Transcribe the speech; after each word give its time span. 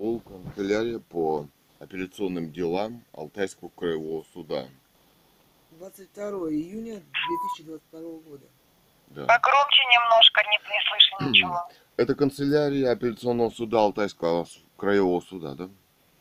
Ол 0.00 0.18
канцелярия 0.20 0.98
по 0.98 1.46
апелляционным 1.78 2.50
делам 2.52 3.04
Алтайского 3.12 3.68
краевого 3.68 4.24
суда. 4.32 4.66
22 5.72 6.24
июня 6.52 7.02
2022 7.58 8.00
года. 8.00 8.46
Да. 9.08 9.26
Погромче 9.26 9.82
немножко, 9.92 10.42
не, 10.44 10.56
не 10.56 10.80
слышно 10.88 11.28
ничего. 11.28 11.68
Это 11.98 12.14
канцелярия 12.14 12.92
апелляционного 12.92 13.50
суда 13.50 13.80
Алтайского 13.80 14.46
краевого 14.78 15.20
суда, 15.20 15.54
да? 15.54 15.68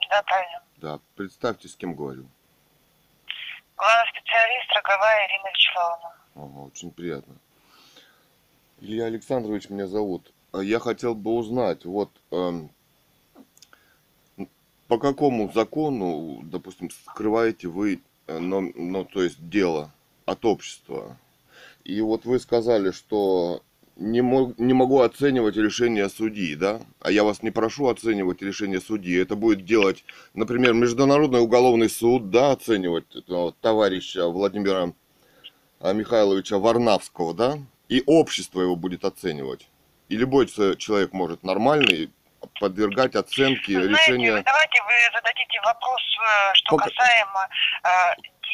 Да, 0.09 0.23
правильно. 0.23 0.63
Да. 0.75 0.99
Представьте, 1.15 1.69
с 1.69 1.77
кем 1.77 1.95
говорю. 1.95 2.27
Главный 3.77 4.11
специалист 4.11 4.75
Роговая 4.75 5.25
Ирина 5.25 5.49
Вячеславовна. 5.53 6.15
Ага, 6.35 6.67
очень 6.67 6.91
приятно. 6.91 7.35
Илья 8.81 9.05
Александрович 9.05 9.69
меня 9.69 9.87
зовут. 9.87 10.33
А 10.51 10.57
Я 10.59 10.79
хотел 10.81 11.15
бы 11.15 11.31
узнать, 11.31 11.85
вот 11.85 12.11
эм, 12.31 12.71
по 14.89 14.97
какому 14.97 15.51
закону, 15.53 16.41
допустим, 16.43 16.89
скрываете 16.89 17.67
вы, 17.67 18.01
но, 18.27 18.61
ну, 18.61 19.05
то 19.05 19.23
есть 19.23 19.37
дело 19.47 19.93
от 20.25 20.43
общества? 20.45 21.15
И 21.83 22.01
вот 22.01 22.25
вы 22.25 22.39
сказали, 22.39 22.89
что 22.89 23.61
не, 23.95 24.21
мог, 24.21 24.57
не 24.57 24.73
могу 24.73 25.01
оценивать 25.01 25.57
решение 25.57 26.09
судьи, 26.09 26.55
да? 26.55 26.81
А 27.01 27.11
я 27.11 27.23
вас 27.23 27.43
не 27.43 27.51
прошу 27.51 27.87
оценивать 27.87 28.41
решение 28.41 28.81
судьи. 28.81 29.15
Это 29.21 29.35
будет 29.35 29.63
делать, 29.63 30.03
например, 30.33 30.73
Международный 30.73 31.41
уголовный 31.41 31.89
суд, 31.89 32.31
да, 32.31 32.51
оценивать 32.51 33.15
этого 33.15 33.53
товарища 33.61 34.27
Владимира 34.27 34.93
а, 35.79 35.93
Михайловича 35.93 36.57
Варнавского, 36.57 37.35
да, 37.35 37.59
и 37.89 38.01
общество 38.07 38.61
его 38.61 38.75
будет 38.75 39.05
оценивать. 39.05 39.69
И 40.09 40.15
любой 40.15 40.47
че- 40.47 40.75
человек 40.77 41.13
может 41.13 41.43
нормальный 41.43 42.09
подвергать 42.59 43.15
оценке 43.15 43.73
Знаете, 43.73 43.89
решения. 43.89 44.43
давайте 44.43 44.81
вы 44.83 44.91
зададите 45.13 45.61
вопрос, 45.63 46.01
э, 46.19 46.53
что 46.53 46.75
Пока- 46.77 46.89
касаемо 46.89 47.47
э, 47.83 47.87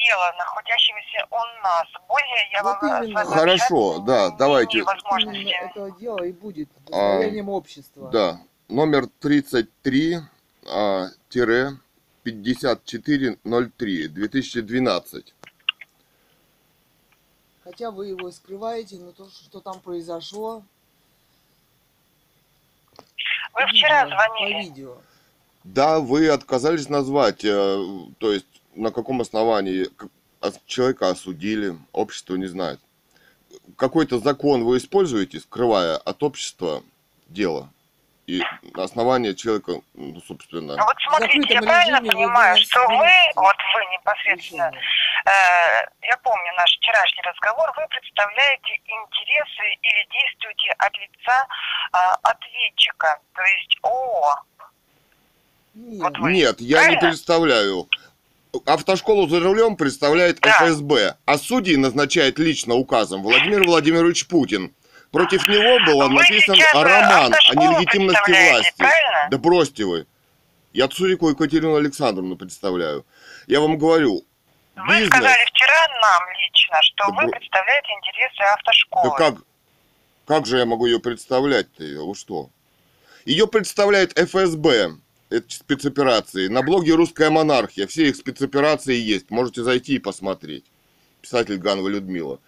дела, 0.07 0.33
находящегося 0.37 1.25
у 1.31 1.63
нас. 1.63 1.87
Более 2.07 2.49
я 2.51 2.63
Вот 2.63 2.81
вам 2.81 3.01
э, 3.01 3.05
именно. 3.07 3.25
Хорошо, 3.25 3.99
да, 3.99 4.29
давайте. 4.31 4.83
возможности. 4.83 5.49
Этого 5.51 5.91
дела 5.99 6.23
и 6.23 6.31
будет 6.31 6.69
А, 6.91 7.17
достоянием 7.17 7.49
общества. 7.49 8.09
Да, 8.11 8.39
номер 8.69 9.07
33 9.19 10.19
а, 10.67 11.07
тире 11.29 11.77
5403 12.23 14.07
2012. 14.07 15.33
Хотя 17.63 17.89
вы 17.91 18.07
его 18.07 18.29
и 18.29 18.31
скрываете, 18.31 18.97
но 18.97 19.11
то, 19.11 19.27
что 19.29 19.59
там 19.59 19.79
произошло, 19.79 20.63
Вы 23.55 23.67
вчера 23.67 24.03
видео, 24.05 24.15
звонили. 24.17 24.53
по 24.53 24.59
видео. 24.69 24.97
Да, 25.63 25.99
вы 25.99 26.29
отказались 26.29 26.89
назвать, 26.89 27.43
э, 27.43 27.85
то 28.19 28.31
есть 28.31 28.45
на 28.75 28.91
каком 28.91 29.21
основании 29.21 29.87
ос- 30.41 30.59
человека 30.67 31.09
осудили, 31.09 31.75
общество 31.91 32.35
не 32.35 32.45
знает. 32.47 32.79
Какой-то 33.77 34.19
закон 34.19 34.63
вы 34.63 34.77
используете, 34.77 35.39
скрывая 35.39 35.97
от 35.97 36.21
общества 36.23 36.83
дело. 37.27 37.69
И 38.27 38.41
на 38.75 38.83
основании 38.83 39.33
человека, 39.33 39.81
ну, 39.93 40.19
собственно, 40.27 40.75
Ну 40.75 40.83
вот 40.83 40.95
смотрите, 41.07 41.53
я 41.53 41.61
правильно 41.61 42.01
понимаю, 42.01 42.57
что 42.57 42.79
вы, 42.87 43.07
вот 43.35 43.55
вы 43.55 43.93
непосредственно, 43.93 44.71
я 45.31 46.17
помню 46.23 46.53
наш 46.57 46.71
вчерашний 46.77 47.21
разговор, 47.23 47.71
вы 47.77 47.83
представляете 47.89 48.73
интересы 48.85 49.65
или 49.81 50.07
действуете 50.11 50.71
от 50.77 50.93
лица 50.97 51.47
а, 51.91 52.13
ответчика, 52.23 53.19
то 53.33 53.41
есть 53.41 53.77
ООО. 53.81 54.35
Нет, 55.73 56.01
Вот 56.01 56.17
вы. 56.19 56.33
Нет, 56.33 56.61
я 56.61 56.77
не 56.79 56.83
Правильно? 56.83 56.99
представляю. 57.09 57.89
Автошколу 58.65 59.27
за 59.27 59.39
рулем 59.41 59.75
представляет 59.75 60.39
Да. 60.39 60.51
ФСБ, 60.51 61.17
а 61.25 61.37
судьи 61.37 61.75
назначает 61.75 62.39
лично 62.39 62.75
указом 62.75 63.21
Владимир 63.23 63.63
Владимирович 63.66 64.27
Путин. 64.27 64.73
Против 65.11 65.47
него 65.47 65.85
был 65.85 66.07
Вы 66.07 66.16
написан 66.16 66.55
э, 66.55 66.83
роман 66.83 67.33
о 67.33 67.55
нелегитимности 67.55 68.29
власти. 68.51 68.73
правильно? 68.77 69.27
Да 69.31 69.38
бросьте 69.38 69.85
вы. 69.85 70.07
Я 70.71 70.88
Цурику 70.88 71.29
Екатерину 71.29 71.75
Александровну 71.75 72.35
представляю. 72.38 73.05
Я 73.47 73.59
вам 73.61 73.77
говорю, 73.77 74.23
Вы 74.75 74.94
бизнес. 75.00 75.08
сказали 75.08 75.46
вчера 75.46 75.88
нам 76.02 76.24
лично, 76.40 76.78
что 76.81 77.12
Да 77.12 77.13
вы 77.13 77.31
представляете 77.31 77.88
интересы 77.94 78.41
автошколы. 78.53 79.09
Да 79.09 79.16
как, 79.18 79.36
как 80.25 80.46
же 80.46 80.58
я 80.58 80.66
могу 80.66 80.86
ее 80.86 81.00
представлять-то? 81.00 81.84
Вы 81.84 82.16
что? 82.16 82.50
Ее 83.25 83.47
представляет 83.47 84.18
ФСБ, 84.18 84.97
это 85.30 85.46
спецоперации. 85.50 86.47
На 86.47 86.62
блоге 86.62 86.94
«Русская 86.94 87.30
монархия» 87.30 87.88
все 87.88 88.09
их 88.09 88.16
спецоперации 88.16 88.96
есть. 88.96 89.31
Можете 89.31 89.63
зайти 89.63 89.96
и 89.96 90.00
посмотреть. 90.00 90.66
Писатель 91.22 91.57
Ганова 91.57 91.88
Людмила. 91.88 92.40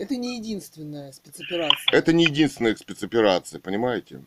Это 0.00 0.16
не 0.16 0.36
единственная 0.38 1.12
спецоперация. 1.12 1.92
Это 1.92 2.12
не 2.12 2.24
единственная 2.24 2.74
спецоперация, 2.76 3.60
понимаете? 3.60 4.20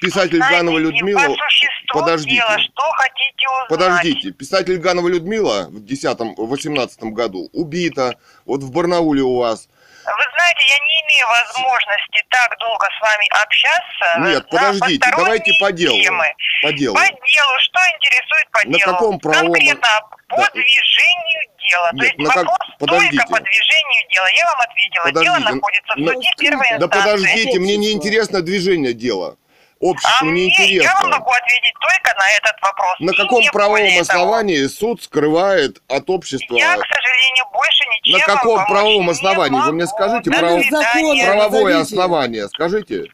Писатель 0.00 0.36
Знаете, 0.38 0.56
Ганова 0.56 0.78
Людмила... 0.78 1.18
по 1.20 1.34
существу 1.34 2.00
Подождите. 2.00 2.36
дела, 2.36 2.58
что 2.58 2.82
хотите 2.96 3.48
узнать? 3.48 3.68
Подождите, 3.68 4.30
писатель 4.32 4.78
Ганова 4.78 5.08
Людмила 5.08 5.68
в 5.68 5.84
10-18 5.84 7.10
году 7.10 7.48
убита. 7.52 8.16
Вот 8.46 8.62
в 8.62 8.72
Барнауле 8.72 9.22
у 9.22 9.36
вас. 9.36 9.68
Вы 10.04 10.24
знаете, 10.34 10.64
я 10.68 10.78
не 10.84 10.94
имею 11.06 11.26
возможности 11.28 12.24
так 12.30 12.58
долго 12.58 12.86
с 12.86 13.00
вами 13.00 13.26
общаться. 13.42 14.18
Нет, 14.18 14.52
на 14.52 14.58
подождите, 14.58 15.08
давайте 15.16 15.52
по 15.60 15.70
делу. 15.70 15.96
темы. 16.02 16.24
По 16.62 16.72
делу. 16.72 16.94
По 16.96 17.06
делу, 17.06 17.54
что 17.60 17.78
интересует 17.94 18.50
по 18.50 18.58
На 18.68 18.78
делу? 18.78 18.92
каком 18.92 19.20
правовом- 19.20 19.52
Конкретно 19.52 20.00
по 20.28 20.36
Да. 20.38 20.50
движению 20.54 21.42
дела. 21.72 21.88
То 21.90 21.96
Нет, 21.96 22.04
есть 22.04 22.18
на 22.18 22.28
как- 22.30 22.36
вопрос 22.44 22.58
подождите. 22.78 23.16
только 23.16 23.32
по 23.32 23.40
движению 23.40 24.02
дела. 24.12 24.28
Я 24.36 24.44
вам 24.46 24.60
ответила. 24.60 25.04
Дело 25.04 25.34
Подождите, 25.34 25.54
находится 25.54 25.92
в 25.94 25.98
ну, 25.98 26.12
суде 26.12 26.28
первой 26.38 26.66
скажите. 26.66 26.78
Да 26.78 26.86
инстанции. 26.86 27.00
подождите, 27.24 27.58
мне 27.60 27.76
не 27.76 27.92
интересно 27.92 28.42
движение 28.42 28.92
дела. 28.92 29.36
А 29.36 29.84
Обществу 29.84 30.26
не 30.26 30.30
мне, 30.30 30.42
я 30.44 30.54
вам 30.54 30.68
интересно. 30.70 31.08
могу 31.08 31.30
ответить 31.32 31.74
только 31.80 32.14
на 32.16 32.30
этот 32.38 32.56
вопрос. 32.62 32.94
На 33.00 33.12
каком 33.14 33.44
правовом 33.52 33.78
более 33.80 34.04
того. 34.04 34.20
основании 34.20 34.66
суд 34.68 35.02
скрывает 35.02 35.82
от 35.88 36.08
общества? 36.08 36.54
Я, 36.56 36.76
к 36.76 36.86
сожалению, 36.86 37.44
больше 37.52 37.84
ничем 37.90 38.18
На 38.18 38.24
каком 38.26 38.66
правовом 38.66 39.04
не 39.06 39.10
основании? 39.10 39.60
Вы 39.60 39.72
мне 39.72 39.84
могу. 39.84 39.96
скажите, 39.96 40.30
свидания. 40.30 40.70
Законы. 40.70 41.24
Правовое 41.24 41.74
назовите. 41.74 41.78
основание, 41.80 42.48
скажите. 42.48 43.04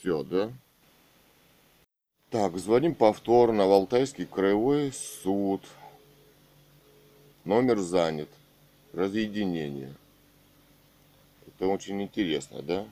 Все, 0.00 0.22
да? 0.24 0.48
Так, 2.32 2.56
звоним 2.58 2.94
повторно 2.94 3.66
в 3.66 3.72
Алтайский 3.72 4.24
краевой 4.26 4.92
суд. 5.22 5.62
Номер 7.44 7.78
занят. 7.78 8.28
Разъединение. 8.92 9.94
Это 11.46 11.66
очень 11.68 12.02
интересно, 12.02 12.62
да? 12.62 12.84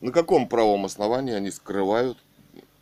На 0.00 0.12
каком 0.12 0.48
правом 0.48 0.84
основании 0.84 1.34
они 1.34 1.50
скрывают 1.50 2.18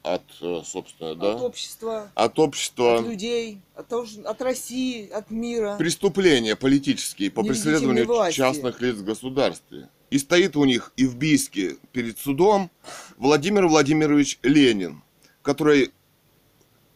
от, 0.03 0.23
э, 0.41 0.63
собственно, 0.65 1.15
да? 1.15 1.35
От 1.35 1.41
общества, 1.43 2.11
От 2.15 2.39
общества 2.39 2.99
от 2.99 3.07
людей, 3.07 3.61
от, 3.75 3.93
от 3.93 4.43
России, 4.43 5.09
от 5.09 5.31
мира. 5.31 5.77
преступления 5.79 6.57
политические 6.57 7.31
по 7.31 7.43
преследованию 7.43 8.07
власти. 8.07 8.37
частных 8.37 8.81
лиц 8.81 8.97
в 8.97 9.05
государстве. 9.05 9.89
И 10.11 10.19
стоит 10.19 10.57
у 10.57 10.65
них 10.65 10.93
и 10.97 11.07
в 11.07 11.17
Бийске 11.17 11.77
перед 11.93 12.19
судом 12.19 12.71
Владимир 13.17 13.67
Владимирович 13.69 14.39
Ленин, 14.43 15.03
который 15.43 15.93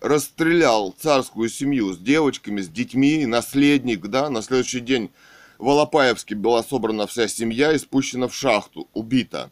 расстрелял 0.00 0.94
царскую 0.98 1.48
семью 1.48 1.92
с 1.92 1.98
девочками, 1.98 2.60
с 2.60 2.68
детьми, 2.68 3.26
наследник, 3.26 4.06
да, 4.06 4.30
на 4.30 4.42
следующий 4.42 4.80
день 4.80 5.10
в 5.58 5.68
Алапаевске 5.68 6.34
была 6.34 6.62
собрана 6.62 7.06
вся 7.06 7.28
семья 7.28 7.72
и 7.72 7.78
спущена 7.78 8.28
в 8.28 8.34
шахту, 8.34 8.88
убита. 8.92 9.50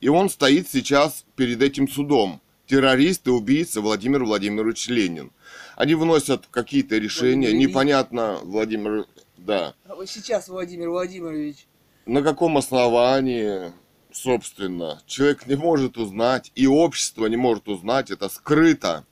И 0.00 0.08
он 0.08 0.30
стоит 0.30 0.68
сейчас 0.68 1.24
перед 1.36 1.62
этим 1.62 1.88
судом. 1.88 2.40
Террорист 2.66 3.26
и 3.26 3.30
убийца 3.30 3.80
Владимир 3.80 4.24
Владимирович 4.24 4.88
Ленин. 4.88 5.32
Они 5.76 5.94
вносят 5.94 6.46
какие-то 6.50 6.98
решения, 6.98 7.48
Владимир 7.48 7.68
непонятно, 7.68 8.38
Владимир, 8.42 9.06
да, 9.38 9.74
А 9.86 9.94
вот 9.96 10.08
сейчас 10.08 10.48
Владимир 10.48 10.90
Владимирович. 10.90 11.66
на 12.06 12.22
каком 12.22 12.56
основании, 12.58 13.72
собственно, 14.12 15.02
человек 15.06 15.46
не 15.46 15.56
может 15.56 15.98
узнать, 15.98 16.52
и 16.54 16.66
общество 16.66 17.26
не 17.26 17.36
может 17.36 17.68
узнать, 17.68 18.10
это 18.10 18.28
скрыто, 18.28 19.04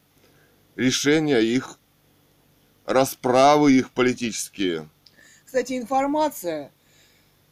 решения 0.78 1.40
их, 1.40 1.78
расправы 2.86 3.72
их 3.72 3.90
политические. 3.90 4.88
Кстати, 5.44 5.76
информация 5.76 6.70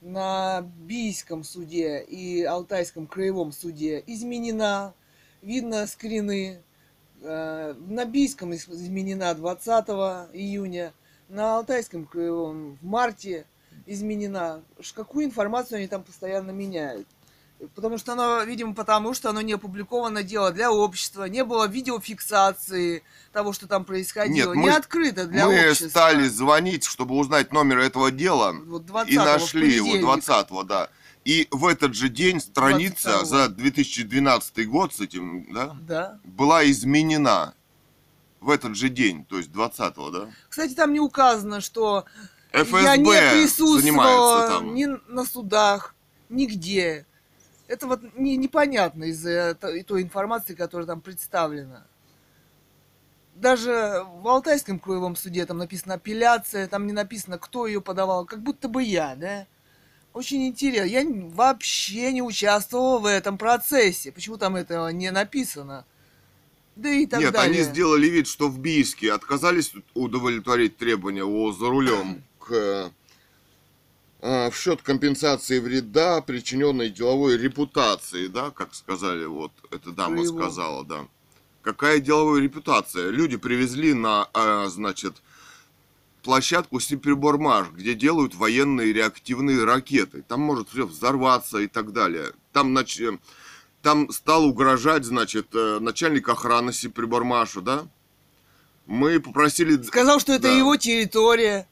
на 0.00 0.62
Бийском 0.62 1.42
суде 1.44 2.00
и 2.02 2.42
Алтайском 2.44 3.06
краевом 3.06 3.52
суде 3.52 4.02
изменена. 4.06 4.94
Видно 5.42 5.86
скрины. 5.86 6.62
Э, 7.22 7.74
На 7.88 8.04
Бийском 8.04 8.52
из- 8.52 8.68
изменена 8.68 9.34
20 9.34 10.28
июня, 10.32 10.92
на 11.28 11.56
Алтайском 11.56 12.04
краевом 12.06 12.78
в 12.80 12.84
марте 12.84 13.46
изменена. 13.86 14.62
Какую 14.94 15.24
информацию 15.24 15.78
они 15.78 15.88
там 15.88 16.02
постоянно 16.04 16.50
меняют? 16.52 17.06
Потому 17.74 17.96
что 17.96 18.12
оно, 18.12 18.42
видимо, 18.42 18.74
потому 18.74 19.14
что 19.14 19.30
оно 19.30 19.40
не 19.40 19.54
опубликовано 19.54 20.22
дело 20.22 20.52
для 20.52 20.70
общества, 20.70 21.24
не 21.24 21.42
было 21.42 21.66
видеофиксации 21.66 23.02
того, 23.32 23.52
что 23.54 23.66
там 23.66 23.84
происходило, 23.84 24.52
Нет, 24.52 24.62
не 24.64 24.70
мы- 24.70 24.76
открыто 24.76 25.26
для 25.26 25.46
Мы 25.46 25.70
общества. 25.70 25.88
стали 25.88 26.28
звонить, 26.28 26.84
чтобы 26.84 27.14
узнать 27.16 27.52
номер 27.52 27.78
этого 27.78 28.10
дела, 28.10 28.54
Вот 28.66 28.84
20 28.84 29.12
и 29.12 29.16
нашли 29.16 29.74
его 29.74 29.96
20-го, 29.96 30.64
да. 30.64 30.90
И 31.24 31.48
в 31.50 31.66
этот 31.66 31.94
же 31.94 32.08
день 32.08 32.40
страница 32.40 33.08
22-го. 33.10 33.24
за 33.24 33.48
2012 33.48 34.66
год 34.66 34.94
с 34.94 35.00
этим, 35.00 35.52
да, 35.52 35.76
Да. 35.80 36.20
была 36.24 36.68
изменена. 36.70 37.54
В 38.40 38.50
этот 38.50 38.76
же 38.76 38.90
день, 38.90 39.24
то 39.24 39.38
есть 39.38 39.50
20-го, 39.50 40.10
да? 40.10 40.28
Кстати, 40.48 40.74
там 40.74 40.92
не 40.92 41.00
указано, 41.00 41.60
что 41.60 42.04
ФСБ 42.52 42.82
я 42.82 42.96
не 42.96 43.04
присутствовала 43.32 44.48
там. 44.48 44.74
ни 44.74 44.86
на 45.08 45.24
судах, 45.24 45.94
нигде. 46.28 47.06
Это 47.68 47.86
вот 47.86 48.00
не- 48.16 48.36
непонятно 48.36 49.04
из-за 49.04 49.56
то- 49.60 49.82
той 49.84 50.02
информации, 50.02 50.54
которая 50.54 50.86
там 50.86 51.00
представлена. 51.00 51.86
Даже 53.34 54.04
в 54.22 54.26
Алтайском 54.28 54.78
краевом 54.78 55.14
суде 55.16 55.44
там 55.44 55.58
написано 55.58 55.94
апелляция, 55.94 56.68
там 56.68 56.86
не 56.86 56.92
написано, 56.92 57.38
кто 57.38 57.66
ее 57.66 57.80
подавал, 57.80 58.24
как 58.24 58.40
будто 58.42 58.68
бы 58.68 58.82
я, 58.82 59.14
да? 59.16 59.46
Очень 60.14 60.46
интересно. 60.46 60.86
Я 60.88 61.04
вообще 61.06 62.12
не 62.12 62.22
участвовала 62.22 62.98
в 62.98 63.04
этом 63.06 63.36
процессе. 63.36 64.10
Почему 64.12 64.38
там 64.38 64.56
этого 64.56 64.88
не 64.88 65.10
написано? 65.10 65.84
Да 66.76 66.88
и 66.88 67.04
так 67.06 67.20
Нет, 67.20 67.32
далее. 67.34 67.60
они 67.62 67.62
сделали 67.62 68.06
вид, 68.06 68.26
что 68.26 68.48
в 68.48 68.58
Бийске 68.58 69.12
отказались 69.12 69.74
удовлетворить 69.92 70.78
требования 70.78 71.24
о 71.24 71.52
за 71.52 71.68
рулем 71.68 72.22
к 72.38 72.90
в 74.20 74.52
счет 74.54 74.82
компенсации 74.82 75.58
вреда, 75.58 76.20
причиненной 76.20 76.90
деловой 76.90 77.36
репутации, 77.36 78.26
да, 78.28 78.50
как 78.50 78.74
сказали, 78.74 79.24
вот 79.26 79.52
эта 79.70 79.92
дама 79.92 80.18
Своего. 80.24 80.38
сказала, 80.40 80.84
да. 80.84 81.06
Какая 81.62 81.98
деловая 82.00 82.40
репутация? 82.40 83.10
Люди 83.10 83.36
привезли 83.36 83.92
на, 83.92 84.28
э, 84.32 84.66
значит, 84.68 85.16
площадку 86.22 86.80
Сипербормаш, 86.80 87.70
где 87.70 87.94
делают 87.94 88.34
военные 88.34 88.92
реактивные 88.92 89.64
ракеты. 89.64 90.22
Там 90.22 90.40
может 90.40 90.68
все 90.70 90.86
взорваться 90.86 91.58
и 91.58 91.66
так 91.66 91.92
далее. 91.92 92.32
Там, 92.52 92.70
значит, 92.70 93.20
там 93.82 94.10
стал 94.10 94.44
угрожать, 94.46 95.04
значит, 95.04 95.48
э, 95.54 95.78
начальник 95.80 96.28
охраны 96.28 96.72
Сипербормаша, 96.72 97.60
да? 97.60 97.86
Мы 98.86 99.20
попросили 99.20 99.80
Сказал, 99.82 100.20
что 100.20 100.32
это 100.32 100.44
Да. 100.44 100.52
его 100.56 100.76
территория, 100.76 101.68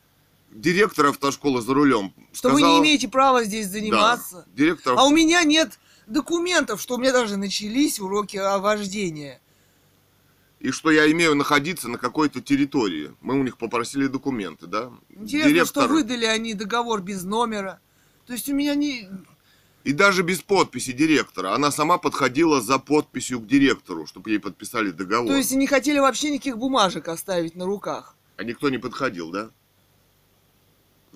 директора 0.54 1.10
автошколы 1.10 1.60
за 1.60 1.74
рулем. 1.74 2.14
что 2.32 2.50
вы 2.50 2.58
Сказал- 2.60 2.76
не 2.76 2.80
имеете 2.82 3.08
права 3.08 3.44
здесь 3.44 3.66
Да, 3.66 3.72
заниматься. 3.72 4.46
директор 4.54 4.94
А 4.96 5.04
у 5.04 5.10
меня 5.10 5.42
нет 5.44 5.78
документов, 6.06 6.80
что 6.80 6.94
у 6.94 6.98
меня 6.98 7.12
даже 7.12 7.36
начались 7.36 8.00
уроки 8.00 8.36
о 8.36 8.58
вождении. 8.58 9.38
и 10.60 10.70
что 10.70 10.90
я 10.90 11.10
имею 11.12 11.34
находиться 11.34 11.88
на 11.88 11.98
какой-то 11.98 12.40
территории. 12.40 13.12
Мы 13.20 13.38
у 13.38 13.42
них 13.42 13.58
попросили 13.58 14.06
документы, 14.06 14.66
да? 14.66 14.90
Интересно, 15.10 15.66
что 15.66 15.88
выдали 15.88 16.24
они 16.24 16.54
договор 16.54 17.02
без 17.02 17.22
номера. 17.24 17.80
То 18.26 18.32
есть 18.32 18.48
у 18.48 18.54
меня 18.54 18.74
не... 18.74 19.10
И 19.82 19.92
даже 19.92 20.22
без 20.22 20.40
подписи 20.40 20.92
директора. 20.92 21.52
Она 21.54 21.70
сама 21.70 21.98
подходила 21.98 22.62
за 22.62 22.78
подписью 22.78 23.40
к 23.40 23.46
директору, 23.46 24.06
чтобы 24.06 24.30
ей 24.30 24.38
подписали 24.38 24.90
договор. 24.90 25.26
То 25.28 25.36
есть 25.36 25.50
не 25.52 25.66
хотели 25.66 25.98
вообще 25.98 26.30
никаких 26.30 26.56
бумажек 26.56 27.08
оставить 27.08 27.54
на 27.56 27.66
руках. 27.66 28.16
А 28.38 28.44
никто 28.44 28.70
не 28.70 28.78
подходил, 28.78 29.30
да? 29.30 29.50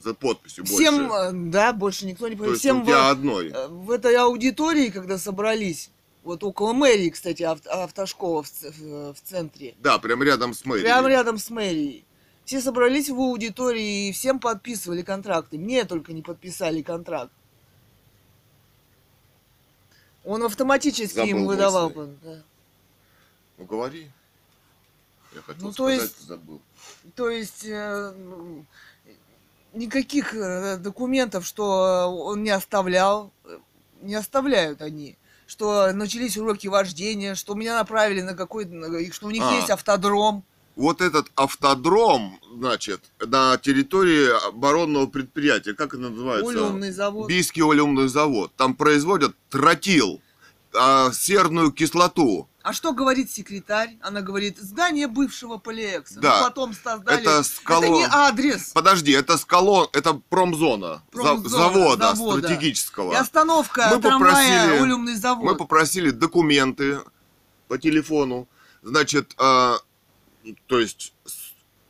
За 0.02 0.14
подписью 0.14 0.64
Всем, 0.64 1.08
больше. 1.08 1.26
э, 1.28 1.32
да, 1.50 1.72
больше 1.72 2.06
никто 2.06 2.28
не 2.28 2.34
То 2.34 2.38
понял. 2.38 2.50
есть 2.52 2.60
Всем 2.62 2.82
у 2.82 2.84
тебя 2.84 3.08
в, 3.08 3.10
одной. 3.10 3.48
э, 3.50 3.66
в 3.68 3.90
этой 3.90 4.14
аудитории, 4.16 4.90
когда 4.90 5.18
собрались, 5.18 5.90
вот 6.22 6.44
около 6.44 6.72
мэрии, 6.72 7.10
кстати, 7.10 7.42
ав- 7.42 7.66
автошкола 7.66 8.42
в, 8.44 8.50
в- 8.62 9.14
в 9.14 9.20
центре, 9.22 9.74
Да, 9.80 9.98
прям 9.98 10.22
рядом 10.22 10.54
с 10.54 10.64
мэрией. 10.64 10.84
прямо 10.84 11.08
рядом 11.08 11.36
с 11.38 11.50
мэрией. 11.50 12.04
Все 12.44 12.60
собрались 12.60 13.10
в 13.10 13.18
аудитории 13.18 14.08
и 14.08 14.12
всем 14.12 14.38
подписывали 14.38 15.02
контракты. 15.02 15.58
Мне 15.58 15.84
только 15.84 16.12
не 16.12 16.22
подписали 16.22 16.80
контракт. 16.82 17.32
Он 20.24 20.42
автоматически 20.42 21.16
Забыл 21.16 21.30
им 21.30 21.46
выдавал. 21.46 21.90
да. 21.90 22.42
Ну 23.58 23.64
говори. 23.64 24.10
Я 25.34 25.42
хотел 25.42 25.62
Ну, 25.66 25.68
то 25.72 25.74
сказать, 25.88 26.00
есть- 26.02 26.20
забыл. 26.26 26.60
То 27.14 27.28
есть 27.30 27.64
э, 27.64 28.12
ну, 28.16 28.64
никаких 29.78 30.34
э, 30.34 30.76
документов, 30.76 31.46
что 31.46 32.12
он 32.12 32.42
не 32.42 32.50
оставлял, 32.50 33.32
э, 33.44 33.58
не 34.02 34.14
оставляют 34.14 34.82
они. 34.82 35.16
Что 35.46 35.92
начались 35.92 36.36
уроки 36.36 36.66
вождения, 36.66 37.34
что 37.34 37.54
меня 37.54 37.76
направили 37.76 38.20
на 38.20 38.34
какой-то, 38.34 38.70
что 39.12 39.28
у 39.28 39.30
них 39.30 39.42
А. 39.42 39.54
есть 39.54 39.70
автодром. 39.70 40.44
Вот 40.76 41.00
этот 41.00 41.26
автодром, 41.34 42.38
значит, 42.54 43.00
на 43.18 43.56
территории 43.56 44.28
оборонного 44.48 45.06
предприятия, 45.06 45.74
как 45.74 45.94
это 45.94 46.08
называется? 46.08 46.46
Улюмный 46.46 46.92
завод. 46.92 47.28
Бийский 47.28 47.62
улюмный 47.62 48.08
завод. 48.08 48.52
Там 48.56 48.74
производят 48.74 49.34
тротил, 49.48 50.20
а, 50.78 51.12
серную 51.12 51.72
кислоту. 51.72 52.48
А 52.62 52.72
что 52.72 52.92
говорит 52.92 53.30
секретарь? 53.30 53.96
Она 54.02 54.20
говорит, 54.20 54.58
здание 54.58 55.06
бывшего 55.08 55.56
полиэкса. 55.58 56.20
Да. 56.20 56.38
Ну, 56.38 56.44
потом 56.44 56.74
создали... 56.74 57.20
Это 57.22 57.40
скало- 57.42 57.82
Это 57.84 57.88
не 57.88 58.06
адрес. 58.10 58.70
Подожди, 58.74 59.12
это 59.12 59.38
скалон, 59.38 59.88
это 59.92 60.14
промзона, 60.28 61.02
Промзона, 61.10 61.48
завода, 61.48 62.14
завода. 62.14 62.38
стратегического. 62.40 63.12
И 63.12 63.16
остановка 63.16 63.88
Мы 63.94 64.00
трамвая 64.02 64.32
попросили- 64.34 64.82
Улюмный 64.82 65.14
завод. 65.14 65.44
Мы 65.44 65.56
попросили 65.56 66.10
документы 66.10 67.00
по 67.68 67.78
телефону. 67.78 68.46
Значит, 68.82 69.32
а, 69.38 69.78
то 70.66 70.78
есть 70.78 71.14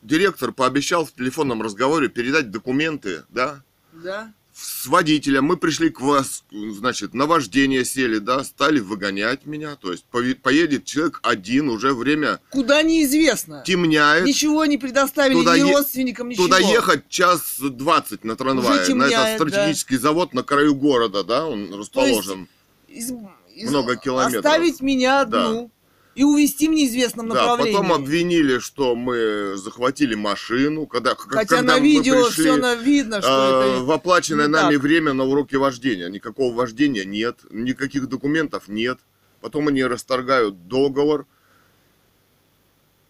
директор 0.03 0.53
пообещал 0.53 1.05
в 1.05 1.13
телефонном 1.13 1.61
разговоре 1.63 2.09
передать 2.09 2.51
документы, 2.51 3.25
да, 3.31 3.63
Да? 3.93 4.33
С 4.61 4.87
водителем. 4.87 5.45
Мы 5.45 5.57
пришли 5.57 5.89
к 5.89 6.01
вас, 6.01 6.45
значит, 6.51 7.15
на 7.15 7.27
вождение 7.27 7.85
сели, 7.85 8.19
да, 8.19 8.43
стали 8.43 8.81
выгонять 8.81 9.47
меня. 9.47 9.77
То 9.77 9.93
есть 9.93 10.05
поедет 10.43 10.85
человек 10.85 11.21
один, 11.23 11.69
уже 11.69 11.95
время 11.95 12.41
Куда 12.51 12.83
неизвестно. 12.83 13.63
темняет. 13.65 14.25
Ничего 14.27 14.65
не 14.65 14.77
предоставили 14.77 15.35
Туда 15.35 15.57
ни 15.57 15.63
родственникам, 15.73 16.29
ничего. 16.29 16.45
Туда 16.47 16.59
ехать 16.59 17.09
час 17.09 17.57
двадцать 17.61 18.25
на 18.25 18.35
трамвае. 18.37 18.83
Уже 18.83 18.95
на 18.95 19.05
этот 19.05 19.17
темняет, 19.17 19.41
стратегический 19.41 19.97
завод 19.97 20.35
на 20.35 20.43
краю 20.43 20.75
города, 20.75 21.23
да, 21.23 21.47
он 21.47 21.73
расположен. 21.75 22.49
Из- 22.89 23.13
из- 23.55 23.71
много 23.71 23.97
километров. 23.97 24.45
Оставить 24.45 24.81
меня 24.81 25.25
Да. 25.25 25.69
И 26.19 26.25
увезти 26.25 26.67
в 26.67 26.73
неизвестном 26.73 27.29
Да, 27.29 27.35
направлении. 27.35 27.73
потом 27.73 27.93
обвинили, 27.93 28.59
что 28.59 28.97
мы 28.97 29.53
захватили 29.55 30.17
машину, 30.17 30.89
когда, 30.89 31.15
Хотя 31.15 31.59
когда 31.59 31.75
на 31.75 31.79
видео 31.79 32.27
пришли, 32.27 32.43
все 32.43 32.57
на 32.57 32.75
видно, 32.75 33.23
что 33.23 33.63
э, 33.63 33.77
это... 33.77 33.85
в 33.85 33.91
оплаченное 33.93 34.49
нами 34.49 34.75
так. 34.75 34.83
время 34.83 35.13
на 35.13 35.23
уроке 35.23 35.59
вождения. 35.59 36.09
Никакого 36.09 36.53
вождения 36.53 37.05
нет, 37.05 37.39
никаких 37.53 38.09
документов 38.09 38.67
нет. 38.67 38.99
Потом 39.41 39.69
они 39.69 39.85
расторгают 39.85 40.67
договор. 40.67 41.29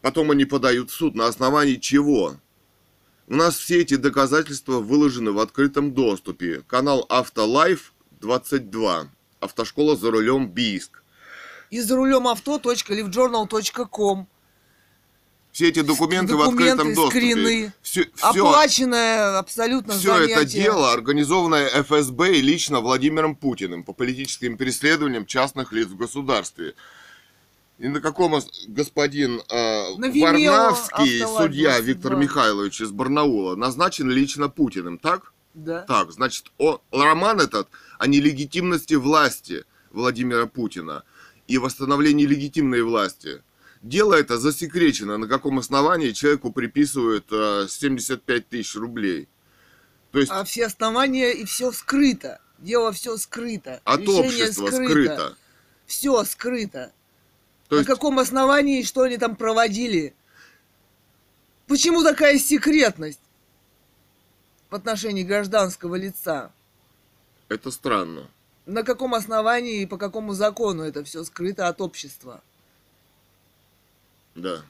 Потом 0.03 0.31
они 0.31 0.45
подают 0.45 0.91
в 0.91 0.93
суд. 0.93 1.15
На 1.15 1.29
основании 1.29 1.77
чего? 1.77 2.37
У 3.27 3.35
нас 3.35 3.57
все 3.57 3.81
эти 3.81 3.97
доказательства 3.97 4.81
выложены 4.81 5.33
в 5.33 5.39
открытом 5.39 5.95
доступе. 5.95 6.63
Канал 6.67 7.07
Автолайф 7.09 7.95
22. 8.21 9.09
Автошкола 9.41 9.97
за 9.97 10.11
рулем 10.11 10.51
Бийск. 10.51 10.98
И 11.71 11.81
за 11.81 11.97
рулем 11.97 12.27
авто.livejournal.com 12.29 14.27
Все 15.53 15.69
эти 15.69 15.81
документы, 15.83 16.35
в 16.35 16.39
Документы, 16.39 16.71
открытом 16.73 16.95
доступе. 16.95 17.21
скрины. 17.33 17.73
Все, 17.83 18.07
Оплаченное 18.21 19.39
абсолютно 19.39 19.95
Все 19.95 20.15
это 20.17 20.35
занятие. 20.35 20.63
дело, 20.63 20.93
организованное 20.93 21.69
ФСБ 21.83 22.37
и 22.39 22.41
лично 22.43 22.81
Владимиром 22.81 23.35
Путиным 23.37 23.83
по 23.85 23.93
политическим 23.93 24.57
переследованиям 24.57 25.27
частных 25.27 25.73
лиц 25.73 25.89
в 25.89 25.97
государстве. 25.97 26.75
И 27.79 27.89
на 27.89 28.01
каком 28.01 28.33
ос- 28.35 28.65
господин 28.69 29.41
э, 29.49 29.97
На 29.99 30.07
Вимео 30.07 30.51
Варнавский, 30.53 31.23
Автолайф 31.23 31.51
судья 31.53 31.71
22. 31.75 31.81
Виктор 31.93 32.17
Михайлович 32.17 32.81
из 32.81 32.91
Барнаула, 32.91 33.55
назначен 33.57 34.11
лично 34.11 34.49
Путиным, 34.49 34.99
так? 34.99 35.33
Да. 35.55 35.83
Так, 35.83 36.11
значит, 36.13 36.47
о, 36.59 36.81
роман 36.93 37.41
этот 37.41 37.69
о 37.99 38.07
нелегитимности 38.07 38.95
власти 38.95 39.65
Владимира 39.93 40.47
Путина 40.47 41.05
и 41.49 41.59
восстановлении 41.59 42.27
легитимной 42.27 42.83
власти. 42.83 43.43
Дело 43.83 44.15
это 44.15 44.39
засекречено, 44.39 45.19
на 45.19 45.27
каком 45.29 45.59
основании 45.59 46.13
человеку 46.13 46.53
приписывают 46.53 47.27
э, 47.31 47.67
75 47.69 48.49
тысяч 48.49 48.75
рублей. 48.77 49.29
То 50.13 50.19
есть 50.21 50.31
А 50.31 50.45
все 50.45 50.67
основания 50.67 51.33
и 51.33 51.45
все 51.45 51.73
скрыто. 51.73 52.41
Дело 52.59 52.93
все 52.93 53.17
скрыто. 53.17 53.81
от 53.85 54.01
Решение 54.01 54.21
общества 54.27 54.71
скрыто. 54.71 55.37
Все 55.87 56.25
скрыто. 56.25 56.93
То 57.69 57.77
На 57.77 57.79
есть 57.81 57.89
каком 57.89 58.19
основании, 58.19 58.83
что 58.83 59.03
они 59.03 59.17
там 59.17 59.37
проводили? 59.37 60.15
Почему 61.67 62.03
такая 62.03 62.39
секретность 62.39 63.21
в 64.71 64.75
отношении 64.75 65.23
гражданского 65.23 65.95
лица? 65.95 66.53
это 67.49 67.71
странно. 67.71 68.29
На 68.69 68.83
каком 68.85 69.15
основании 69.15 69.81
и 69.81 69.87
по 69.87 69.97
какому 69.97 70.35
закону 70.35 70.83
это 70.83 71.03
все 71.03 71.25
скрыто 71.25 71.69
от 71.69 71.81
общества? 71.81 72.43
Да. 74.35 74.63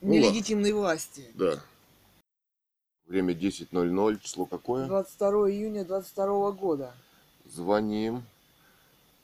Ну. 0.00 0.12
Нелегитимной 0.12 0.72
власти. 0.72 1.26
Да. 1.34 1.60
Время 3.08 3.34
10.00, 3.34 4.20
число 4.22 4.46
какое? 4.46 4.86
22 4.86 5.50
июня 5.50 5.84
22 5.84 6.52
года. 6.52 6.94
Звоним. 7.52 8.22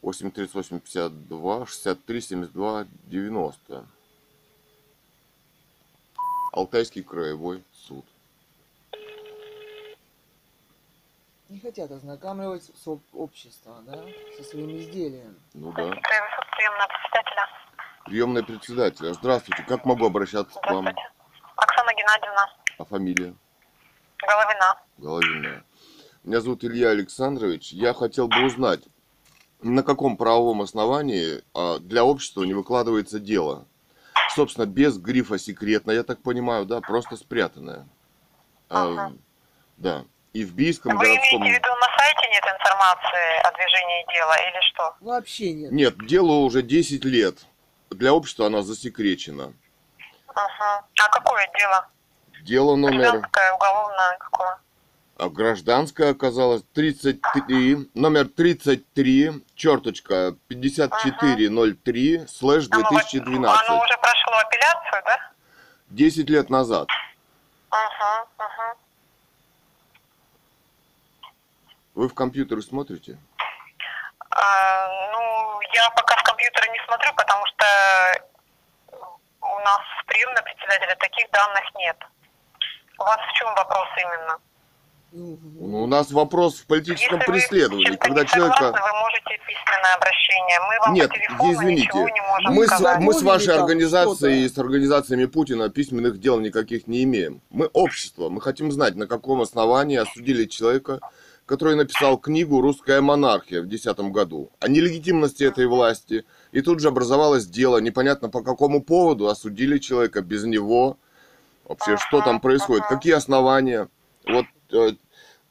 838 0.02 0.80
52 0.80 1.66
63 1.66 2.20
72 2.20 2.86
90. 3.06 3.86
Алтайский 6.52 7.02
краевой 7.04 7.62
суд. 7.72 8.04
Не 11.48 11.60
хотят 11.60 11.90
ознакомливать 11.92 12.64
с 12.64 12.86
об- 12.88 13.02
обществом, 13.12 13.84
да, 13.86 14.04
со 14.36 14.42
своим 14.42 14.76
изделием. 14.78 15.36
Ну 15.54 15.72
да. 15.72 15.90
Приемная 15.90 16.88
председателя. 16.88 17.48
Приемная 18.04 18.42
председателя. 18.42 19.12
Здравствуйте. 19.14 19.62
Как 19.62 19.84
могу 19.84 20.06
обращаться 20.06 20.58
к 20.60 20.66
вам? 20.70 20.82
Здравствуйте. 20.82 21.10
Оксана 21.56 21.90
Геннадьевна 21.94 22.46
А 22.78 22.84
фамилия? 22.84 23.34
Головина. 24.18 24.76
Головина. 24.98 25.64
Меня 26.24 26.40
зовут 26.40 26.64
Илья 26.64 26.90
Александрович. 26.90 27.72
Я 27.72 27.94
хотел 27.94 28.26
бы 28.26 28.44
узнать, 28.44 28.80
на 29.62 29.84
каком 29.84 30.16
правовом 30.16 30.62
основании 30.62 31.44
а, 31.54 31.78
для 31.78 32.04
общества 32.04 32.42
не 32.42 32.54
выкладывается 32.54 33.20
дело. 33.20 33.66
Собственно, 34.34 34.66
без 34.66 34.98
грифа 34.98 35.38
секретно, 35.38 35.92
я 35.92 36.02
так 36.02 36.20
понимаю, 36.22 36.66
да, 36.66 36.80
просто 36.80 37.16
спрятанное. 37.16 37.86
А, 38.68 38.82
Ага. 38.88 39.12
да. 39.76 40.04
И 40.36 40.44
в 40.44 40.52
Бийском 40.52 40.98
Вы 40.98 41.06
городском... 41.06 41.40
имеете 41.40 41.58
в 41.60 41.62
виду 41.62 41.74
на 41.76 41.86
сайте 41.96 42.28
нет 42.28 42.44
информации 42.44 43.40
о 43.42 43.52
движении 43.52 44.04
дела 44.14 44.36
или 44.36 44.60
что? 44.68 44.94
Вообще 45.00 45.52
нет. 45.54 45.72
Нет, 45.72 46.06
делу 46.06 46.44
уже 46.44 46.60
10 46.60 47.06
лет. 47.06 47.46
Для 47.88 48.12
общества 48.12 48.44
оно 48.44 48.60
засекречено. 48.60 49.54
Ага. 50.34 50.84
А 51.02 51.08
какое 51.08 51.48
дело? 51.58 51.88
Дело 52.42 52.76
номер... 52.76 52.98
Гражданское, 52.98 53.52
уголовное, 53.54 54.18
какое? 54.18 54.58
А 55.16 55.28
гражданское 55.30 56.10
оказалось 56.10 56.62
33, 56.74 57.88
номер 57.94 58.28
33, 58.28 59.42
черточка 59.54 60.36
5403, 60.48 62.26
слэш 62.28 62.68
Оно, 62.70 62.82
во- 62.82 62.90
2012. 62.90 63.68
оно 63.68 63.82
уже 63.82 63.96
прошло 63.96 64.34
апелляцию, 64.36 65.02
да? 65.06 65.18
10 65.88 66.28
лет 66.28 66.50
назад. 66.50 66.88
Ага, 67.70 68.26
ага. 68.36 68.76
Вы 71.96 72.08
в 72.08 72.14
компьютер 72.14 72.62
смотрите? 72.62 73.18
А, 74.28 74.88
ну, 75.12 75.60
я 75.72 75.88
пока 75.96 76.14
в 76.16 76.22
компьютеры 76.24 76.68
не 76.70 76.78
смотрю, 76.86 77.10
потому 77.16 77.42
что 77.46 77.66
у 79.40 79.58
нас 79.60 79.80
в 80.02 80.06
приемной 80.06 80.42
председателя 80.42 80.94
таких 80.96 81.30
данных 81.30 81.64
нет. 81.76 81.96
У 82.98 83.02
вас 83.02 83.16
в 83.16 83.32
чем 83.32 83.48
вопрос 83.54 83.88
именно? 83.96 84.38
Ну, 85.12 85.84
у 85.84 85.86
нас 85.86 86.10
вопрос 86.10 86.60
в 86.60 86.66
политическом 86.66 87.18
Если 87.18 87.30
вы 87.30 87.38
преследовании, 87.38 87.84
чем-то 87.86 88.04
когда 88.04 88.22
не 88.22 88.28
согласны, 88.28 88.56
человека... 88.56 88.82
вы 88.82 89.00
можете 89.00 89.38
письменное 89.46 89.94
обращение. 89.94 90.60
Мы 90.60 90.78
вам 90.80 90.92
Нет, 90.92 91.08
по 91.08 91.16
телефону 91.16 91.52
извините, 91.54 91.82
ничего 91.86 92.08
не 92.10 92.20
можем 92.20 92.52
мы 92.52 92.66
с, 92.66 92.98
мы 93.00 93.14
с 93.14 93.22
вашей 93.22 93.54
организацией 93.54 94.44
и 94.44 94.48
с 94.50 94.58
организациями 94.58 95.24
Путина 95.24 95.70
письменных 95.70 96.20
дел 96.20 96.38
никаких 96.40 96.88
не 96.88 97.04
имеем. 97.04 97.40
Мы 97.48 97.70
общество, 97.72 98.28
мы 98.28 98.42
хотим 98.42 98.70
знать, 98.70 98.96
на 98.96 99.06
каком 99.06 99.40
основании 99.40 99.96
осудили 99.96 100.44
человека, 100.44 101.00
который 101.46 101.76
написал 101.76 102.18
книгу 102.18 102.60
«Русская 102.60 103.00
монархия» 103.00 103.62
в 103.62 103.68
2010 103.68 104.12
году 104.12 104.50
о 104.58 104.68
нелегитимности 104.68 105.44
этой 105.44 105.66
власти. 105.66 106.24
И 106.52 106.60
тут 106.60 106.80
же 106.80 106.88
образовалось 106.88 107.46
дело, 107.46 107.78
непонятно 107.78 108.28
по 108.28 108.42
какому 108.42 108.82
поводу 108.82 109.28
осудили 109.28 109.78
человека 109.78 110.22
без 110.22 110.44
него. 110.44 110.98
Вообще, 111.64 111.96
что 111.96 112.20
там 112.20 112.40
происходит, 112.40 112.84
какие 112.88 113.14
основания. 113.14 113.88
Вот 114.26 114.46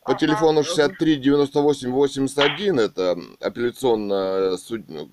э, 0.06 0.12
по 0.12 0.18
телефону 0.18 0.64
63 0.64 1.16
98 1.18 1.92
81 1.92 2.80
это 2.80 3.18
апелляционная 3.42 4.58
суд... 4.58 4.82
ну, 4.88 5.10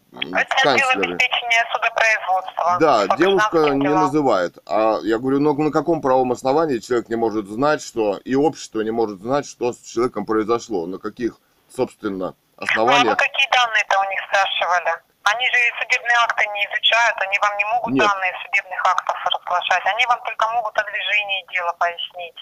судопроизводства. 1.73 2.77
Да, 2.81 3.17
девушка 3.17 3.71
не 3.71 3.89
называет. 3.89 4.59
А 4.67 4.99
я 5.03 5.19
говорю, 5.19 5.41
ну 5.41 5.55
на 5.55 5.71
каком 5.71 6.01
правом 6.01 6.33
основании 6.33 6.79
человек 6.79 7.09
не 7.09 7.17
может 7.17 7.47
знать, 7.47 7.83
что 7.83 8.19
и 8.25 8.35
общество 8.35 8.81
не 8.81 8.91
может 8.91 9.21
знать, 9.21 9.47
что 9.47 9.73
с 9.73 9.81
человеком 9.81 10.27
произошло, 10.27 10.87
на 10.87 10.99
каких, 10.99 11.39
собственно, 11.75 12.27
Ну, 12.27 12.35
а 12.57 12.61
вы 12.61 12.71
основаниях. 12.71 13.19
какие 13.19 13.49
данные-то 13.51 13.99
у 13.99 14.11
них 14.11 14.21
спрашивали? 14.29 14.93
Они 15.25 15.47
же 15.47 15.59
судебные 15.79 16.17
акты 16.25 16.45
не 16.53 16.67
изучают, 16.67 17.17
они 17.21 17.39
вам 17.39 17.57
не 17.57 17.65
могут 17.65 17.93
Нет. 17.95 18.07
данные 18.07 18.33
судебных 18.43 18.81
актов 18.85 19.17
разглашать, 19.25 19.83
они 19.87 20.05
вам 20.07 20.21
только 20.25 20.49
могут 20.51 20.77
о 20.77 20.85
движении 20.85 21.47
дела 21.53 21.73
пояснить. 21.79 22.35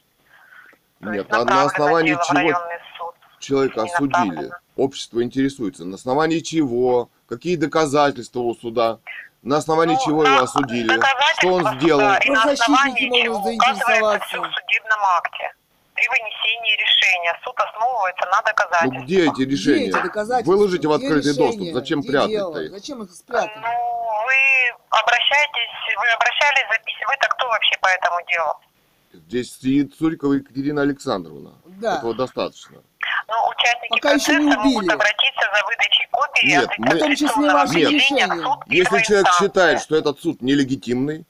Нет, 1.00 1.28
на, 1.30 1.44
на 1.44 1.62
основании 1.64 2.12
чего 2.28 2.54
человека 3.38 3.82
осудили. 3.82 4.08
направлено. 4.12 4.54
Общество 4.76 5.22
интересуется. 5.22 5.84
На 5.84 5.96
основании 5.96 6.40
чего? 6.40 7.08
Какие 7.28 7.56
доказательства 7.56 8.40
у 8.40 8.54
суда? 8.54 8.98
На 9.42 9.56
основании 9.56 9.94
Ну, 9.94 10.04
чего 10.04 10.22
на- 10.22 10.28
его 10.28 10.42
осудили? 10.44 11.00
Что 11.38 11.48
он 11.54 11.80
сделал? 11.80 12.00
И 12.22 12.30
на 12.30 12.42
основании 12.52 13.22
чего 13.22 13.36
указывается 13.38 14.26
все 14.28 14.38
в 14.40 14.44
судебном 14.44 15.00
акте. 15.16 15.52
При 15.94 16.06
вынесении 16.08 16.76
решения 16.76 17.38
суд 17.44 17.54
основывается 17.58 18.24
на 18.26 18.36
Ну 18.36 18.42
доказательствах. 18.44 19.04
где 19.04 19.24
эти 19.26 19.30
Где 19.32 19.44
решения? 19.46 19.88
эти 19.88 20.02
доказательства? 20.02 20.52
Выложите 20.52 20.88
в 20.88 20.96
Где 20.96 21.06
открытый 21.06 21.32
решения? 21.32 21.56
доступ. 21.58 21.74
Зачем 21.74 22.00
Где 22.00 22.10
прятать-то 22.12 22.60
их? 22.60 22.70
Зачем 22.72 23.02
их 23.02 23.10
спрятать? 23.10 23.56
Ну, 23.56 23.62
вы 23.62 24.38
обращаетесь, 24.90 25.72
вы 25.96 26.06
обращались 26.12 26.66
за 26.72 26.76
пись- 26.84 27.04
Вы-то 27.08 27.28
кто 27.28 27.48
вообще 27.48 27.76
по 27.80 27.88
этому 27.88 28.16
делу? 28.28 28.54
Здесь 29.12 29.56
сидит 29.58 29.94
Цурикова 29.98 30.34
Екатерина 30.34 30.82
Александровна. 30.82 31.52
Да. 31.80 31.98
Этого 31.98 32.14
достаточно. 32.14 32.76
Ну, 33.28 33.34
участники 33.50 33.90
Пока 34.00 34.12
еще 34.12 34.32
не 34.34 34.46
убили. 34.46 34.56
могут 34.56 34.88
обратиться 34.92 35.46
за 35.54 35.66
выдачей 35.66 36.08
копии 36.10 36.46
Нет, 36.46 36.68
мы- 36.78 36.94
В 36.94 36.98
том 36.98 37.16
числе 37.16 37.52
ваше 37.52 37.72
суд 37.72 38.62
Если 38.68 39.02
человек 39.02 39.26
инстанции. 39.26 39.44
считает, 39.44 39.80
что 39.80 39.96
этот 39.96 40.20
суд 40.20 40.42
нелегитимный, 40.42 41.24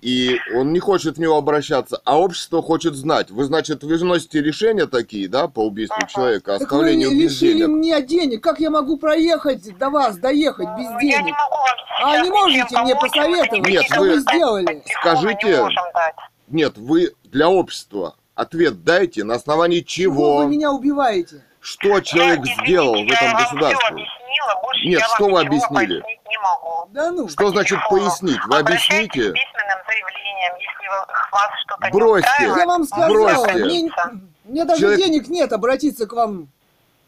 и 0.00 0.38
он 0.54 0.72
не 0.72 0.80
хочет 0.80 1.16
в 1.16 1.20
него 1.20 1.36
обращаться, 1.36 2.00
а 2.04 2.18
общество 2.20 2.60
хочет 2.62 2.94
знать, 2.94 3.30
вы, 3.30 3.44
значит, 3.44 3.82
вы 3.82 3.96
вносите 3.96 4.42
решения 4.42 4.86
такие, 4.86 5.28
да, 5.28 5.48
по 5.48 5.60
убийству 5.60 5.96
Ага. 5.98 6.08
человека, 6.08 6.58
Так 6.58 6.70
вы 6.72 6.76
не 6.94 7.04
оставлению 7.04 7.10
без 7.10 7.40
лишили 7.40 7.58
денег? 7.58 7.68
меня 7.68 8.00
денег. 8.00 8.42
Как 8.42 8.60
я 8.60 8.70
могу 8.70 8.96
проехать 8.96 9.76
до 9.78 9.90
вас, 9.90 10.16
доехать 10.18 10.68
без 10.76 10.88
Ну, 10.90 10.98
Я 11.00 11.00
не 11.00 11.10
денег? 11.10 11.34
могу 11.34 11.56
вам 11.56 12.10
А 12.12 12.18
не 12.22 12.30
можете 12.30 12.78
мне 12.82 12.94
помочь, 12.94 13.12
посоветовать, 13.12 13.66
Нет, 13.66 13.82
никаких 13.82 13.96
вы 13.98 14.20
сделали? 14.20 14.82
Скажите. 15.00 15.68
Нет, 16.48 16.76
вы 16.76 17.14
для 17.34 17.48
общества 17.50 18.14
ответ 18.36 18.84
дайте, 18.84 19.24
на 19.24 19.34
основании 19.34 19.80
Чего 19.80 20.36
вы 20.36 20.46
меня 20.46 20.70
убиваете? 20.70 21.42
что 21.60 22.00
человек 22.00 22.38
Я, 22.38 22.42
извините, 22.44 22.64
сделал 22.64 22.92
в 22.94 23.06
я 23.06 23.14
этом 23.14 23.36
государстве. 23.38 23.88
объяснила, 23.88 24.60
больше 24.62 24.86
Нет, 24.86 25.00
я 25.00 25.06
что 25.08 25.24
вам 25.24 25.32
вы 25.32 25.40
объяснили? 25.40 25.94
не 26.28 26.38
могу. 26.38 26.88
Да 26.92 27.10
ну. 27.10 27.28
Что 27.28 27.48
значит 27.48 27.78
пояснить? 27.90 28.38
Вы 28.46 28.58
объясните? 28.58 29.22
если 29.24 29.34
вас 31.32 31.90
Бросьте. 31.92 32.44
Я 32.44 32.66
вам 32.66 32.84
сказала, 32.84 33.08
Бросьте. 33.12 33.64
мне, 33.64 33.90
мне 34.44 34.64
даже 34.64 34.80
Человек- 34.80 35.00
денег 35.00 35.28
нет 35.28 35.52
обратиться 35.52 36.06
к 36.06 36.12
вам. 36.12 36.48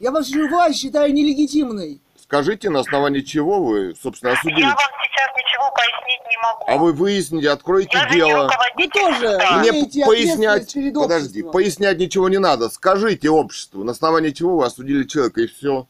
Я 0.01 0.11
вашу 0.11 0.49
власть 0.49 0.81
считаю 0.81 1.13
нелегитимной. 1.15 2.01
Скажите, 2.29 2.71
на 2.71 2.81
основании 2.81 3.21
чего 3.21 3.63
вы, 3.63 3.95
собственно, 4.01 4.33
осудили? 4.33 4.61
Я 4.61 4.67
вам 4.69 4.77
сейчас 4.77 5.31
ничего 5.37 5.71
пояснить 5.77 6.21
не 6.29 6.37
могу. 6.43 6.65
А 6.67 6.77
вы 6.77 6.93
выясните, 6.93 7.51
откройте 7.51 7.97
я 7.97 8.09
дело. 8.09 8.51
Вы 8.75 8.89
тоже 8.89 9.39
не- 9.63 9.71
Мне 9.71 10.05
пояснять, 10.07 10.75
подожди, 10.95 11.43
пояснять 11.45 11.99
ничего 11.99 12.29
не 12.29 12.39
надо. 12.39 12.69
Скажите 12.69 13.31
обществу, 13.31 13.85
на 13.85 13.93
основании 13.93 14.31
чего 14.31 14.57
вы 14.59 14.67
осудили 14.67 15.05
человека, 15.05 15.41
и 15.43 15.47
все. 15.47 15.87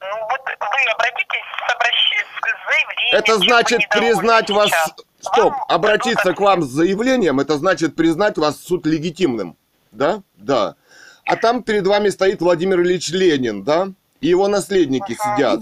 Ну 0.00 0.06
вот 0.30 0.40
вы 0.46 0.92
обратитесь 0.92 1.44
с, 1.58 1.72
обращ- 1.74 2.24
с 2.24 2.66
заявлением. 2.72 3.18
Это 3.18 3.38
значит 3.38 3.80
признать 3.90 4.50
вас... 4.50 4.70
сейчас. 4.70 4.94
Стоп, 5.20 5.52
Вам 5.52 5.64
обратиться 5.68 6.24
дадут 6.24 6.36
к 6.36 6.40
вам 6.40 6.62
с 6.62 6.66
заявлением, 6.68 7.40
это 7.40 7.56
значит 7.56 7.96
признать 7.96 8.36
вас 8.38 8.60
суд 8.60 8.84
легитимным. 8.86 9.56
Да? 9.90 10.22
Да. 10.36 10.74
А 11.26 11.36
там 11.36 11.62
перед 11.62 11.86
вами 11.86 12.10
стоит 12.10 12.42
Владимир 12.42 12.80
Ильич 12.82 13.08
Ленин, 13.10 13.62
да? 13.64 13.88
И 14.24 14.28
его 14.28 14.48
наследники 14.48 15.12
сидят. 15.12 15.60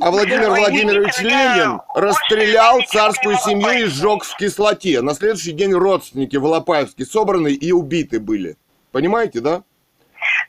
А 0.00 0.10
Владимир 0.12 0.50
Владимирович 0.50 1.18
Ленин 1.22 1.80
расстрелял 1.92 2.78
царскую 2.86 3.36
семью 3.38 3.68
и 3.68 3.84
сжег 3.86 4.22
в 4.22 4.36
кислоте. 4.36 5.00
На 5.00 5.12
следующий 5.12 5.50
день 5.50 5.72
родственники 5.72 6.36
в 6.36 6.46
Алапаевске 6.46 7.04
собраны 7.04 7.48
и 7.48 7.72
убиты 7.72 8.20
были. 8.20 8.56
Понимаете, 8.92 9.40
да? 9.40 9.64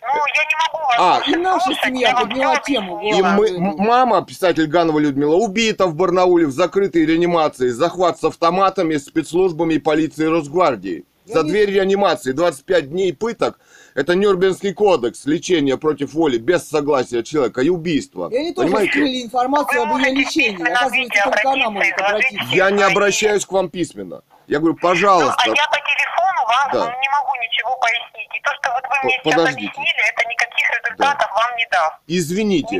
Ну, 0.02 0.20
я 0.36 0.44
не 0.46 0.56
могу 0.68 0.86
вас 0.86 0.98
А, 1.00 1.32
и 1.32 1.36
наша 1.36 1.74
семья 1.84 2.14
подняла 2.14 2.58
тему, 2.58 3.02
И 3.02 3.20
мы, 3.24 3.58
мама, 3.58 4.24
писатель 4.24 4.68
Ганова 4.68 5.00
Людмила, 5.00 5.34
убита 5.34 5.88
в 5.88 5.96
Барнауле 5.96 6.46
в 6.46 6.52
закрытой 6.52 7.08
реанимации. 7.08 7.70
Захват 7.70 8.20
с 8.20 8.24
автоматами, 8.24 8.98
спецслужбами 8.98 9.74
и 9.74 9.80
полицией 9.80 10.30
Росгвардии. 10.30 11.06
За 11.26 11.42
дверь 11.42 11.72
реанимации 11.72 12.34
25 12.34 12.92
дней 12.92 13.14
пыток. 13.14 13.60
Это 13.98 14.14
Нюрнбергский 14.14 14.74
кодекс 14.76 15.26
лечения 15.26 15.76
против 15.76 16.14
воли 16.14 16.38
без 16.38 16.70
согласия 16.70 17.24
человека 17.24 17.62
и 17.62 17.70
убийства. 17.70 18.30
И 18.32 18.38
они 18.38 18.54
тоже 18.54 18.68
Понимаете? 18.68 18.92
скрыли 18.92 19.24
информацию 19.24 19.82
об 19.82 19.98
ее 19.98 20.14
лечении. 20.14 20.72
Оказывается, 20.72 21.24
только 21.24 21.52
она 21.52 21.70
может 21.72 21.94
обратиться. 22.00 22.46
Я 22.56 22.70
не 22.70 22.84
обращаюсь 22.84 23.44
к 23.44 23.52
вам 23.52 23.70
письменно. 23.70 24.22
Я 24.46 24.60
говорю, 24.60 24.76
Ну, 24.80 24.88
пожалуйста, 24.88 25.34
а 25.36 25.48
я 25.48 25.56
по 25.56 25.78
телефону 25.78 26.42
вам 26.48 26.70
Да. 26.74 26.80
не 26.80 27.10
могу 27.10 27.36
ничего 27.42 27.76
пояснить. 27.82 28.30
И 28.38 28.42
то, 28.44 28.52
что 28.62 28.70
вот 28.72 28.84
вы 28.84 28.96
мне 29.04 29.18
По- 29.18 29.30
сейчас 29.32 29.34
подождите. 29.40 29.68
объяснили, 29.72 30.10
это 30.14 30.30
никаких 30.30 30.70
результатов 30.78 31.32
вам 31.34 31.58
не 31.58 31.66
даст. 31.72 31.94
извините. 32.06 32.76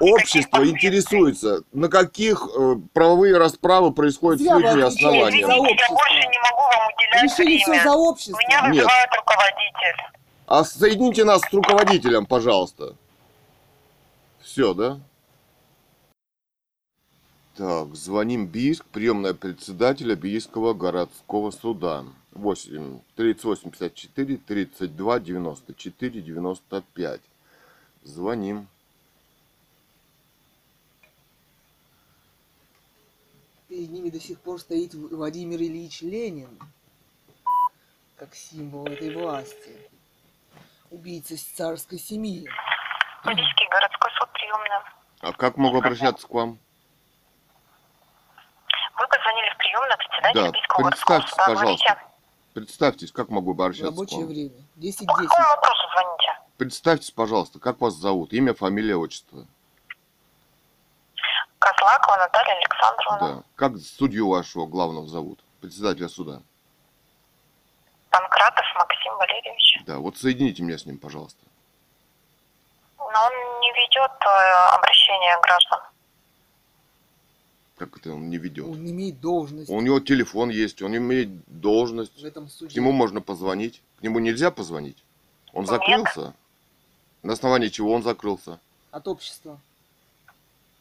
Не 0.00 0.12
Общество 0.12 0.64
интересуется, 0.68 1.62
на 1.72 1.88
каких 1.88 2.46
э, 2.56 2.74
правовые 2.94 3.36
расправы 3.36 3.92
происходят 3.92 4.40
с 4.40 4.46
отвечаете 4.48 4.84
основаниями. 4.84 5.42
за 5.42 5.48
Извините, 5.48 5.50
я 5.50 5.58
общество. 5.58 5.94
больше 5.94 6.14
не 6.28 6.38
могу 6.38 6.62
вам 6.62 6.88
уделять 6.94 7.22
Решили 7.24 7.58
все 7.58 7.70
время. 7.70 7.82
за 7.84 7.92
общество. 7.96 8.38
Меня 8.46 8.60
Нет. 8.62 8.74
вызывает 8.74 9.10
руководитель. 9.16 10.11
А 10.54 10.64
соедините 10.64 11.24
нас 11.24 11.40
с 11.40 11.50
руководителем, 11.54 12.26
пожалуйста. 12.26 12.94
Все, 14.38 14.74
да? 14.74 15.00
Так, 17.54 17.96
звоним 17.96 18.46
Бийск, 18.46 18.84
приемная 18.84 19.32
председателя 19.32 20.14
Бийского 20.14 20.74
городского 20.74 21.52
суда. 21.52 22.04
8 22.32 23.00
38 23.16 23.70
54 23.70 24.36
32 24.36 25.20
94 25.20 26.20
95. 26.20 27.20
Звоним. 28.02 28.66
Перед 33.68 33.90
ними 33.90 34.10
до 34.10 34.20
сих 34.20 34.38
пор 34.38 34.60
стоит 34.60 34.92
Владимир 34.92 35.62
Ильич 35.62 36.02
Ленин, 36.02 36.58
как 38.16 38.34
символ 38.34 38.84
этой 38.84 39.16
власти. 39.16 39.91
Убийца 40.92 41.38
с 41.38 41.42
царской 41.42 41.98
семьи. 41.98 42.46
Бийский 43.24 43.68
городской 43.70 44.10
суд 44.18 44.28
приемный. 44.34 44.68
А 45.22 45.32
как 45.32 45.56
могу 45.56 45.78
обращаться 45.78 46.26
к 46.26 46.30
вам? 46.34 46.58
Вы 48.98 49.06
позвонили 49.08 49.48
в 49.54 49.56
приемную 49.56 49.96
председателя 49.96 50.42
Да, 50.42 50.50
Бийского 50.50 50.82
городского 50.82 51.16
представьтесь, 51.20 51.30
суда. 51.30 51.44
пожалуйста. 51.46 51.88
Говорите. 51.88 52.06
Представьтесь, 52.52 53.12
как 53.12 53.28
могу 53.30 53.52
В 53.54 53.54
обращаться 53.62 53.86
к 53.86 53.94
рабочее 53.94 54.18
вам? 54.20 54.28
время. 54.28 54.50
По 54.50 54.80
10-10. 54.80 55.06
какому 55.06 55.48
вопросу 55.48 55.88
звоните? 55.92 56.38
Представьтесь, 56.58 57.10
пожалуйста, 57.10 57.58
как 57.58 57.80
вас 57.80 57.94
зовут? 57.94 58.34
Имя, 58.34 58.52
фамилия, 58.52 58.96
отчество. 58.96 59.46
Козлакова 61.58 62.16
Наталья 62.18 62.54
Александровна. 62.58 63.36
Да. 63.36 63.42
Как 63.54 63.78
судью 63.78 64.28
вашего 64.28 64.66
главного 64.66 65.08
зовут? 65.08 65.40
Председателя 65.62 66.08
суда. 66.10 66.42
Панкратов 69.12 69.18
Максим 69.18 69.18
Валерьевич. 69.18 69.82
Да, 69.86 69.98
вот 69.98 70.16
соедините 70.16 70.62
меня 70.62 70.78
с 70.78 70.86
ним, 70.86 70.98
пожалуйста. 70.98 71.40
Но 72.98 73.04
он 73.06 73.60
не 73.60 73.70
ведет 73.72 74.10
э, 74.10 74.74
обращение 74.76 75.36
граждан. 75.42 75.80
Как 77.76 77.96
это 77.98 78.12
он 78.14 78.30
не 78.30 78.38
ведет? 78.38 78.66
Он 78.66 78.78
имеет 78.88 79.20
должность 79.20 79.68
У 79.70 79.80
него 79.80 80.00
телефон 80.00 80.50
есть, 80.50 80.80
он 80.82 80.96
имеет 80.96 81.28
должность. 81.46 82.20
в 82.20 82.24
этом 82.24 82.46
К 82.46 82.50
суде. 82.50 82.78
нему 82.78 82.92
можно 82.92 83.20
позвонить. 83.20 83.82
К 83.98 84.02
нему 84.02 84.18
нельзя 84.20 84.50
позвонить? 84.50 85.02
Он 85.52 85.62
Нет. 85.62 85.70
закрылся? 85.70 86.32
На 87.22 87.32
основании 87.34 87.68
чего 87.68 87.92
он 87.92 88.02
закрылся? 88.02 88.58
От 88.92 89.06
общества. 89.08 89.58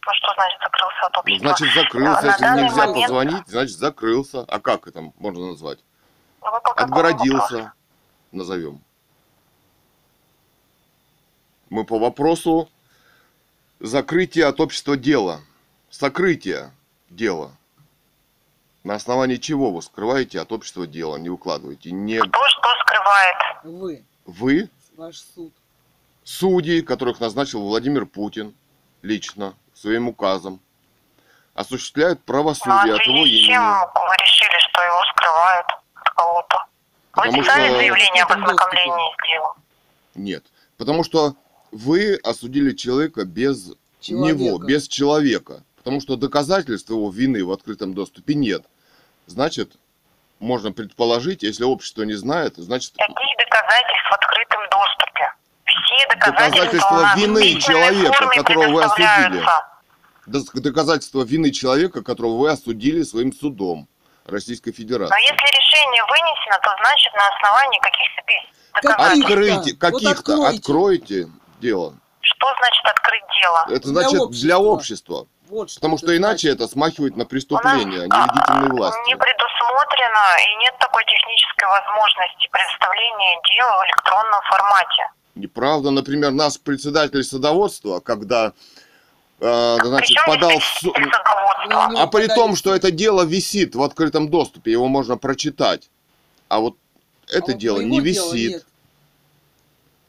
Ну 0.05 0.13
что 0.13 0.33
значит 0.33 0.59
закрылся 0.61 1.05
от 1.05 1.13
Ну, 1.13 1.19
общества? 1.19 1.47
значит, 1.47 1.73
закрылся. 1.75 2.21
На 2.21 2.27
Если 2.27 2.63
нельзя 2.63 2.85
момент- 2.87 3.01
позвонить, 3.07 3.47
значит, 3.47 3.77
закрылся. 3.77 4.41
А 4.47 4.59
как 4.59 4.87
это 4.87 5.11
можно 5.17 5.47
назвать? 5.47 5.79
Ну, 6.41 6.51
вы 6.51 6.59
по 6.61 6.73
какому 6.73 6.85
Отгородился, 6.85 7.55
вопросу? 7.55 7.71
Назовем. 8.31 8.81
Мы 11.69 11.85
по 11.85 11.99
вопросу 11.99 12.69
закрытия 13.79 14.47
от 14.47 14.59
общества 14.59 14.97
дела. 14.97 15.41
Сокрытия 15.89 16.71
дела. 17.09 17.51
На 18.83 18.95
основании 18.95 19.35
чего 19.35 19.71
вы 19.71 19.81
скрываете 19.81 20.39
от 20.39 20.51
общества 20.51 20.87
дела, 20.87 21.17
не 21.17 21.29
выкладываете? 21.29 21.91
Не 21.91 22.19
Кто 22.19 22.39
что 22.47 22.69
скрывает? 22.85 23.35
Вы, 23.63 24.03
вы, 24.25 24.69
ваш 24.97 25.17
суд. 25.35 25.53
судьи, 26.23 26.81
которых 26.81 27.19
назначил 27.19 27.61
Владимир 27.61 28.05
Путин 28.05 28.55
лично, 29.03 29.53
своим 29.73 30.07
указом, 30.07 30.59
осуществляют 31.53 32.19
Ну, 32.19 32.23
а 32.23 32.27
правосудие 32.27 32.95
от 32.95 33.05
его 33.05 33.25
с 33.25 33.29
чем 33.29 33.61
имени. 33.61 34.07
вы 34.07 34.15
решили, 34.19 34.59
что 34.59 34.81
его 34.83 35.01
скрывают 35.15 35.65
от 35.95 36.09
кого-то? 36.15 36.65
Вы 37.13 37.23
Потому 37.23 37.43
писали 37.43 37.67
что- 37.67 37.75
заявление 37.77 38.23
об 38.23 38.31
ознакомлении 38.31 39.13
с 39.13 39.27
делом? 39.31 39.53
Нет. 40.15 40.43
Потому 40.77 41.03
что 41.03 41.35
вы 41.71 42.15
осудили 42.23 42.73
человека 42.75 43.25
без 43.25 43.71
Человека. 43.99 44.39
него, 44.39 44.57
без 44.59 44.87
человека. 44.87 45.63
Потому 45.77 45.99
что 46.01 46.15
доказательств 46.15 46.89
его 46.89 47.09
вины 47.09 47.43
в 47.43 47.51
открытом 47.51 47.93
доступе 47.93 48.33
нет. 48.35 48.63
Значит, 49.27 49.73
можно 50.39 50.71
предположить, 50.71 51.43
если 51.43 51.63
общество 51.63 52.03
не 52.03 52.13
знает, 52.13 52.55
значит, 52.57 52.93
Каких 52.97 53.15
доказательств 53.37 54.09
в 54.09 54.13
открытом 54.13 54.59
доступе? 54.69 55.33
Все 55.65 56.07
доказательства, 56.09 56.65
Доказательства 56.65 57.15
вины 57.17 57.61
человека, 57.61 58.27
которого 58.35 58.67
вы 58.71 58.83
осудили. 58.83 59.45
доказательство 60.61 61.23
вины 61.23 61.51
человека, 61.51 62.03
которого 62.03 62.37
вы 62.37 62.49
осудили 62.49 63.03
своим 63.03 63.33
судом 63.33 63.87
Российской 64.25 64.69
Но 64.69 64.73
Федерации. 64.75 65.21
если 65.21 65.60
решение 65.71 66.03
вынесено, 66.05 66.59
то 66.63 66.75
значит 66.81 67.13
на 67.13 67.27
основании 67.27 67.79
каких-то 67.79 68.21
доказательств. 68.81 69.25
Откройте, 69.25 69.71
Вот 69.71 69.79
каких-то, 69.79 70.33
откройте. 70.33 70.57
откройте 70.57 71.27
дело. 71.61 71.93
Что 72.21 72.47
значит 72.59 72.85
открыть 72.85 73.23
дело? 73.41 73.65
Это 73.69 73.89
Для 73.89 74.01
значит 74.01 74.19
общества. 74.21 74.47
для 74.47 74.59
общества. 74.59 75.27
Вот 75.49 75.69
что 75.69 75.79
Потому 75.81 75.97
что 75.97 76.15
иначе 76.15 76.47
значит. 76.47 76.61
это 76.61 76.67
смахивает 76.71 77.17
на 77.17 77.23
нас 77.23 77.27
преступление, 77.27 78.03
а 78.03 78.05
не 78.05 78.11
а, 78.11 78.27
легитимной 78.27 78.69
власти. 78.69 78.99
не 79.07 79.15
предусмотрено 79.17 80.23
и 80.47 80.55
нет 80.63 80.73
такой 80.79 81.03
технической 81.03 81.67
возможности 81.67 82.47
предоставления 82.51 83.35
дела 83.55 83.81
в 83.81 83.85
электронном 83.85 84.41
формате. 84.43 85.09
Неправда. 85.35 85.91
Например, 85.91 86.31
наш 86.31 86.59
председатель 86.59 87.23
садоводства, 87.23 87.99
когда 87.99 88.47
э, 88.47 88.51
значит, 89.41 90.07
Причем 90.17 90.25
подал 90.25 90.51
здесь 90.51 90.63
в 90.63 90.79
суд... 90.79 90.93
представитель 90.93 91.25
садоводства? 91.25 91.87
Ну, 91.91 91.99
А 91.99 92.07
при 92.07 92.21
подали 92.23 92.35
том, 92.35 92.55
что 92.55 92.75
это 92.75 92.91
дело 92.91 93.23
висит 93.23 93.75
в 93.75 93.81
открытом 93.83 94.29
доступе, 94.29 94.71
его 94.71 94.87
можно 94.87 95.17
прочитать. 95.17 95.89
А 96.47 96.59
вот 96.59 96.75
это 97.27 97.51
А 97.51 97.55
дело 97.55 97.81
не 97.81 97.99
висит. 97.99 98.51
нет. 98.51 98.65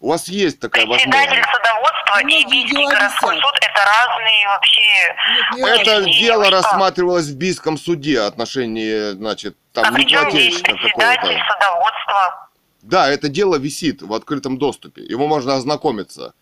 У 0.01 0.09
вас 0.09 0.27
есть 0.29 0.59
такая 0.59 0.85
Председатель 0.85 1.29
возможность. 1.29 1.49
садоводства 1.53 2.19
и 2.21 2.25
Многие 2.25 2.45
Бийский 2.51 2.87
городской 2.87 3.37
суд 3.37 3.55
это 3.61 3.81
разные 3.87 4.49
вообще. 4.49 5.17
Нет, 5.55 5.55
не 5.55 5.81
Это. 5.81 6.05
Нет, 6.07 6.19
дело 6.19 6.45
что? 6.47 6.53
рассматривалось 6.57 7.27
в 7.29 7.37
Бийском 7.37 7.79
суде 7.79 8.21
отношении, 8.21 9.13
значит, 9.13 9.57
а 9.75 9.83
там 9.83 9.95
при 9.95 10.05
неплательщика 10.05 10.73
председатель 10.75 11.21
какого-то. 11.21 11.55
садоводства? 11.55 12.49
Да, 12.83 13.09
это 13.09 13.29
дело 13.29 13.55
висит 13.57 14.03
в 14.03 14.13
открытом 14.13 14.59
доступе. 14.59 15.03
Его 15.05 15.29
можно 15.29 15.55
ознакомиться. 15.55 16.35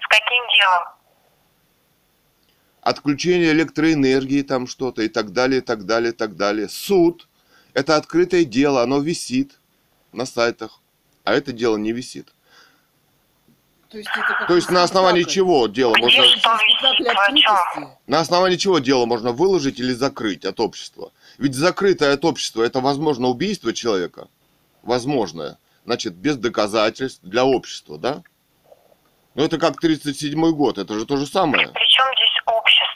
С 0.00 0.06
каким 0.08 0.42
делом? 0.58 0.84
Отключение 2.82 3.52
электроэнергии, 3.52 4.42
там 4.42 4.66
что-то 4.66 5.02
и 5.02 5.08
так 5.08 5.32
далее, 5.32 5.58
и 5.60 5.64
так 5.64 5.84
далее, 5.84 6.12
и 6.12 6.14
так 6.14 6.36
далее. 6.36 6.68
Суд– 6.68 7.28
это 7.74 7.96
открытое 7.96 8.44
дело, 8.44 8.82
оно 8.82 9.00
висит 9.00 9.58
на 10.12 10.24
сайтах, 10.24 10.80
а 11.24 11.34
это 11.34 11.52
дело 11.52 11.76
не 11.76 11.92
висит. 11.92 12.32
То 13.90 13.98
есть, 13.98 14.08
это 14.08 14.22
как 14.22 14.46
То 14.46 14.54
есть 14.54 14.70
на 14.70 14.84
основании 14.84 15.22
спектакль. 15.22 15.34
чего 15.34 15.66
дело 15.66 15.94
Где 15.94 16.04
можно... 16.04 17.96
На 18.06 18.20
основании 18.20 18.56
чего 18.56 18.78
дело 18.78 19.04
можно 19.04 19.32
выложить 19.32 19.80
или 19.80 19.92
закрыть 19.92 20.44
от 20.44 20.60
общества? 20.60 21.12
Ведь 21.38 21.54
закрытое 21.54 22.14
от 22.14 22.24
общества– 22.24 22.62
это, 22.64 22.80
возможно, 22.80 23.26
убийство 23.26 23.74
человека. 23.74 24.28
Возможное. 24.82 25.58
Значит, 25.84 26.14
без 26.14 26.36
доказательств 26.36 27.20
для 27.24 27.44
общества, 27.44 27.98
да? 27.98 28.22
Ну, 29.34 29.44
это 29.44 29.58
как 29.58 29.82
37-й 29.82 30.52
год, 30.52 30.78
это 30.78 30.98
же 30.98 31.04
то 31.04 31.16
же 31.16 31.26
самое. 31.26 31.72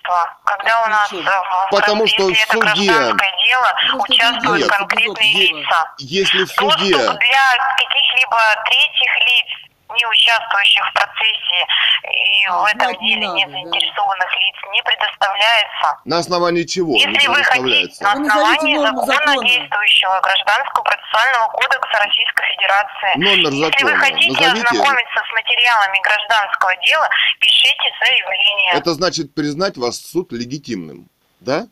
Общество? 0.05 0.37
Когда 0.45 0.83
у 0.83 0.87
нас 0.89 1.13
э, 1.13 1.17
Причем? 1.17 1.25
в 1.25 1.71
Потому 1.71 2.07
что 2.07 2.25
в 2.25 2.29
это 2.31 2.53
суде- 2.53 2.61
гражданское 2.61 3.33
дело 3.47 3.75
Просто 3.89 4.13
участвуют 4.13 4.61
Нет. 4.63 4.71
конкретные 4.71 5.33
лица. 5.53 5.95
Если 5.99 6.45
в 6.45 6.49
Доступ 6.57 6.73
суде... 6.73 6.95
для 6.95 7.75
каких-либо 7.77 8.39
третьих 8.67 9.17
лиц, 9.17 9.47
не 9.95 10.07
участвующих 10.07 10.85
в 10.89 10.93
процессе 10.93 11.59
и 12.05 12.47
А, 12.49 12.63
в 12.63 12.65
этом 12.67 12.91
не 13.01 13.15
деле 13.15 13.27
не 13.29 13.47
да. 13.47 13.53
заинтересованных 13.53 14.31
лиц, 14.37 14.57
не 14.73 14.83
предоставляется. 14.83 15.87
На 16.05 16.19
основании 16.19 16.65
чего 16.65 16.93
не 16.95 17.01
Если 17.01 17.29
вы 17.29 17.35
хотите 17.43 17.63
предоставляется? 17.63 18.03
на 18.05 18.15
назовите 18.15 18.31
основании 18.35 18.77
норму 18.77 19.07
законно 19.07 19.27
закона. 19.33 19.49
действующего 19.49 20.21
Гражданского 20.21 20.83
процессуального 20.85 21.49
кодекса 21.49 21.97
Российской 22.05 22.45
Федерации, 22.55 23.13
Номер 23.17 23.53
если 23.53 23.85
вы 23.85 23.91
закона. 23.91 24.05
хотите 24.05 24.33
Назовите. 24.41 24.67
ознакомиться 24.69 25.21
с 25.25 25.33
материалами 25.33 25.99
гражданского 26.03 26.77
дела, 26.85 27.09
пишите 27.41 27.89
заявление. 28.05 28.73
Это 28.75 28.91
значит 28.95 29.35
признать 29.35 29.77
вас 29.77 29.97
суд 30.01 30.33
легитимным, 30.33 31.09
да? 31.41 31.67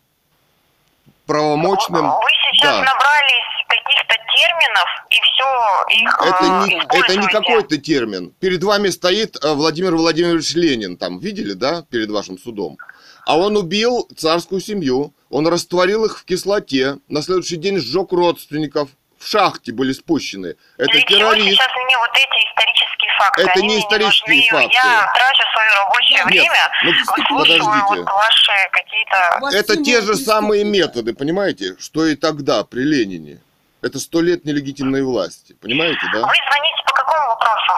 Правомочным. 1.27 2.11
Вы 2.11 2.31
сейчас 2.51 2.77
да. 2.77 2.83
набрались 2.83 3.52
каких-то 3.83 4.14
терминов 4.35 4.88
все 5.11 6.03
их 6.03 6.18
Это 6.21 6.45
э, 6.45 6.66
не, 6.68 6.99
это 7.01 7.16
не 7.16 7.27
какой-то 7.29 7.79
термин. 7.79 8.33
Перед 8.40 8.62
вами 8.62 8.88
стоит 8.88 9.37
э, 9.42 9.53
Владимир 9.53 9.95
Владимирович 9.97 10.55
Ленин, 10.55 10.97
там, 10.97 11.18
видели, 11.18 11.53
да, 11.53 11.85
перед 11.90 12.11
вашим 12.11 12.38
судом? 12.38 12.79
А 13.27 13.37
он 13.38 13.57
убил 13.57 14.09
царскую 14.16 14.61
семью, 14.61 15.14
он 15.31 15.47
растворил 15.47 16.05
их 16.05 16.18
в 16.18 16.25
кислоте, 16.25 16.99
на 17.09 17.23
следующий 17.23 17.57
день 17.57 17.79
сжег 17.79 18.12
родственников, 18.12 18.88
в 19.18 19.29
шахте 19.29 19.73
были 19.73 19.92
спущены. 19.92 20.57
Это 20.77 20.90
Для 20.90 21.01
чего 21.03 21.18
террорист. 21.18 21.51
сейчас 21.51 21.71
мне 21.85 21.97
вот 21.99 22.11
эти 22.11 22.49
исторические 22.49 23.11
факты? 23.18 23.42
Это 23.42 23.53
Они 23.55 23.68
не 23.68 23.79
исторические 23.79 24.37
нужны. 24.37 24.51
факты. 24.51 24.75
Я 24.75 25.12
трачу 25.14 25.42
свое 25.55 25.71
рабочее 25.79 26.18
Нет, 26.18 26.27
время, 26.27 26.71
ну 26.83 26.90
выслушиваю 26.90 27.38
подождите. 27.38 28.03
вот 28.03 28.12
ваши 28.12 28.53
какие-то... 28.73 29.57
Это 29.57 29.85
те 29.85 30.01
же 30.03 30.16
самые 30.16 30.64
методы, 30.64 31.14
понимаете, 31.14 31.77
что 31.79 32.05
и 32.07 32.16
тогда, 32.16 32.64
при 32.64 32.83
Ленине. 32.83 33.40
Это 33.83 33.99
сто 33.99 34.21
лет 34.21 34.45
нелегитимной 34.45 35.03
власти, 35.03 35.57
понимаете, 35.61 36.01
да? 36.12 36.21
Вы 36.21 36.35
звоните 36.49 36.83
по 36.87 36.92
какому 36.95 37.29
вопросу? 37.29 37.73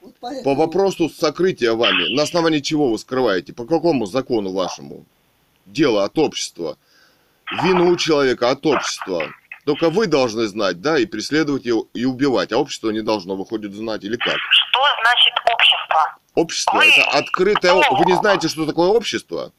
Вот. 0.00 0.42
По 0.44 0.54
вопросу 0.54 1.08
сокрытия 1.08 1.72
вами, 1.72 2.14
на 2.16 2.24
основании 2.24 2.58
чего 2.58 2.90
вы 2.90 2.98
скрываете, 2.98 3.52
по 3.52 3.64
какому 3.64 4.06
закону 4.06 4.52
вашему? 4.52 5.04
Дело 5.64 6.02
от 6.04 6.18
общества. 6.18 6.76
Вину 7.62 7.96
человека 7.96 8.50
от 8.50 8.66
общества. 8.66 9.32
Только 9.64 9.90
вы 9.90 10.06
должны 10.06 10.48
знать, 10.48 10.80
да, 10.80 10.98
и 10.98 11.06
преследовать 11.06 11.64
его, 11.64 11.86
и 11.94 12.04
убивать, 12.04 12.52
а 12.52 12.58
общество 12.58 12.90
не 12.90 13.02
должно, 13.02 13.36
выходит, 13.36 13.72
знать, 13.74 14.02
или 14.02 14.16
как? 14.16 14.36
Что 14.36 14.80
значит 15.02 15.34
общество? 15.44 16.18
Общество 16.34 16.76
Вы- 16.78 16.88
это 16.88 17.10
открытое... 17.10 17.74
Вы 17.74 18.04
не 18.06 18.16
знаете, 18.16 18.48
что 18.48 18.66
такое 18.66 18.88
общество? 18.88 19.52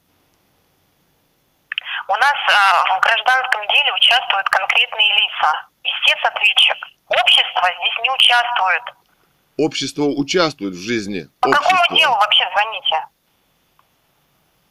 У 2.09 2.13
нас 2.17 2.33
а, 2.49 2.97
в 2.97 3.01
гражданском 3.01 3.61
деле 3.67 3.93
участвуют 3.93 4.49
конкретные 4.49 5.09
лица. 5.13 5.51
Истец 5.83 6.17
ответчик. 6.25 6.77
Общество 7.07 7.61
здесь 7.77 7.97
не 8.01 8.09
участвует. 8.09 8.83
Общество 9.57 10.03
участвует 10.05 10.73
в 10.73 10.81
жизни 10.81 11.29
По 11.39 11.51
какому 11.51 11.75
общества. 11.77 11.97
делу 11.97 12.15
вообще 12.15 12.45
звоните? 12.51 13.05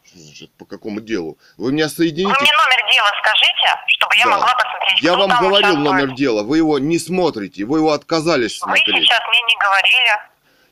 Что 0.04 0.18
значит, 0.18 0.50
по 0.58 0.64
какому 0.64 1.00
делу? 1.00 1.38
Вы 1.58 1.72
меня 1.72 1.84
Вы 1.84 1.90
соедините? 1.90 2.40
мне 2.40 2.52
номер 2.52 2.92
дела 2.92 3.12
скажите, 3.22 3.82
чтобы 3.86 4.16
я 4.16 4.24
Да. 4.24 4.30
могла 4.32 4.54
посмотреть, 4.54 5.00
Я 5.02 5.14
вам 5.16 5.28
говорил 5.30 5.58
участвует. 5.74 5.84
номер 5.84 6.14
дела, 6.16 6.42
вы 6.42 6.56
его 6.56 6.78
не 6.80 6.98
смотрите, 6.98 7.64
вы 7.66 7.78
его 7.78 7.92
отказались 7.92 8.54
Вы 8.62 8.66
смотреть. 8.66 9.04
сейчас 9.04 9.20
мне 9.28 9.42
не 9.42 9.56
говорили. 9.58 10.18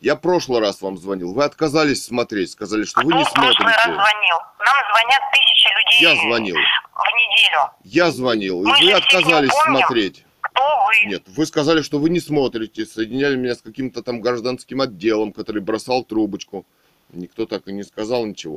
Я 0.00 0.14
прошлый 0.16 0.60
раз 0.60 0.82
вам 0.82 0.98
звонил, 0.98 1.32
вы 1.32 1.44
отказались 1.44 2.04
смотреть, 2.04 2.50
сказали, 2.50 2.84
что 2.84 3.00
вы 3.00 3.08
Кто 3.08 3.18
не 3.18 3.24
в 3.24 3.32
прошлый 3.32 3.66
раз 3.72 3.82
смотрите. 3.84 3.94
звонил? 3.94 4.36
Нам 4.58 4.76
звонят 4.90 5.22
тысячи 5.32 5.68
людей 5.78 6.00
Я 6.02 6.14
звонил, 6.16 6.54
в 6.56 7.06
неделю. 7.14 7.70
я 7.84 8.10
звонил, 8.10 8.62
и 8.62 8.82
вы 8.82 8.92
отказались 8.92 9.50
помним. 9.50 9.78
смотреть. 9.78 10.24
Кто 10.42 10.62
вы? 10.86 11.06
Нет, 11.08 11.22
вы 11.28 11.46
сказали, 11.46 11.82
что 11.82 11.98
вы 11.98 12.10
не 12.10 12.20
смотрите, 12.20 12.84
соединяли 12.84 13.36
меня 13.36 13.54
с 13.54 13.62
каким-то 13.62 14.02
там 14.02 14.20
гражданским 14.20 14.80
отделом, 14.82 15.32
который 15.32 15.62
бросал 15.62 16.04
трубочку. 16.04 16.66
Никто 17.10 17.46
так 17.46 17.66
и 17.66 17.72
не 17.72 17.82
сказал 17.82 18.26
ничего. 18.26 18.56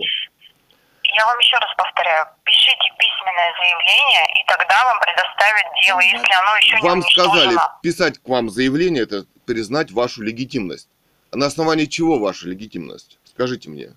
Я 1.04 1.26
вам 1.26 1.40
еще 1.40 1.58
раз 1.58 1.70
повторяю. 1.78 2.26
Пишите 2.44 2.94
письменное 2.98 3.54
заявление, 3.58 4.26
и 4.42 4.48
тогда 4.48 4.84
вам 4.86 5.00
предоставят 5.00 5.66
дело, 5.86 6.00
если 6.02 6.34
оно 6.34 6.58
еще 6.58 6.76
не 6.76 6.82
Вам 6.82 7.02
сказали 7.04 7.58
писать 7.82 8.20
к 8.20 8.28
вам 8.28 8.50
заявление, 8.50 9.04
это 9.04 9.26
признать 9.46 9.92
вашу 9.92 10.22
легитимность. 10.22 10.90
На 11.32 11.46
основании 11.46 11.86
чего 11.86 12.18
ваша 12.18 12.48
легитимность? 12.48 13.20
Скажите 13.24 13.70
мне. 13.70 13.96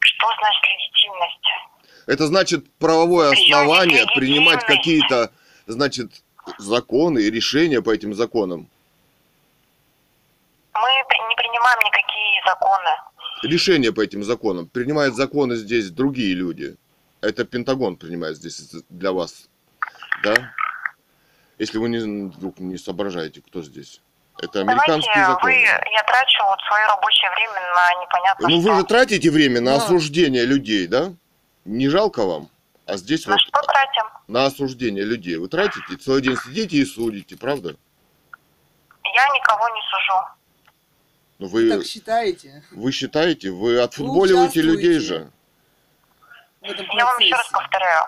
Что 0.00 0.26
значит 0.38 0.64
легитимность? 0.64 1.46
Это 2.06 2.26
значит 2.26 2.72
правовое 2.78 3.32
основание 3.32 4.06
принимать 4.14 4.64
какие-то, 4.64 5.32
значит, 5.66 6.22
законы 6.58 7.20
и 7.20 7.30
решения 7.30 7.82
по 7.82 7.90
этим 7.90 8.14
законам. 8.14 8.68
Мы 10.74 10.88
не 10.88 11.36
принимаем 11.36 11.78
никакие 11.84 12.42
законы. 12.46 12.90
Решения 13.42 13.92
по 13.92 14.00
этим 14.00 14.24
законам. 14.24 14.66
Принимают 14.66 15.14
законы 15.14 15.56
здесь 15.56 15.90
другие 15.90 16.34
люди. 16.34 16.76
Это 17.20 17.44
Пентагон 17.44 17.96
принимает 17.96 18.36
здесь 18.36 18.74
для 18.88 19.12
вас. 19.12 19.48
Да? 20.22 20.52
Если 21.58 21.78
вы 21.78 21.88
не, 21.88 22.28
вдруг 22.28 22.58
не 22.58 22.76
соображаете, 22.76 23.40
кто 23.40 23.62
здесь. 23.62 24.00
Это 24.42 24.60
американские 24.60 25.12
Давайте 25.14 25.32
законы. 25.32 25.52
вы, 25.54 25.60
я 25.92 26.02
трачу 26.02 26.44
вот 26.44 26.58
свое 26.68 26.86
рабочее 26.86 27.30
время 27.30 27.60
на 27.74 28.02
непонятно 28.02 28.48
Ну 28.48 28.60
что. 28.60 28.70
вы 28.72 28.78
же 28.80 28.84
тратите 28.84 29.30
время 29.30 29.60
на 29.60 29.78
Да. 29.78 29.84
осуждение 29.84 30.44
людей, 30.44 30.86
да? 30.86 31.12
Не 31.64 31.88
жалко 31.88 32.24
вам? 32.26 32.48
А 32.86 32.96
здесь 32.96 33.26
На 33.26 33.34
вот 33.34 33.40
что 33.40 33.62
тратим? 33.62 34.02
на 34.26 34.46
осуждение 34.46 35.04
людей. 35.04 35.36
Вы 35.36 35.48
тратите, 35.48 35.96
целый 35.96 36.20
день 36.22 36.36
сидите 36.36 36.76
и 36.76 36.84
судите, 36.84 37.36
правда? 37.36 37.76
Я 39.14 39.28
никого 39.28 39.68
не 39.68 39.80
сужу. 39.82 40.20
Ну 41.38 41.46
Вы 41.48 41.68
вы, 41.70 41.76
так 41.78 41.86
считаете? 41.86 42.62
вы 42.72 42.90
считаете, 42.92 43.50
вы 43.50 43.80
отфутболиваете 43.80 44.60
людей 44.62 44.98
участвуете. 44.98 45.24
же. 45.24 45.30
Я 46.94 47.04
вам 47.04 47.18
еще 47.18 47.34
раз 47.34 47.48
повторяю. 47.50 48.04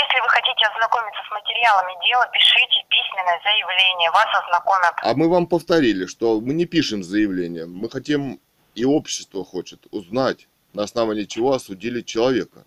Если 0.00 0.20
вы 0.22 0.28
хотите 0.30 0.64
ознакомиться 0.66 1.20
с 1.28 1.30
материалами 1.30 1.92
дела, 2.08 2.26
пишите 2.32 2.84
письменное 2.88 3.38
заявление, 3.44 4.10
вас 4.10 4.26
ознакомят. 4.44 4.94
А 5.02 5.14
мы 5.14 5.28
вам 5.28 5.46
повторили, 5.46 6.06
что 6.06 6.40
мы 6.40 6.54
не 6.54 6.64
пишем 6.64 7.02
заявление. 7.02 7.66
Мы 7.66 7.90
хотим, 7.90 8.40
и 8.74 8.84
общество 8.84 9.44
хочет 9.44 9.86
узнать, 9.90 10.48
на 10.72 10.84
основании 10.84 11.24
чего 11.24 11.52
осудили 11.52 12.00
человека. 12.00 12.64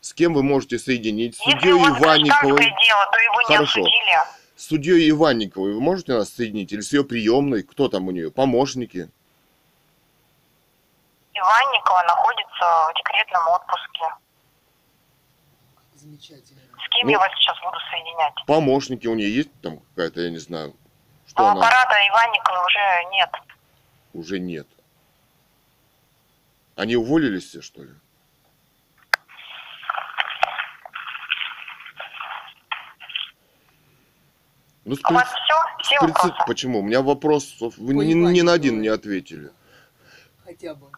С 0.00 0.12
кем 0.12 0.34
вы 0.34 0.42
можете 0.42 0.78
соединить? 0.78 1.36
С 1.36 1.38
судьей 1.38 1.72
Иванниковой. 1.72 2.58
дело, 2.58 3.06
то 3.12 3.18
его 3.18 3.40
не 3.42 3.56
Хорошо. 3.56 3.80
осудили. 3.80 4.18
С 4.56 4.66
судьей 4.66 5.10
Иванниковой 5.10 5.72
вы 5.74 5.80
можете 5.80 6.14
нас 6.14 6.30
соединить? 6.30 6.72
Или 6.72 6.80
с 6.80 6.92
ее 6.92 7.04
приемной? 7.04 7.62
Кто 7.62 7.88
там 7.88 8.08
у 8.08 8.10
нее? 8.10 8.30
Помощники? 8.32 9.08
Иванникова 11.32 12.02
находится 12.02 12.64
в 12.64 12.92
декретном 12.96 13.48
отпуске. 13.48 14.23
Замечательно. 16.04 16.60
С 16.60 16.88
кем 16.90 17.06
Ну, 17.06 17.12
я 17.12 17.18
вас 17.18 17.30
сейчас 17.38 17.56
буду 17.64 17.78
соединять? 17.90 18.34
Помощники 18.46 19.06
у 19.06 19.14
нее 19.14 19.34
есть 19.34 19.48
там 19.62 19.78
какая-то, 19.94 20.20
я 20.20 20.28
не 20.30 20.36
знаю. 20.38 20.76
Что 21.26 21.42
Но 21.44 21.48
она? 21.52 21.60
аппарата 21.66 21.94
Иванниковой 22.08 22.60
уже 22.66 23.10
нет. 23.10 23.30
Уже 24.12 24.38
нет. 24.38 24.68
Они 26.76 26.94
уволились 26.96 27.44
все, 27.48 27.62
что 27.62 27.84
ли? 27.84 27.90
Ну, 34.84 34.96
с 34.96 35.00
У 35.10 35.14
вас 35.14 35.28
все? 35.28 35.54
Все 35.82 35.96
с 35.98 36.02
предсе- 36.02 36.08
вопросы? 36.28 36.44
Почему? 36.46 36.78
У 36.80 36.82
меня 36.82 37.00
вопрос, 37.02 37.56
вы 37.60 37.70
По 37.94 38.00
ни, 38.02 38.12
ни 38.12 38.40
на 38.42 38.52
один 38.52 38.80
не 38.82 38.88
ответили. 38.88 39.50
Хотя 40.44 40.74
бы. 40.74 40.88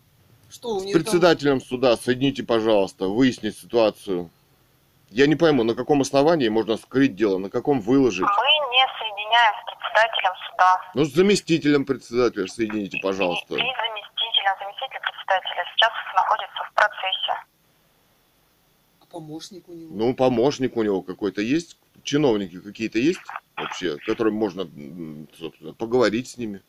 Что 0.50 0.76
у 0.76 0.80
С 0.80 0.84
нее 0.84 0.94
там? 0.94 1.02
председателем 1.02 1.60
суда 1.60 1.96
соедините, 1.96 2.42
пожалуйста, 2.42 3.06
выяснить 3.08 3.56
ситуацию. 3.58 4.30
Я 5.10 5.26
не 5.26 5.36
пойму, 5.36 5.62
на 5.64 5.74
каком 5.74 6.00
основании 6.00 6.48
можно 6.48 6.76
скрыть 6.76 7.14
дело, 7.14 7.38
на 7.38 7.48
каком 7.48 7.80
выложить. 7.80 8.22
Мы 8.22 8.76
не 8.76 8.86
соединяем 8.98 9.54
с 9.54 9.64
председателем 9.70 10.32
суда. 10.50 10.80
Ну, 10.94 11.04
с 11.04 11.12
заместителем 11.14 11.84
председателя 11.84 12.46
соедините, 12.48 12.98
пожалуйста. 13.02 13.54
И, 13.54 13.58
и 13.58 13.60
заместителем, 13.60 14.52
заместитель 14.58 15.00
председателя 15.00 15.64
сейчас 15.74 15.92
находится 16.14 16.64
в 16.64 16.72
процессе. 16.74 17.32
А 19.00 19.06
помощник 19.06 19.68
у 19.68 19.72
него? 19.74 19.90
Ну, 19.94 20.14
помощник 20.14 20.76
у 20.76 20.82
него 20.82 21.02
какой-то 21.02 21.40
есть? 21.40 21.78
Чиновники 22.02 22.60
какие-то 22.60 22.98
есть 22.98 23.20
вообще, 23.56 23.96
которым 23.98 24.34
можно, 24.34 24.62
м, 24.62 25.28
собственно, 25.36 25.72
поговорить 25.72 26.28
с 26.30 26.36
ними? 26.36 26.62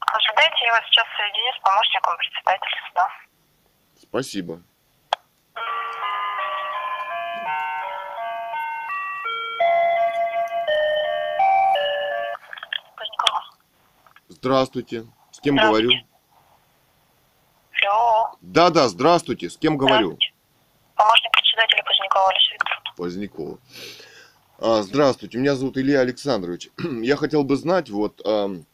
Ожидайте, 0.00 0.64
я 0.66 0.72
вас 0.72 0.84
сейчас 0.90 1.06
соединю 1.16 1.52
с 1.56 1.60
помощником 1.60 2.16
председателя 2.18 2.88
суда. 2.88 3.08
Спасибо. 4.02 4.60
Здравствуйте. 14.42 15.06
С 15.30 15.38
кем 15.38 15.54
Здравствуйте. 15.54 15.86
говорю? 15.86 16.06
Алло. 17.88 18.36
Да-да, 18.40 18.88
здравствуйте. 18.88 19.48
С 19.48 19.56
кем 19.56 19.76
говорю? 19.76 20.18
Помощник 20.96 21.32
председателя 21.32 21.84
Позднякова 21.84 22.28
Алексей 22.28 22.54
Викторовна. 22.54 22.92
Позднякова. 22.96 23.58
А, 24.58 24.82
здравствуйте, 24.82 25.38
меня 25.38 25.54
зовут 25.54 25.78
Илья 25.78 26.00
Александрович. 26.00 26.70
Я 27.02 27.14
хотел 27.14 27.44
бы 27.44 27.56
знать, 27.56 27.88
вот, 27.90 28.20
ам, 28.26 28.64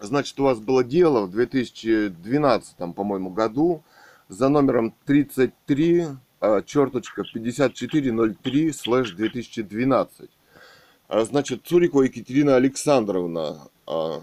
значит, 0.00 0.38
у 0.38 0.44
вас 0.44 0.58
было 0.58 0.84
дело 0.84 1.22
в 1.24 1.30
2012, 1.30 2.76
по-моему, 2.94 3.30
году 3.30 3.82
за 4.28 4.50
номером 4.50 4.94
33, 5.06 6.08
а, 6.40 6.60
черточка 6.60 7.24
5403, 7.24 8.70
слэш 8.72 9.12
2012. 9.12 10.28
А, 11.08 11.24
Значит, 11.24 11.62
Цурикова 11.64 12.02
Екатерина 12.02 12.56
Александровна 12.56 13.68
а, 13.86 14.20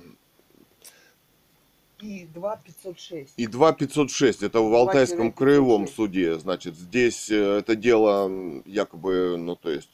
И 2.03 2.27
2506. 2.33 3.33
и 3.37 3.47
2506, 3.47 4.43
это 4.43 4.59
в 4.59 4.75
Алтайском 4.75 5.29
2-506. 5.29 5.31
краевом 5.31 5.87
суде. 5.87 6.37
Значит, 6.37 6.75
здесь 6.75 7.31
э, 7.31 7.59
это 7.59 7.77
дело 7.77 8.29
якобы, 8.65 9.37
ну, 9.37 9.55
то 9.55 9.69
есть, 9.69 9.89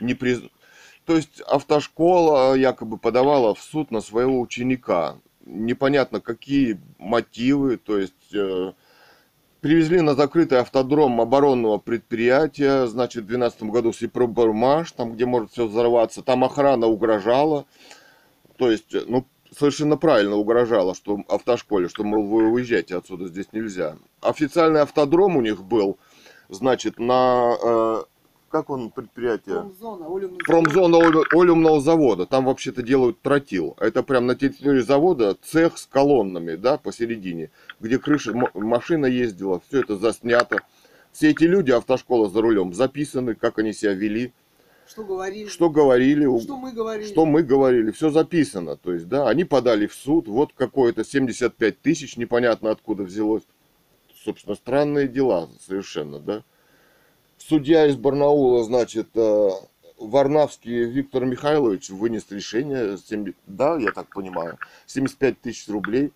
не 0.00 0.14
приз... 0.14 0.40
То 1.04 1.14
есть 1.14 1.40
автошкола 1.42 2.54
якобы 2.54 2.98
подавала 2.98 3.54
в 3.54 3.60
суд 3.60 3.92
на 3.92 4.00
своего 4.00 4.40
ученика. 4.40 5.18
Непонятно, 5.46 6.20
какие 6.20 6.80
мотивы, 6.98 7.76
то 7.76 7.98
есть 7.98 8.34
э, 8.34 8.72
привезли 9.60 10.00
на 10.00 10.16
закрытый 10.16 10.58
автодром 10.58 11.20
оборонного 11.20 11.78
предприятия, 11.78 12.86
значит, 12.88 13.22
в 13.22 13.28
2012 13.28 13.62
году 13.62 13.92
Сипробормаш, 13.92 14.90
там, 14.90 15.12
где 15.12 15.24
может 15.24 15.52
все 15.52 15.68
взорваться, 15.68 16.22
там 16.22 16.42
охрана 16.42 16.88
угрожала, 16.88 17.64
то 18.56 18.70
есть, 18.70 18.92
ну, 19.06 19.24
совершенно 19.56 19.96
правильно 19.96 20.36
угрожала, 20.36 20.94
что 20.94 21.18
автошколе, 21.28 21.88
что, 21.88 22.04
мол, 22.04 22.26
вы 22.26 22.50
уезжайте 22.50 22.96
отсюда, 22.96 23.28
здесь 23.28 23.52
нельзя. 23.52 23.96
Официальный 24.20 24.80
автодром 24.80 25.36
у 25.36 25.40
них 25.40 25.62
был, 25.62 25.98
значит, 26.48 26.98
на 26.98 27.56
э, 27.62 28.02
как 28.54 28.70
он 28.70 28.90
предприятие? 28.90 29.56
Промзона, 30.46 30.98
олиумного 31.32 31.80
завода. 31.80 32.24
Там 32.24 32.44
вообще-то 32.44 32.82
делают 32.82 33.20
тротил. 33.20 33.76
Это 33.80 34.04
прям 34.04 34.26
на 34.26 34.36
территории 34.36 34.80
завода 34.80 35.36
цех 35.42 35.76
с 35.76 35.86
колоннами, 35.86 36.54
да, 36.54 36.78
посередине, 36.78 37.50
где 37.80 37.98
крыша 37.98 38.32
машина 38.54 39.06
ездила, 39.06 39.60
все 39.66 39.80
это 39.80 39.96
заснято. 39.96 40.60
Все 41.10 41.30
эти 41.30 41.42
люди, 41.42 41.72
автошкола 41.72 42.30
за 42.30 42.40
рулем, 42.40 42.72
записаны, 42.74 43.34
как 43.34 43.58
они 43.58 43.72
себя 43.72 43.92
вели, 43.92 44.32
Что 44.94 45.02
говорили? 45.02 45.48
что 45.48 45.70
говорили, 45.70 46.38
Что 46.38 46.56
мы 46.56 46.72
говорили? 46.72 47.06
что 47.08 47.26
мы 47.26 47.42
говорили, 47.42 47.90
все 47.90 48.10
записано. 48.10 48.76
То 48.76 48.92
есть, 48.92 49.08
да, 49.08 49.28
они 49.28 49.42
подали 49.42 49.88
в 49.88 49.94
суд, 49.94 50.28
вот 50.28 50.52
какое-то 50.54 51.04
75 51.04 51.80
тысяч, 51.80 52.16
непонятно 52.16 52.70
откуда 52.70 53.02
взялось. 53.02 53.42
Собственно, 54.24 54.54
странные 54.54 55.08
дела 55.08 55.48
совершенно, 55.66 56.20
да. 56.20 56.44
Судья 57.38 57.88
из 57.88 57.96
Барнаула, 57.96 58.62
значит, 58.62 59.08
э, 59.16 59.50
Варнавский 59.98 60.84
Виктор 60.84 61.24
Михайлович 61.24 61.90
вынес 61.90 62.26
решение, 62.30 62.96
70 62.96 63.36
да, 63.48 63.76
я 63.76 63.90
так 63.90 64.08
понимаю, 64.14 64.58
75 64.86 65.40
тысяч 65.40 65.68
рублей. 65.68 66.12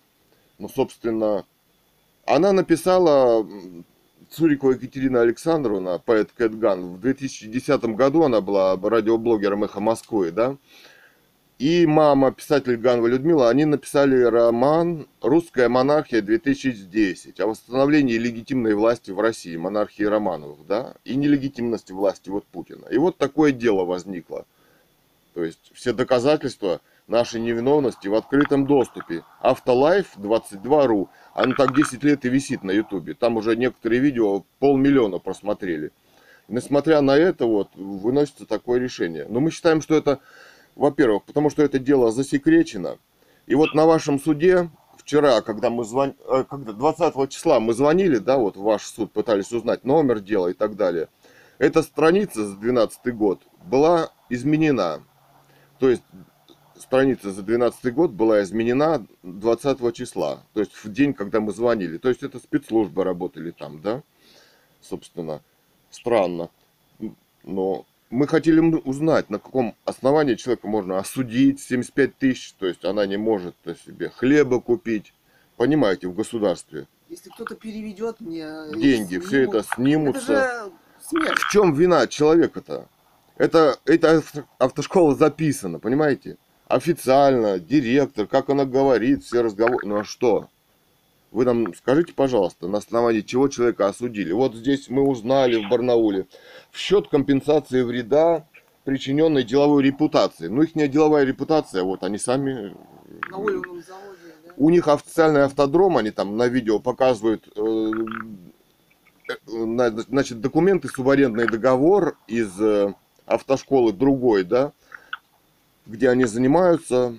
Ну, 0.57 0.69
собственно, 0.69 1.45
она 2.25 2.53
написала, 2.53 3.45
Цурикова 4.29 4.71
Екатерина 4.71 5.21
Александровна, 5.21 5.99
поэт 5.99 6.31
Кэтган, 6.35 6.95
в 6.95 6.99
2010 6.99 7.83
году 7.95 8.23
она 8.23 8.41
была 8.41 8.75
радиоблогером 8.75 9.63
«Эхо 9.63 9.79
Москвы», 9.79 10.31
да, 10.31 10.57
и 11.59 11.85
мама, 11.85 12.31
писатель 12.31 12.77
Ганва 12.77 13.07
Людмила, 13.07 13.49
они 13.49 13.65
написали 13.65 14.21
роман 14.21 15.07
«Русская 15.21 15.67
монархия-2010» 15.67 17.41
о 17.41 17.47
восстановлении 17.47 18.17
легитимной 18.17 18.75
власти 18.75 19.11
в 19.11 19.19
России, 19.19 19.57
монархии 19.57 20.03
Романовых, 20.03 20.65
да, 20.65 20.95
и 21.03 21.17
нелегитимности 21.17 21.91
власти 21.91 22.29
вот 22.29 22.45
Путина. 22.45 22.85
И 22.89 22.97
вот 22.97 23.17
такое 23.17 23.51
дело 23.51 23.83
возникло. 23.83 24.45
То 25.33 25.43
есть 25.43 25.71
все 25.73 25.91
доказательства 25.91 26.79
нашей 27.07 27.41
невиновности 27.41 28.07
в 28.07 28.15
открытом 28.15 28.65
доступе. 28.65 29.25
Автолайф 29.41 30.15
22.ru, 30.15 31.09
оно 31.41 31.55
так 31.55 31.75
10 31.75 32.03
лет 32.03 32.25
и 32.25 32.29
висит 32.29 32.63
на 32.63 32.71
ютубе. 32.71 33.13
Там 33.13 33.37
уже 33.37 33.55
некоторые 33.55 34.01
видео 34.01 34.43
полмиллиона 34.59 35.19
просмотрели. 35.19 35.91
Несмотря 36.47 37.01
на 37.01 37.15
это, 37.15 37.45
вот, 37.45 37.69
выносится 37.75 38.45
такое 38.45 38.79
решение. 38.79 39.25
Но 39.29 39.39
мы 39.39 39.51
считаем, 39.51 39.81
что 39.81 39.95
это 39.95 40.19
во-первых, 40.79 41.25
потому 41.25 41.49
что 41.49 41.61
это 41.61 41.77
дело 41.77 42.11
засекречено. 42.11 42.97
И 43.47 43.55
вот 43.55 43.73
на 43.73 43.85
вашем 43.85 44.19
суде 44.19 44.69
вчера, 44.97 45.41
когда 45.41 45.69
мы 45.69 45.83
звон... 45.83 46.15
э, 46.27 46.45
когда 46.49 46.71
20 46.71 47.29
числа 47.29 47.59
мы 47.59 47.73
звонили, 47.73 48.17
да, 48.17 48.37
вот 48.37 48.55
в 48.55 48.61
ваш 48.61 48.83
суд 48.83 49.11
пытались 49.11 49.51
узнать 49.51 49.83
номер 49.83 50.21
дела 50.21 50.47
и 50.47 50.53
так 50.53 50.75
далее. 50.75 51.09
Эта 51.57 51.83
страница 51.83 52.45
за 52.45 52.55
12 52.55 53.13
год 53.13 53.41
была 53.65 54.11
изменена. 54.29 55.03
То 55.79 55.89
есть 55.89 56.03
страница 56.79 57.31
за 57.31 57.41
12 57.41 57.93
год 57.93 58.11
была 58.11 58.41
изменена 58.43 59.05
20 59.23 59.93
числа. 59.95 60.43
То 60.53 60.61
есть 60.61 60.73
в 60.73 60.91
день, 60.91 61.13
когда 61.13 61.39
мы 61.39 61.51
звонили. 61.51 61.97
То 61.97 62.09
есть 62.09 62.23
это 62.23 62.39
спецслужбы 62.39 63.03
работали 63.03 63.51
там, 63.51 63.81
да? 63.81 64.01
Собственно, 64.81 65.41
странно. 65.91 66.49
Но 67.43 67.85
мы 68.09 68.27
хотели 68.27 68.59
узнать, 68.59 69.29
на 69.29 69.39
каком 69.39 69.75
основании 69.85 70.35
человека 70.35 70.67
можно 70.67 70.97
осудить 70.97 71.59
75 71.59 72.17
тысяч, 72.17 72.53
то 72.53 72.65
есть 72.65 72.83
она 72.85 73.05
не 73.05 73.17
может 73.17 73.55
то 73.63 73.75
себе 73.75 74.09
хлеба 74.09 74.59
купить, 74.61 75.13
понимаете, 75.57 76.07
в 76.07 76.15
государстве. 76.15 76.87
Если 77.09 77.29
кто-то 77.29 77.55
переведет 77.55 78.19
мне 78.19 78.45
и 78.73 78.79
Деньги, 78.79 79.17
все 79.19 79.43
это 79.43 79.63
снимут, 79.63 80.17
снимутся. 80.17 80.33
Это 80.33 80.71
смерть. 81.01 81.39
В 81.39 81.49
чем 81.51 81.73
вина 81.73 82.07
человека-то? 82.07 82.87
Это, 83.37 83.79
это 83.85 84.17
авто- 84.17 84.45
автошкола 84.57 85.15
записана, 85.15 85.79
понимаете? 85.79 86.37
Официально, 86.69 87.57
директор, 87.59 88.27
как 88.27 88.49
она 88.51 88.63
говорит, 88.63 89.23
все 89.23 89.41
разговоры. 89.41 89.87
Ну 89.87 89.97
а 89.97 90.03
что? 90.03 90.49
Вы 91.31 91.43
нам 91.43 91.73
скажите, 91.73 92.13
пожалуйста, 92.13 92.67
на 92.67 92.77
основании 92.77 93.21
чего 93.21 93.47
человека 93.47 93.87
осудили. 93.87 94.31
Вот 94.31 94.53
здесь 94.53 94.87
мы 94.87 95.01
узнали 95.01 95.55
в 95.55 95.67
Барнауле. 95.67 96.27
В 96.69 96.77
счет 96.77 97.07
компенсации 97.07 97.81
вреда, 97.81 98.45
причиненной 98.83 99.43
деловой 99.43 99.83
репутации. 99.83 100.45
Ну, 100.45 100.61
их 100.61 100.73
деловая 100.91 101.23
репутация, 101.23 101.81
вот 101.81 102.03
они 102.03 102.19
сами... 102.19 102.75
На 103.31 103.37
заводе, 103.37 103.81
да? 104.45 104.53
У 104.55 104.69
них 104.69 104.87
официальный 104.87 105.45
автодром, 105.45 105.97
они 105.97 106.11
там 106.11 106.37
на 106.37 106.47
видео 106.47 106.77
показывают, 106.79 107.47
э, 107.55 107.91
э, 109.27 109.65
на- 109.65 109.89
значит, 109.89 110.39
документы, 110.39 110.87
субарендный 110.87 111.47
договор 111.47 112.15
из 112.27 112.61
э, 112.61 112.93
автошколы 113.25 113.91
другой, 113.91 114.43
да, 114.43 114.71
где 115.89 116.09
они 116.09 116.25
занимаются, 116.25 117.17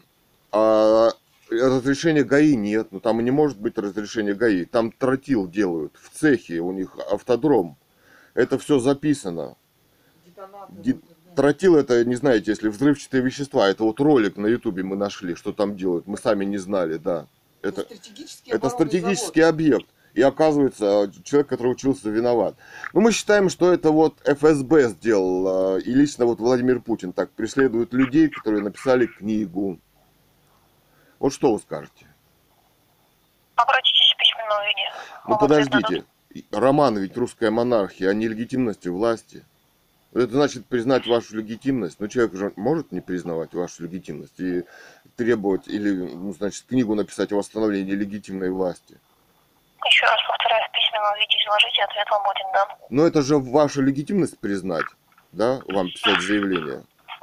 а 0.53 1.11
разрешения 1.51 2.23
ГАИ 2.23 2.55
нет, 2.55 2.93
ну 2.93 3.01
там 3.01 3.21
и 3.21 3.25
не 3.25 3.33
может 3.33 3.59
быть 3.59 3.77
разрешения 3.77 4.35
ГАИ, 4.35 4.65
там 4.65 4.93
тротил 4.93 5.49
делают, 5.49 5.93
в 6.01 6.17
цехе 6.17 6.61
у 6.61 6.71
них 6.73 6.97
автодром, 7.11 7.77
это 8.35 8.59
все 8.59 8.79
записано. 8.79 9.57
Да. 10.37 10.93
Тротил 11.35 11.77
это, 11.77 12.05
не 12.05 12.15
знаете, 12.15 12.53
если 12.53 12.69
взрывчатые 12.69 13.23
вещества, 13.23 13.69
это 13.69 13.83
вот 13.83 14.01
ролик 14.01 14.37
на 14.37 14.47
ютубе 14.47 14.83
мы 14.83 14.97
нашли, 14.97 15.35
что 15.35 15.53
там 15.53 15.77
делают, 15.77 16.07
мы 16.07 16.17
сами 16.17 16.45
не 16.45 16.59
знали, 16.59 16.97
да. 16.97 17.27
Это, 17.63 17.83
стратегический 17.83 18.51
это 18.53 18.71
стратегический 18.71 19.43
объект. 19.43 19.87
И 20.15 20.23
оказывается, 20.23 21.11
человек, 21.23 21.49
который 21.49 21.73
учился, 21.73 22.11
виноват. 22.11 22.57
Ну, 22.93 23.01
мы 23.01 23.13
считаем, 23.13 23.49
что 23.49 23.73
это 23.73 23.91
вот 23.91 24.21
ФСБ 24.25 24.89
сделал, 24.89 25.77
э, 25.77 25.83
и 25.83 25.93
лично 25.93 26.27
вот 26.27 26.41
Владимир 26.41 26.81
Путин 26.81 27.13
так 27.13 27.31
преследует 27.31 27.93
людей, 27.93 28.29
которые 28.29 28.63
написали 28.63 29.07
книгу. 29.07 29.79
Вот 31.21 31.33
что 31.33 31.53
вы 31.53 31.61
скажете? 31.61 32.07
Обратитесь 33.55 34.15
в 34.15 34.19
письменном 34.19 34.63
виде. 34.67 34.91
Ну, 35.29 35.39
подождите. 35.39 36.05
Роман 36.51 36.99
ведь 36.99 37.17
русская 37.17 37.51
монархия 37.51 38.11
о 38.11 38.15
нелегитимности 38.15 38.89
власти. 38.89 39.45
Это 40.13 40.33
значит 40.33 40.67
признать 40.67 41.07
вашу 41.07 41.37
легитимность. 41.37 42.01
Но 42.01 42.09
человек 42.09 42.35
же 42.35 42.53
может 42.57 42.91
не 42.91 43.01
признавать 43.01 43.55
вашу 43.55 43.85
легитимность 43.85 44.39
и 44.41 44.65
требовать 45.17 45.69
или, 45.69 45.93
ну, 45.93 46.33
значит, 46.33 46.65
книгу 46.67 46.95
написать 46.95 47.33
о 47.33 47.37
восстановлении 47.37 47.93
легитимной 47.93 48.51
власти. 48.51 48.99
Еще 49.87 50.07
раз 50.07 50.21
повторяю, 50.29 50.63
в 50.69 50.73
письменном 50.73 51.15
виде 51.17 51.37
изложите, 51.43 51.83
ответ 51.83 52.07
вам 52.11 52.23
будет 52.23 52.47
дан. 52.53 52.69
Но 52.91 53.07
это 53.07 53.23
же 53.23 53.37
ваша 53.39 53.81
легитимность 53.81 54.39
признать, 54.41 54.85
да, 55.33 55.61
вам 55.69 55.89
писать 55.89 56.21
заявление. 56.21 56.83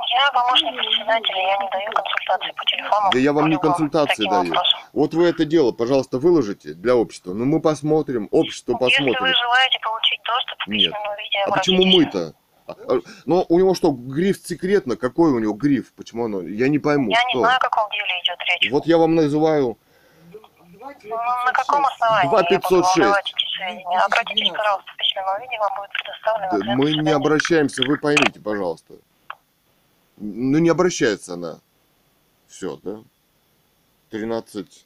Я 0.10 0.32
помощник 0.32 0.76
председателя, 0.78 1.38
я 1.38 1.58
не 1.58 1.70
даю 1.70 1.92
консультации 1.92 2.52
по 2.56 2.66
телефону. 2.66 3.10
Да 3.12 3.20
я 3.20 3.34
вам 3.34 3.50
не 3.50 3.58
консультации 3.58 4.26
даю. 4.28 4.44
вопросам. 4.46 4.80
Вот 4.94 5.14
вы 5.14 5.26
это 5.28 5.46
дело, 5.46 5.72
пожалуйста, 5.72 6.18
выложите 6.18 6.74
для 6.74 6.96
общества. 6.96 7.34
Ну 7.34 7.46
мы 7.46 7.60
посмотрим, 7.62 8.28
общество 8.32 8.74
Если 8.80 9.04
вы 9.04 9.12
посмотрит. 9.14 9.38
желаете 9.38 9.80
получить 9.84 10.20
доступ 10.24 10.60
в 10.66 10.70
Нет. 10.70 10.94
виде, 10.94 11.40
А 11.46 11.52
почему 11.52 11.86
мы-то? 11.86 12.34
А, 12.68 12.72
а, 12.72 13.00
Ну, 13.26 13.46
у 13.50 13.60
него 13.60 13.76
что, 13.76 13.92
гриф 13.92 14.38
секретно? 14.44 14.98
Какой 14.98 15.32
у 15.32 15.40
него 15.40 15.54
гриф? 15.54 15.94
Почему 15.96 16.26
оно? 16.26 16.42
Я 16.42 16.68
не 16.68 16.80
пойму, 16.80 17.12
Я 17.12 17.20
что. 17.20 17.28
не 17.30 17.40
знаю, 17.40 17.58
о 17.58 17.60
каком 17.60 17.90
деле 17.92 18.20
идет 18.24 18.38
речь. 18.50 18.72
Вот 18.72 18.86
я 18.88 18.98
вам 18.98 19.16
называю 19.16 19.68
Ну, 19.68 19.78
на 20.88 21.54
каком 21.54 21.86
основании 21.86 22.30
Два 22.30 22.40
я 22.40 22.60
буду 22.60 22.76
вам 22.76 22.84
506. 22.84 22.98
давать 22.98 23.30
эти 23.30 23.58
сведения? 23.58 24.00
Обратитесь, 24.00 24.50
пожалуйста, 24.50 24.92
в 24.92 24.98
письменном 24.98 25.42
виде, 25.42 25.58
вам 25.60 25.76
будет 25.76 25.90
предоставлено. 25.92 26.76
Мы 26.76 26.94
не 27.04 27.12
обращаемся, 27.12 27.84
вы 27.88 27.98
поймите, 27.98 28.40
пожалуйста. 28.40 28.94
Ну, 30.18 30.58
не 30.58 30.70
обращается 30.70 31.34
она. 31.34 31.60
Все, 32.48 32.78
да? 32.78 33.04
13... 34.10 34.86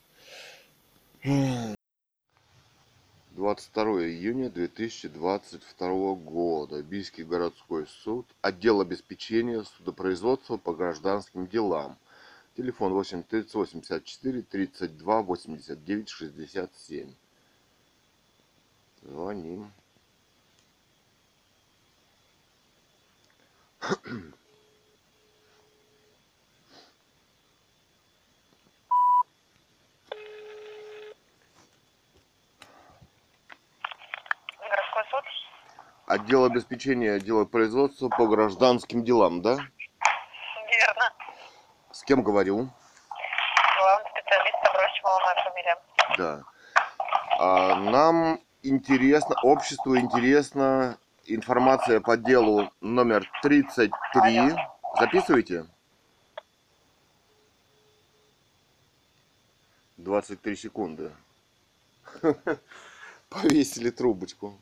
22 3.32 3.84
июня 3.84 4.50
2022 4.50 6.16
года. 6.16 6.84
Бийский 6.84 7.24
городской 7.24 7.88
суд. 7.88 8.28
Отдел 8.42 8.82
обеспечения 8.82 9.64
судопроизводства 9.64 10.58
по 10.58 10.74
гражданским 10.74 11.48
делам. 11.48 11.98
Телефон 12.56 12.92
8 12.94 13.24
384 13.24 14.42
32 14.44 15.22
89 15.22 16.10
67. 16.10 17.16
Звоним. 19.04 19.72
Отдел 36.06 36.44
обеспечения, 36.44 37.14
отдела 37.14 37.46
производства 37.46 38.10
по 38.10 38.28
гражданским 38.28 39.06
делам, 39.06 39.42
да? 39.42 39.58
С 42.02 42.04
кем 42.04 42.24
говорю? 42.24 42.68
Главный 43.80 44.10
специалист 44.10 44.56
Абросимова 44.64 45.20
моя 45.20 45.44
фамилия. 45.44 45.78
Да. 46.18 46.44
А, 47.38 47.76
нам 47.76 48.40
интересно, 48.64 49.36
обществу 49.44 49.96
интересна 49.96 50.98
информация 51.28 52.02
по 52.02 52.18
делу 52.18 52.72
номер 52.82 53.30
33. 53.44 54.56
Записывайте. 55.00 55.68
23 59.98 60.56
секунды. 60.56 61.12
Повесили 63.30 63.92
трубочку. 63.92 64.60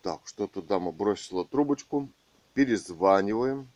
Так, 0.00 0.20
что-то 0.24 0.62
дама 0.62 0.90
бросила 0.90 1.44
трубочку. 1.44 2.08
Перезваниваем. 2.54 3.68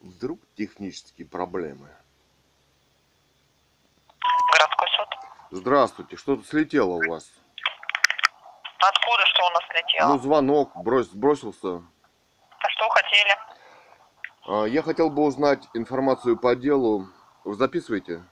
Вдруг 0.00 0.40
технические 0.56 1.26
проблемы. 1.26 1.88
Городской 4.52 4.88
суд. 4.96 5.08
Здравствуйте, 5.50 6.16
что-то 6.16 6.42
слетело 6.44 6.94
у 6.94 7.10
вас. 7.10 7.30
Откуда 8.78 9.26
что 9.26 9.46
у 9.46 9.50
нас 9.50 9.62
летело? 9.74 10.08
Ну, 10.08 10.18
звонок 10.18 10.74
брось, 10.76 11.08
бросился. 11.08 11.82
А 12.58 12.68
что 12.70 12.88
хотели? 12.88 13.36
Я 14.72 14.82
хотел 14.82 15.10
бы 15.10 15.22
узнать 15.22 15.68
информацию 15.74 16.38
по 16.38 16.56
делу. 16.56 17.08
Вы 17.44 17.54
записываете? 17.54 18.24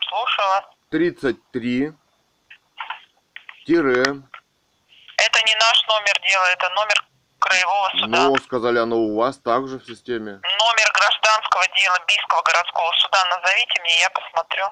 Слушаю 0.00 0.48
вас. 0.48 0.64
33 0.90 1.92
тире. 3.64 4.02
Это 4.02 5.38
не 5.46 5.54
наш 5.54 5.86
номер 5.86 6.20
дела, 6.28 6.52
это 6.52 6.68
номер 6.70 7.06
краевого 7.52 7.90
суда. 7.90 8.06
Но, 8.06 8.36
сказали, 8.36 8.78
оно 8.78 8.96
у 8.96 9.16
вас 9.16 9.38
также 9.38 9.78
в 9.78 9.84
системе. 9.84 10.32
Номер 10.32 10.92
гражданского 10.94 11.64
дела 11.76 11.98
Бийского 12.06 12.42
городского 12.42 12.92
суда 13.00 13.24
назовите 13.30 13.80
мне, 13.82 14.00
я 14.00 14.10
посмотрю. 14.10 14.66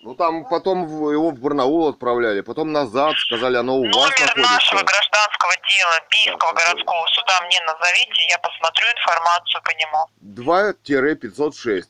Ну, 0.00 0.14
там 0.14 0.48
потом 0.48 0.84
его 0.86 1.30
в 1.30 1.40
Барнаул 1.40 1.88
отправляли, 1.88 2.42
потом 2.42 2.72
назад, 2.72 3.14
сказали, 3.18 3.56
оно 3.56 3.76
у 3.76 3.84
вас 3.86 3.92
Номер 3.94 4.36
нашего 4.36 4.76
находится. 4.76 4.84
гражданского 4.84 5.52
дела 5.68 6.00
Бийского 6.10 6.52
Так, 6.54 6.66
городского 6.66 7.06
суда 7.08 7.40
мне 7.42 7.60
назовите, 7.66 8.26
я 8.30 8.38
посмотрю 8.38 8.86
информацию 8.86 9.62
по 9.62 9.70
нему. 9.74 10.06
2-506 10.22 11.84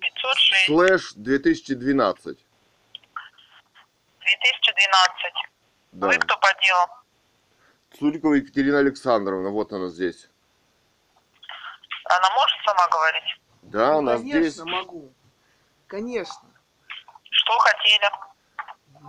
506 0.00 0.66
слэш 0.66 1.12
2012. 1.16 2.38
2012. 4.20 5.32
Да. 5.92 6.06
Вы 6.06 6.18
кто 6.18 6.36
по 6.36 6.54
делу? 6.62 6.86
Цурикова 7.98 8.34
Екатерина 8.34 8.78
Александровна, 8.78 9.50
вот 9.50 9.72
она 9.72 9.88
здесь. 9.88 10.28
Она 12.04 12.30
может 12.34 12.56
сама 12.64 12.88
говорить? 12.88 13.40
Да, 13.62 13.92
Ну, 13.92 13.98
она 13.98 14.16
конечно, 14.16 14.40
здесь. 14.40 14.58
могу. 14.64 15.12
Конечно. 15.86 16.48
Что 17.30 17.58
хотели? 17.58 18.10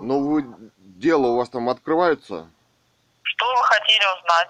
Ну, 0.02 0.28
вы, 0.28 0.72
дело 0.78 1.28
у 1.28 1.38
вас 1.38 1.50
там 1.50 1.70
открывается? 1.70 2.50
Что 3.24 3.46
вы 3.48 3.64
хотели 3.64 4.04
узнать? 4.20 4.50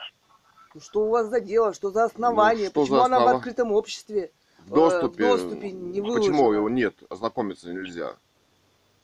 Ну 0.74 0.82
что 0.82 1.02
у 1.02 1.10
вас 1.10 1.28
за 1.28 1.42
дело, 1.42 1.74
что 1.74 1.92
за 1.92 2.06
основание, 2.06 2.66
Ну, 2.66 2.72
что 2.72 2.82
почему 2.82 2.98
за 2.98 3.06
она 3.06 3.20
в 3.20 3.22
основа- 3.24 3.38
открытом 3.38 3.72
обществе? 3.74 4.32
В 4.60 4.70
доступе. 4.74 5.24
в 5.26 5.28
доступе 5.28 5.72
не 5.72 6.02
Почему 6.02 6.14
выложено. 6.14 6.54
его 6.56 6.70
нет? 6.70 6.96
Ознакомиться 7.10 7.70
нельзя. 7.74 8.16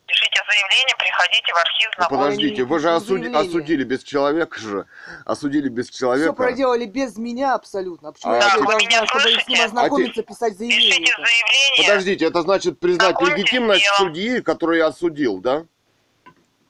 Пишите 0.06 0.37
заявление, 0.48 0.96
приходите 0.98 1.52
в 1.52 1.56
архив 1.56 1.88
Ну, 1.88 1.94
знакомств. 1.96 2.24
подождите, 2.24 2.64
вы 2.64 2.78
же 2.80 2.88
осуди- 2.88 3.34
осудили 3.34 3.84
без 3.84 4.02
человека 4.02 4.58
же. 4.60 4.86
Осудили 5.24 5.68
без 5.68 5.88
Все 5.90 5.98
человека. 6.00 6.32
проделали 6.32 6.86
без 6.86 7.16
меня 7.18 7.54
абсолютно. 7.54 8.08
А 8.08 8.12
Почему 8.12 8.32
А 8.32 8.36
я 8.36 8.40
Да, 8.42 8.56
вы 8.58 8.66
должна, 8.66 8.78
меня 8.78 9.06
чтобы 9.06 9.20
с 9.20 9.24
ним 9.26 9.40
слышите? 9.40 9.64
ознакомиться, 9.64 10.22
писать 10.22 10.56
заявление? 10.58 10.90
Пишите 10.90 11.12
заявление. 11.16 11.86
Подождите, 11.88 12.24
это 12.24 12.42
значит 12.42 12.80
признать 12.80 13.10
Знакомьтесь 13.10 13.36
легитимность 13.38 13.86
судьи, 13.96 14.40
который 14.40 14.80
осудил, 14.82 15.38
да? 15.38 15.64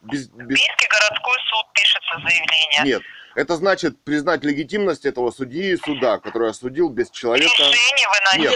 Без, 0.03 0.27
без- 0.27 0.47
Бийский 0.47 0.87
городской 0.89 1.37
суд 1.49 1.65
пишется 1.73 2.13
заявление. 2.15 2.81
Нет. 2.85 3.01
Это 3.35 3.55
значит 3.55 4.01
признать 4.03 4.43
легитимность 4.43 5.05
этого 5.05 5.31
судьи 5.31 5.71
и 5.73 5.77
суда, 5.77 6.17
который 6.19 6.49
осудил 6.49 6.89
без 6.89 7.09
человека. 7.11 7.63
Нет. 8.37 8.53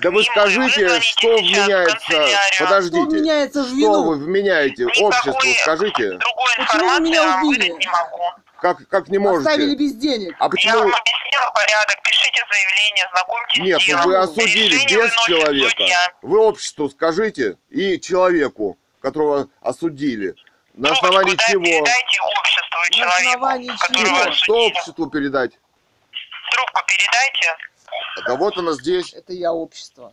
Да 0.00 0.10
вы 0.10 0.22
скажите, 0.24 1.00
что 1.00 1.36
вменяется. 1.36 1.96
канцелярию. 1.96 2.38
Что 2.52 2.64
Подождите. 2.64 3.16
меняется 3.20 3.62
в 3.62 3.66
Что 3.66 3.76
вину? 3.76 4.02
вы 4.04 4.16
вменяете 4.16 4.84
Никакой 4.84 5.02
обществу, 5.04 5.40
скажите? 5.62 6.08
Другой 6.10 6.20
Почему 6.56 6.66
вы 6.66 6.96
информации 6.96 7.02
меня 7.04 7.22
я 7.22 7.38
убили? 7.38 7.62
выдать 7.70 7.78
не 7.78 7.86
могу. 7.88 8.22
Как, 8.60 8.88
как 8.88 9.08
не 9.08 9.18
можете? 9.18 9.50
Оставили 9.50 9.76
без 9.76 9.94
денег. 9.96 10.34
А 10.38 10.44
Я 10.44 10.48
почему? 10.50 10.78
вам 10.78 10.94
объяснила 10.94 11.50
порядок. 11.54 11.96
Пишите 12.02 12.40
заявление, 12.50 13.08
знакомьтесь 13.12 13.62
Нет, 13.62 13.80
с 13.80 13.86
ну 13.86 13.86
делом. 13.88 14.04
вы 14.06 14.16
осудили 14.16 14.74
Решение 14.74 15.02
без 15.06 15.24
человека. 15.24 15.70
судья. 15.70 16.08
Вы 16.22 16.38
обществу 16.40 16.88
скажите 16.90 17.56
и 17.70 18.00
человеку, 18.00 18.78
которого 19.00 19.48
осудили. 19.60 20.34
На 20.76 20.88
Трубочку 20.88 21.06
основании 21.06 21.34
дай- 21.36 21.46
чего? 21.52 21.62
Передайте 21.64 22.20
обществу 22.20 22.78
и 22.84 22.90
На 22.90 22.96
человеку, 22.96 23.30
основании 23.30 23.68
которого 23.68 24.24
чего? 24.24 24.32
Что 24.32 24.66
обществу 24.66 25.10
передать? 25.10 25.52
Трубку 26.52 26.80
передайте. 26.86 27.56
Да 28.26 28.36
вот 28.36 28.56
она 28.58 28.72
здесь. 28.72 29.14
Это 29.14 29.32
я 29.32 29.52
общество. 29.52 30.12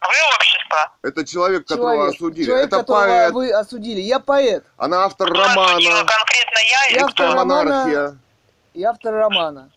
Вы 0.00 0.08
общество. 0.36 0.92
Это 1.02 1.24
человек, 1.24 1.66
которого 1.66 1.94
Человек, 1.94 2.14
осудили. 2.14 2.44
человек, 2.46 2.66
Это 2.66 2.76
которого 2.78 3.06
поэт. 3.06 3.32
вы 3.32 3.52
осудили. 3.52 4.00
Я 4.00 4.18
поэт. 4.20 4.64
Она 4.76 5.04
автор 5.04 5.30
Кто 5.30 5.40
осудила 5.40 5.54
романа. 5.54 6.06
конкретно 6.06 6.58
я 6.70 6.86
или 6.88 6.94
Я 6.98 7.06
кто? 7.06 7.06
автор 7.24 7.26
романа. 7.36 7.64
Монархия. 7.64 8.18
Я 8.74 8.90
автор 8.90 9.14
романа. 9.14 9.70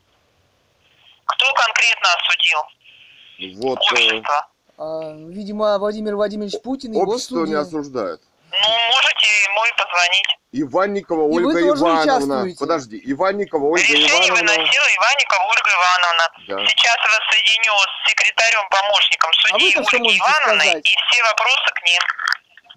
Кто 1.25 1.45
конкретно 1.53 2.09
осудил? 2.17 3.61
Вот 3.63 3.77
э, 3.77 3.81
Общество. 3.93 4.47
А, 4.77 5.13
видимо, 5.29 5.77
Владимир 5.77 6.15
Владимирович 6.15 6.59
Путин 6.63 6.93
его 6.93 7.03
общество 7.03 7.37
не 7.45 7.45
судил. 7.45 7.59
осуждает. 7.61 8.21
Ну, 8.51 8.69
можете 8.89 9.27
ему 9.45 9.65
и 9.65 9.71
позвонить. 9.77 10.29
Иванникова 10.51 11.21
И 11.29 11.43
вы 11.43 11.53
Ольга 11.53 11.59
тоже 11.69 11.83
Ивановна. 11.85 12.55
Подожди, 12.59 13.01
Иванникова 13.05 13.65
Ольга 13.65 13.85
Решение 13.85 14.29
Ивановна. 14.29 14.53
выносила 14.53 14.87
Иванникова 14.97 15.43
Ольга 15.45 15.69
Ивановна. 15.77 16.25
Да. 16.47 16.67
Сейчас 16.67 16.97
я 16.97 17.09
вас 17.13 17.23
соединю 17.29 17.73
с 17.77 18.09
секретарем-помощником 18.09 19.31
судьи 19.33 19.53
А 19.53 19.79
вы-то 19.79 19.89
что 19.89 19.97
Ольги 19.97 20.17
Ивановны 20.17 20.61
сказать? 20.65 20.85
и 20.89 20.95
все 21.11 21.23
вопросы 21.23 21.69
к 21.75 21.81
ним. 21.83 22.01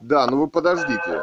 Да, 0.00 0.26
ну 0.26 0.40
вы 0.40 0.48
подождите. 0.48 1.22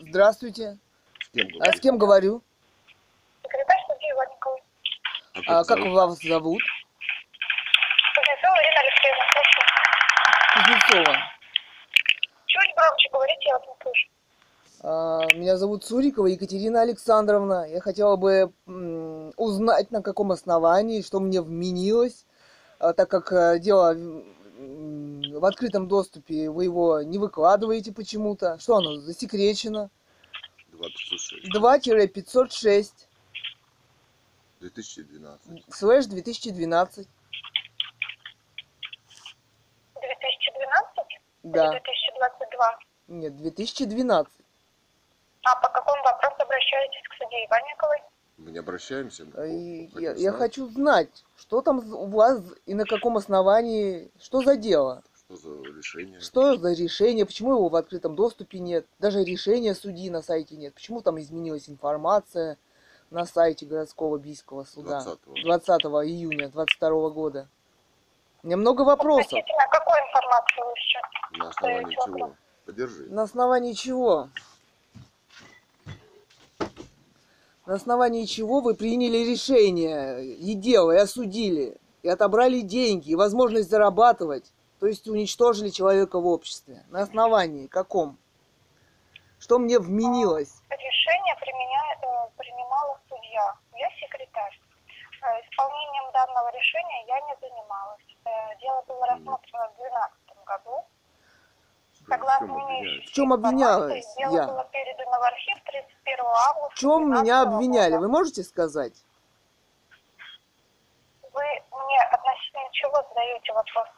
Здравствуйте. 0.00 0.78
С 1.24 1.28
кем 1.30 1.48
А 1.60 1.72
с 1.72 1.80
кем 1.80 1.98
говорю? 1.98 2.42
Секретарь 3.42 3.78
судьи 3.88 4.10
Иванниковой. 4.10 4.62
А 5.46 5.64
как 5.64 5.78
зовут? 5.78 5.94
вас 5.94 6.18
зовут? 6.22 6.62
Кузнецова 8.22 8.56
Ирина 8.62 8.80
Алексеевна, 8.80 9.24
слушаю. 9.32 9.66
Кузнецова. 10.54 11.16
Чуть 12.46 12.74
громче 12.76 13.08
говорите, 13.12 13.48
я 13.48 13.58
вас 13.58 13.66
не 13.66 13.74
слышу. 13.82 14.08
А, 14.84 15.26
Меня 15.34 15.56
зовут 15.56 15.84
Цурикова 15.84 16.26
Екатерина 16.26 16.82
Александровна. 16.82 17.66
Я 17.68 17.80
хотела 17.80 18.16
бы 18.16 18.52
узнать, 19.36 19.90
на 19.90 20.02
каком 20.02 20.30
основании, 20.30 21.02
что 21.02 21.18
мне 21.18 21.40
вменилось, 21.40 22.24
а, 22.78 22.92
так 22.92 23.08
как 23.10 23.32
э, 23.32 23.58
дело 23.58 23.94
в 23.94 25.44
открытом 25.44 25.88
доступе, 25.88 26.48
вы 26.48 26.64
его 26.64 27.02
не 27.02 27.18
выкладываете 27.18 27.92
почему-то. 27.92 28.58
Что 28.60 28.76
оно, 28.76 28.96
засекречено? 28.98 29.90
26. 30.70 31.56
2-506 31.56 32.92
2012. 34.60 35.64
слэш 35.74 36.06
2012. 36.06 37.08
2012? 41.42 41.44
Да. 41.44 41.70
2022? 41.70 42.78
Нет, 43.08 43.36
2012. 43.36 44.32
А 45.44 45.56
по 45.56 45.68
какому 45.68 46.02
вопросу 46.04 46.36
обращаетесь 46.38 47.08
к 47.08 47.14
судье 47.22 47.46
Иванниковой? 47.46 47.98
Мы 48.38 48.50
не 48.50 48.58
обращаемся. 48.58 49.24
мы 49.24 49.42
А, 49.42 49.46
и 49.46 49.86
хотим 49.88 50.02
Я, 50.02 50.12
я 50.12 50.32
хочу 50.32 50.68
знать, 50.68 51.24
что 51.36 51.62
там 51.62 51.78
у 51.78 52.06
вас 52.06 52.42
и 52.66 52.74
на 52.74 52.84
каком 52.84 53.16
основании, 53.16 54.10
что 54.20 54.42
за 54.42 54.56
дело? 54.56 55.02
Что 55.14 55.36
за 55.36 55.62
решение? 55.62 56.20
Что 56.20 56.56
за 56.56 56.72
решение? 56.72 57.26
Почему 57.26 57.54
его 57.54 57.68
в 57.68 57.76
открытом 57.76 58.14
доступе 58.14 58.58
нет? 58.58 58.86
Даже 58.98 59.24
решения 59.24 59.74
судьи 59.74 60.10
на 60.10 60.22
сайте 60.22 60.56
нет. 60.56 60.74
Почему 60.74 61.02
там 61.02 61.18
изменилась 61.20 61.68
информация 61.68 62.58
на 63.10 63.26
сайте 63.26 63.66
городского 63.66 64.18
бийского 64.18 64.64
суда 64.64 65.02
20-го. 65.06 65.34
20 65.42 65.68
июня 66.08 66.48
22 66.48 67.10
года? 67.10 67.48
У 68.42 68.48
меня 68.48 68.56
много 68.56 68.82
вопросов. 68.82 69.26
Относительно 69.32 69.68
какой 69.70 70.00
информации 70.00 70.62
вы 70.62 70.72
сейчас? 70.76 71.02
На 71.38 71.48
основании 71.48 71.94
чего? 71.94 72.34
Подержи. 72.66 73.06
На 73.08 73.22
основании 73.22 73.72
чего? 73.72 74.28
На 77.66 77.74
основании 77.74 78.24
чего 78.24 78.60
вы 78.60 78.74
приняли 78.74 79.18
решение 79.18 80.24
и 80.34 80.54
дело, 80.54 80.90
и 80.90 80.96
осудили, 80.98 81.76
и 82.02 82.08
отобрали 82.08 82.60
деньги, 82.62 83.10
и 83.10 83.14
возможность 83.14 83.70
зарабатывать 83.70 84.52
То 84.80 84.88
есть 84.88 85.06
уничтожили 85.06 85.68
человека 85.68 86.18
в 86.18 86.26
обществе. 86.26 86.82
На 86.90 87.02
основании 87.02 87.68
каком? 87.68 88.18
Что 89.38 89.60
мне 89.60 89.78
вменилось? 89.78 90.60
Решение 90.68 91.36
применя- 91.36 91.98
э, 92.02 92.30
принимала 92.36 92.98
судья. 93.08 93.54
Я 93.78 93.88
секретарь. 94.00 94.58
Э, 95.22 95.26
Исполнением 95.48 96.12
данного 96.12 96.50
решения 96.52 97.06
я 97.06 97.20
не 97.20 97.36
занималась. 97.40 98.02
Э, 98.24 98.30
Дело 98.60 98.82
было 98.88 99.06
рассмотрено 99.06 99.68
в 99.68 99.76
2012 99.76 100.46
году. 100.46 100.84
Согласно 102.08 102.46
В 102.46 103.12
чем 103.12 103.32
обвинялась 103.32 104.04
дело 104.16 104.34
я? 104.36 104.46
было 104.46 104.64
передано 104.72 105.18
в 105.18 105.22
архив 105.22 105.58
31 105.64 106.24
августа. 106.26 106.74
В 106.74 106.78
чем 106.78 107.06
меня 107.10 107.44
2012 107.44 107.54
обвиняли? 107.54 107.90
года. 107.92 108.00
Вы 108.02 108.08
можете 108.08 108.42
сказать? 108.42 109.04
Вы 111.32 111.42
мне 111.42 112.00
относительно 112.10 112.68
чего 112.72 113.02
задаете 113.08 113.52
вопрос? 113.52 113.88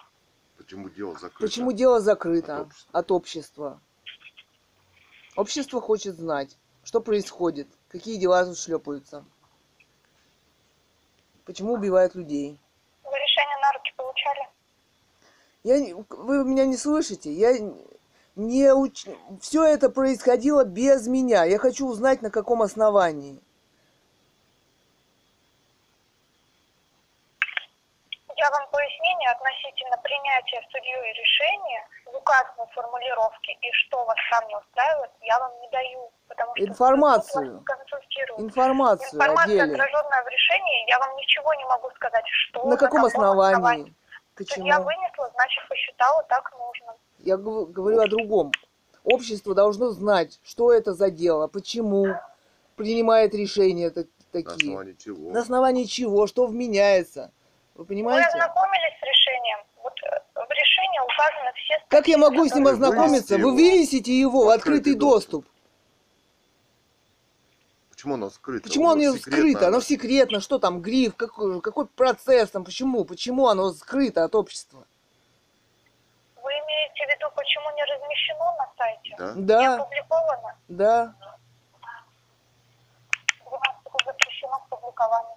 Почему 0.59 0.89
дело 0.91 1.15
закрыто? 1.15 1.39
Почему 1.41 1.73
дело 1.73 2.01
закрыто 2.01 2.57
От 2.57 2.61
общества. 2.67 2.99
от 2.99 3.11
общества? 3.11 3.81
Общество 5.37 5.81
хочет 5.81 6.15
знать, 6.17 6.57
что 6.85 7.01
происходит, 7.01 7.69
какие 7.89 8.19
дела 8.19 8.45
тут 8.45 8.57
шлепаются. 8.59 9.25
Почему 11.45 11.73
убивают 11.75 12.15
людей? 12.15 12.59
Вы 13.03 13.19
решение 13.19 13.59
на 13.61 13.73
руки 13.73 13.84
получали? 13.97 14.49
Я, 15.63 15.97
вы 16.11 16.45
меня 16.45 16.67
не 16.67 16.77
слышите? 16.77 17.33
Я 17.33 17.57
не 18.37 18.75
уч... 18.75 19.07
Все 19.41 19.65
это 19.65 19.91
происходило 19.91 20.65
без 20.65 21.07
меня. 21.07 21.45
Я 21.45 21.59
хочу 21.59 21.87
узнать, 21.87 22.23
на 22.23 22.31
каком 22.31 22.63
основании. 22.63 23.41
Я 28.45 28.51
вам 28.51 28.69
пояснение 28.71 29.31
относительно 29.31 29.97
принятия 30.03 30.61
судьей 30.71 31.13
решения 31.17 31.81
в 32.05 32.15
указанной 32.15 32.69
формулировке 32.75 33.53
и 33.63 33.73
что 33.73 34.05
вас 34.05 34.17
там 34.31 34.47
не 34.49 34.57
устраивает, 34.57 35.11
я 35.23 35.39
вам 35.39 35.51
не 35.63 35.69
даю. 35.71 36.11
Потому 36.29 36.53
что 36.55 36.65
Информацию. 36.67 37.65
Информацию 38.37 39.09
о 39.09 39.15
Информация, 39.15 39.47
деле. 39.67 39.73
отраженная 39.73 40.23
в 40.25 40.29
решении, 40.29 40.91
я 40.91 40.99
вам 40.99 41.17
ничего 41.17 41.55
не 41.55 41.65
могу 41.65 41.89
сказать, 41.97 42.25
что 42.27 42.67
На 42.67 42.77
каком 42.77 43.05
основании? 43.07 43.95
Судья 44.37 44.77
Почему? 44.77 44.85
вынесла, 44.85 45.31
значит, 45.35 45.69
посчитала 45.69 46.23
так 46.25 46.53
нужно. 46.59 46.95
Я 47.21 47.37
гов- 47.39 47.71
говорю 47.71 48.01
о 48.03 48.09
другом. 48.09 48.53
Общество 49.05 49.55
должно 49.55 49.89
знать, 49.91 50.39
что 50.45 50.71
это 50.71 50.93
за 50.93 51.11
дело, 51.11 51.47
почему 51.47 52.09
принимает 52.77 53.35
решения 53.35 53.89
так- 53.91 54.07
На 54.35 54.43
такие. 54.43 54.69
основании 54.73 54.97
чего? 55.03 55.31
На 55.33 55.41
основании 55.41 55.85
чего, 55.85 56.27
что 56.27 56.47
вменяется. 56.47 57.31
Вы 57.75 57.85
понимаете? 57.85 58.29
ознакомились 58.29 58.99
с 59.01 59.03
решением? 59.03 59.59
Вот 59.83 59.93
э, 60.05 60.21
в 60.35 60.51
решении 60.51 61.01
указаны 61.01 61.53
все 61.57 61.75
Как 61.89 62.07
я 62.07 62.17
статьи, 62.17 62.17
могу 62.17 62.49
с 62.49 62.55
ним 62.55 62.67
ознакомиться? 62.69 63.37
Вы 63.39 63.53
вывесите 63.53 64.19
его 64.19 64.47
в 64.47 64.49
открытый 64.51 64.95
доступ. 64.95 65.47
Почему 67.91 68.15
оно 68.15 68.31
скрыто? 68.31 68.69
Почему 68.69 68.91
оно 68.91 69.01
секретно, 69.17 69.19
скрыто? 69.33 69.69
Оно 69.69 69.81
секретно. 69.81 70.41
Что 70.41 70.59
там, 70.59 70.81
гриф? 70.83 71.17
Какой, 71.17 71.61
какой 71.61 71.87
процесс 71.87 72.51
там? 72.51 72.65
Почему? 72.65 73.05
Почему 73.05 73.49
оно 73.49 73.73
скрыто 73.73 74.25
от 74.25 74.35
общества? 74.35 74.85
Вы 76.37 76.51
имеете 76.51 77.07
в 77.07 77.09
виду, 77.09 77.33
почему 77.35 77.71
не 77.75 77.85
размещено 77.85 78.55
на 78.59 78.71
сайте? 78.77 79.15
Да? 79.19 79.35
Не 79.35 79.43
Да, 79.47 79.75
опубликовано? 79.83 80.57
да, 80.69 81.15
У 83.47 83.51
нас 83.51 83.77
запрещено 84.05 84.59
к 84.59 84.69
публикованию. 84.69 85.37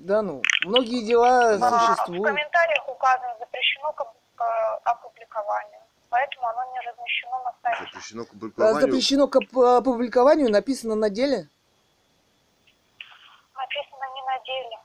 Да 0.00 0.22
ну. 0.22 0.42
Многие 0.64 1.04
дела 1.06 1.54
А, 1.54 1.56
В 1.56 1.60
существуют. 1.88 2.24
комментариях 2.26 2.88
указано 2.88 3.36
запрещено 3.38 3.92
к 3.92 4.04
к 4.36 4.80
опубликованию. 4.84 5.80
Поэтому 6.08 6.46
оно 6.48 6.72
не 6.72 6.80
размещено 6.80 7.42
на 7.44 7.52
сайте. 7.62 7.84
Запрещено 7.84 8.24
к 8.24 8.28
А 8.28 8.30
публикованию. 8.32 8.80
Запрещено 8.80 9.28
к 9.28 9.36
оп- 9.36 9.58
опубликованию, 9.58 10.50
написано 10.50 10.94
на 10.94 11.10
деле. 11.10 11.46
Написано 13.54 14.04
не 14.14 14.22
на 14.22 14.38
деле. 14.44 14.78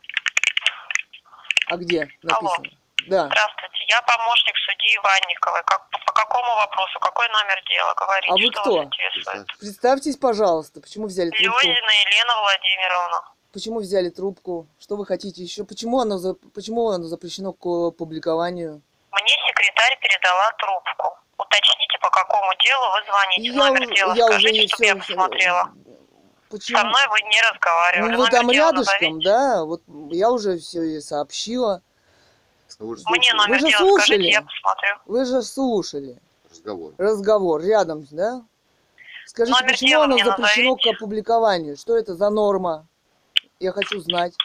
А 1.67 1.77
где 1.77 2.07
написано? 2.21 2.69
Да. 3.07 3.25
Здравствуйте, 3.27 3.85
я 3.89 4.01
помощник 4.01 4.55
судьи 4.57 4.97
Иванниковой. 4.97 5.63
Как, 5.63 5.89
по 6.05 6.11
какому 6.13 6.55
вопросу? 6.55 6.99
Какой 6.99 7.27
номер 7.29 7.61
дела? 7.69 7.93
Говорите, 7.95 8.31
А 8.31 8.33
вы 8.33 8.51
что 8.51 8.61
кто? 8.61 9.55
Представьтесь, 9.59 10.17
пожалуйста, 10.17 10.81
почему 10.81 11.07
взяли 11.07 11.29
трубку? 11.29 11.43
Лёдина 11.67 11.91
Елена 12.05 12.41
Владимировна. 12.41 13.21
Почему 13.55 13.79
взяли 13.79 14.09
трубку? 14.09 14.67
Что 14.77 14.97
вы 14.97 15.05
хотите 15.05 15.41
еще? 15.41 15.63
Почему 15.63 16.01
оно, 16.01 16.17
за- 16.17 16.33
почему 16.53 16.89
оно 16.89 17.05
запрещено 17.05 17.53
к 17.53 17.91
публикованию? 17.91 18.81
Мне 19.13 19.33
секретарь 19.47 19.97
передала 20.01 20.51
трубку. 20.59 21.17
Уточните, 21.37 21.97
по 22.01 22.09
какому 22.09 22.51
делу 22.61 22.83
вы 22.91 22.99
звоните. 23.07 23.43
Я, 23.43 23.53
номер 23.55 23.95
дела 23.95 24.13
я 24.13 24.25
уже 24.25 24.39
скажите, 24.39 24.59
не 24.61 24.67
чтобы 24.67 24.85
я 24.85 24.99
все. 24.99 25.13
посмотрела. 25.15 25.71
Почему? 26.49 26.79
Со 26.79 26.83
мной 26.85 27.01
вы 27.09 27.21
не 27.21 27.41
разговаривали. 27.49 28.01
Ну, 28.11 28.17
вы 28.17 28.17
Номер 28.17 28.31
там 28.31 28.51
рядышком, 28.51 28.99
назовите. 29.19 29.29
да? 29.29 29.63
Вот 29.63 29.81
я 30.11 30.31
уже 30.31 30.57
все 30.57 30.81
и 30.83 30.99
сообщила. 30.99 31.81
Вы 32.79 32.97
же 32.97 33.03
Мне 33.07 33.33
номер 33.35 33.59
же 33.61 33.67
дела 33.69 33.77
слушали? 33.79 34.01
скажите, 34.17 34.29
я 34.31 34.41
посмотрю. 34.41 34.95
Вы 35.05 35.25
же 35.25 35.41
слушали 35.43 36.17
разговор. 36.51 36.93
разговор 36.97 37.61
рядом, 37.63 38.05
да? 38.11 38.43
Скажите, 39.25 39.57
Номер 39.61 39.71
почему 39.71 40.01
оно 40.01 40.17
запрещено 40.17 40.37
назовите. 40.75 40.91
к 40.91 40.95
опубликованию? 40.97 41.77
Что 41.77 41.95
это 41.97 42.15
за 42.15 42.29
норма? 42.29 42.85
Я 43.65 43.71
хочу 43.71 43.99
знать. 43.99 44.35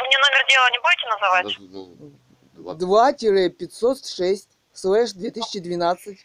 Вы 0.00 0.06
мне 0.06 0.16
номер 0.16 0.46
дела 0.48 0.70
не 0.70 0.78
будете 0.78 1.06
называть? 1.08 1.44
Даже, 1.44 1.60
ну, 1.60 2.12
два- 2.54 2.74
2-506 2.74 4.48
слэш 4.72 5.12
2012. 5.12 6.24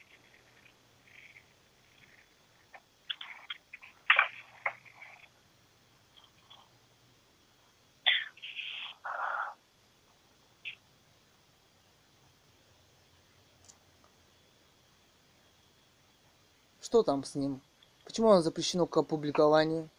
Что 16.81 17.03
там 17.03 17.23
с 17.23 17.35
ним? 17.35 17.61
Почему 18.05 18.31
оно 18.31 18.41
запрещено 18.41 18.85
к 18.87 18.97
опубликованию? 18.97 19.89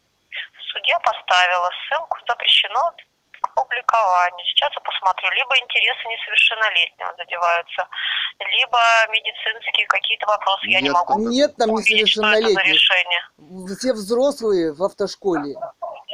Поставила 1.02 1.70
ссылку 1.88 2.18
запрещено 2.28 2.92
к 3.42 3.54
публикованию. 3.54 4.46
Сейчас 4.46 4.72
я 4.74 4.80
посмотрю. 4.80 5.30
Либо 5.30 5.58
интересы 5.58 6.08
несовершеннолетнего 6.08 7.14
задеваются, 7.18 7.88
либо 8.38 8.78
медицинские 9.10 9.86
какие-то 9.88 10.26
вопросы. 10.26 10.66
Я 10.66 10.80
не 10.80 10.88
Нет, 10.88 10.94
могу 10.94 11.28
Нет 11.28 11.56
там 11.56 11.70
увидеть, 11.70 12.08
что 12.08 12.20
это 12.22 12.30
за 12.30 12.40
несовершеннолетних. 12.40 12.74
решение. 12.74 13.20
Все 13.76 13.92
взрослые 13.92 14.72
в 14.72 14.82
автошколе. 14.82 15.54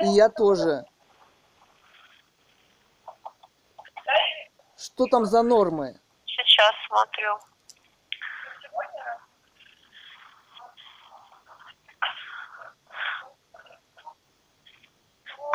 И 0.01 0.07
я 0.07 0.28
тоже. 0.30 0.84
Что 4.78 5.07
там 5.07 5.24
за 5.26 5.43
нормы? 5.43 6.01
Сейчас 6.24 6.72
смотрю. 6.86 7.36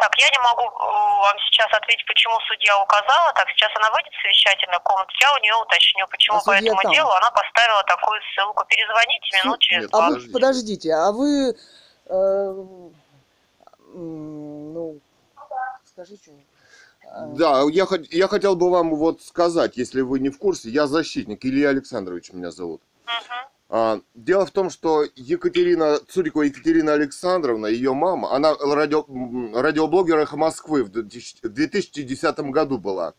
Так, 0.04 0.12
я 0.20 0.28
не 0.30 0.40
могу 0.44 0.64
э, 0.64 0.84
вам 1.24 1.38
сейчас 1.48 1.72
ответить, 1.72 2.06
почему 2.06 2.38
судья 2.42 2.78
указала. 2.84 3.32
Так, 3.36 3.48
сейчас 3.52 3.72
она 3.78 3.90
выйдет 3.92 4.12
в 4.12 4.22
совещательную 4.22 4.82
комнату, 4.82 5.10
я 5.22 5.34
у 5.34 5.40
нее 5.40 5.56
уточню, 5.56 6.06
почему 6.10 6.38
А 6.40 6.42
по 6.44 6.52
этому 6.52 6.82
там? 6.82 6.92
делу 6.92 7.10
она 7.12 7.32
поставила 7.32 7.82
такую 7.84 8.20
ссылку. 8.36 8.66
Перезвоните 8.66 9.30
минут 9.46 9.60
через 9.62 9.86
А 9.86 9.88
два. 9.88 10.10
вы 10.10 10.20
подождите, 10.34 10.92
а 10.94 11.12
вы, 11.14 11.56
э, 12.08 12.54
ну, 13.94 15.00
скажи 15.86 16.18
что-нибудь. 16.18 16.46
А, 17.10 17.26
Да, 17.28 17.62
я, 17.72 17.86
хот- 17.86 18.08
я 18.10 18.28
хотел 18.28 18.58
бы 18.58 18.70
вам 18.70 18.94
вот 18.98 19.22
сказать, 19.22 19.78
если 19.78 20.02
вы 20.02 20.20
не 20.20 20.30
в 20.32 20.38
курсе, 20.38 20.68
я 20.70 20.86
защитник, 20.88 21.46
Илья 21.46 21.70
Александрович 21.70 22.34
меня 22.34 22.52
зовут. 22.52 22.82
Мгм. 23.06 23.48
А, 23.76 24.02
дело 24.14 24.46
в 24.46 24.52
том, 24.52 24.70
что 24.70 25.04
Екатерина, 25.16 25.98
Цурикова 26.08 26.44
Екатерина 26.44 26.94
Александровна, 26.94 27.66
ее 27.66 27.96
мама, 27.96 28.32
она 28.36 28.54
радио, 28.54 29.04
м, 29.08 29.56
радиоблогер 29.56 30.20
«Эхо 30.20 30.38
Москвы» 30.38 30.84
в 30.84 30.90
2000 30.90 31.40
в 31.42 31.50
2010 31.50 32.52
году 32.52 32.78
была. 32.78 33.16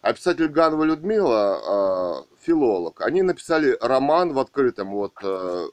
А 0.00 0.14
писатель 0.14 0.48
Ганова 0.48 0.84
Людмила, 0.84 1.60
а, 1.62 2.24
филолог, 2.40 3.02
они 3.02 3.20
написали 3.20 3.76
роман 3.78 4.32
в 4.32 4.38
открытом, 4.38 4.90
вот, 4.92 5.12
э, 5.22 5.68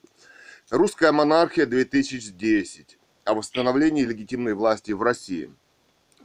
«Русская 0.72 1.14
монархия 1.14 1.66
2010» 1.66 2.98
о 3.24 3.34
восстановлении 3.34 4.04
легитимной 4.04 4.56
власти 4.56 4.92
в 4.92 5.02
России, 5.04 5.54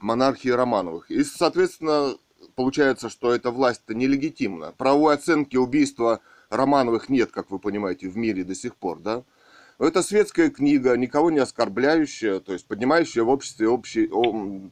монархии 0.01 0.49
Романовых. 0.49 1.09
И, 1.13 1.23
соответственно, 1.23 2.17
получается, 2.57 3.09
что 3.09 3.33
эта 3.33 3.53
власть-то 3.53 3.95
нелегитимна. 3.95 4.73
Правовой 4.77 5.15
оценки 5.15 5.57
убийства 5.57 6.21
Романовых 6.63 7.09
нет, 7.09 7.33
как 7.33 7.51
вы 7.51 7.59
понимаете, 7.59 8.09
в 8.09 8.17
мире 8.17 8.45
до 8.45 8.55
сих 8.55 8.77
пор, 8.77 8.99
да? 8.99 9.23
Это 9.79 10.03
светская 10.03 10.51
книга, 10.51 10.95
никого 10.97 11.31
не 11.31 11.39
оскорбляющая, 11.41 12.39
то 12.41 12.53
есть 12.53 12.69
поднимающая 12.69 13.25
в 13.25 13.31
обществе 13.31 13.67
общие 13.69 14.09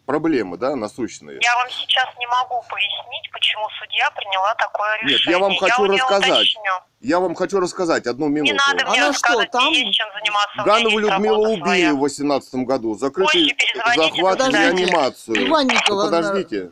проблемы, 0.07 0.57
да, 0.59 0.77
насущные. 0.77 1.39
Я 1.43 1.55
вам 1.57 1.69
сейчас 1.71 2.07
не 2.19 2.27
могу 2.27 2.63
пояснить, 2.69 3.33
почему 3.33 3.65
судья 3.81 4.09
приняла 4.11 4.55
такое 4.55 4.99
Нет, 5.03 5.11
решение. 5.13 5.39
я 5.39 5.39
вам 5.43 5.57
хочу 5.57 5.87
нее 5.87 5.97
рассказать. 6.03 6.31
уточню. 6.31 6.73
Я 7.01 7.19
вам 7.19 7.35
хочу 7.35 7.59
рассказать 7.59 8.07
одну 8.07 8.29
минуту. 8.29 8.53
Не 8.53 8.59
надо 8.59 8.89
мне 8.91 9.03
Она 9.03 9.13
что, 9.15 9.43
там? 9.47 9.73
есть 9.73 9.95
чем 9.97 10.07
заниматься. 10.15 10.63
Ганову 10.65 10.99
Людмилу 10.99 11.43
убили 11.49 11.61
своя. 11.63 11.95
в 11.95 11.99
2018 11.99 12.55
году. 12.67 12.95
Перезвоните, 12.95 13.57
захват 13.97 14.39
подождите. 14.39 14.59
реанимацию. 14.63 15.49
Иванникова, 15.49 15.95
Ну, 15.95 16.01
она- 16.09 16.11
подождите. 16.31 16.71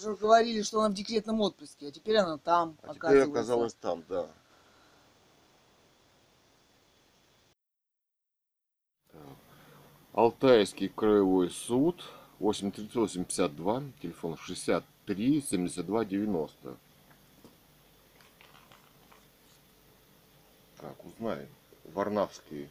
Уже 0.00 0.16
говорили, 0.16 0.62
что 0.62 0.80
она 0.80 0.88
в 0.88 0.94
декретном 0.94 1.42
отпуске, 1.42 1.88
а 1.88 1.90
теперь 1.90 2.16
она 2.16 2.38
там, 2.38 2.74
А 2.82 2.94
теперь 2.94 3.20
оказывается. 3.20 3.30
оказалась 3.30 3.74
там, 3.74 4.02
да. 4.08 4.26
Алтайский 10.14 10.88
краевой 10.88 11.50
суд 11.50 12.02
83852, 12.38 13.82
телефон 14.00 14.36
63 14.38 15.42
72 15.42 16.04
90. 16.06 16.76
Так, 20.78 21.04
узнаем. 21.04 21.48
Варнавский 21.92 22.68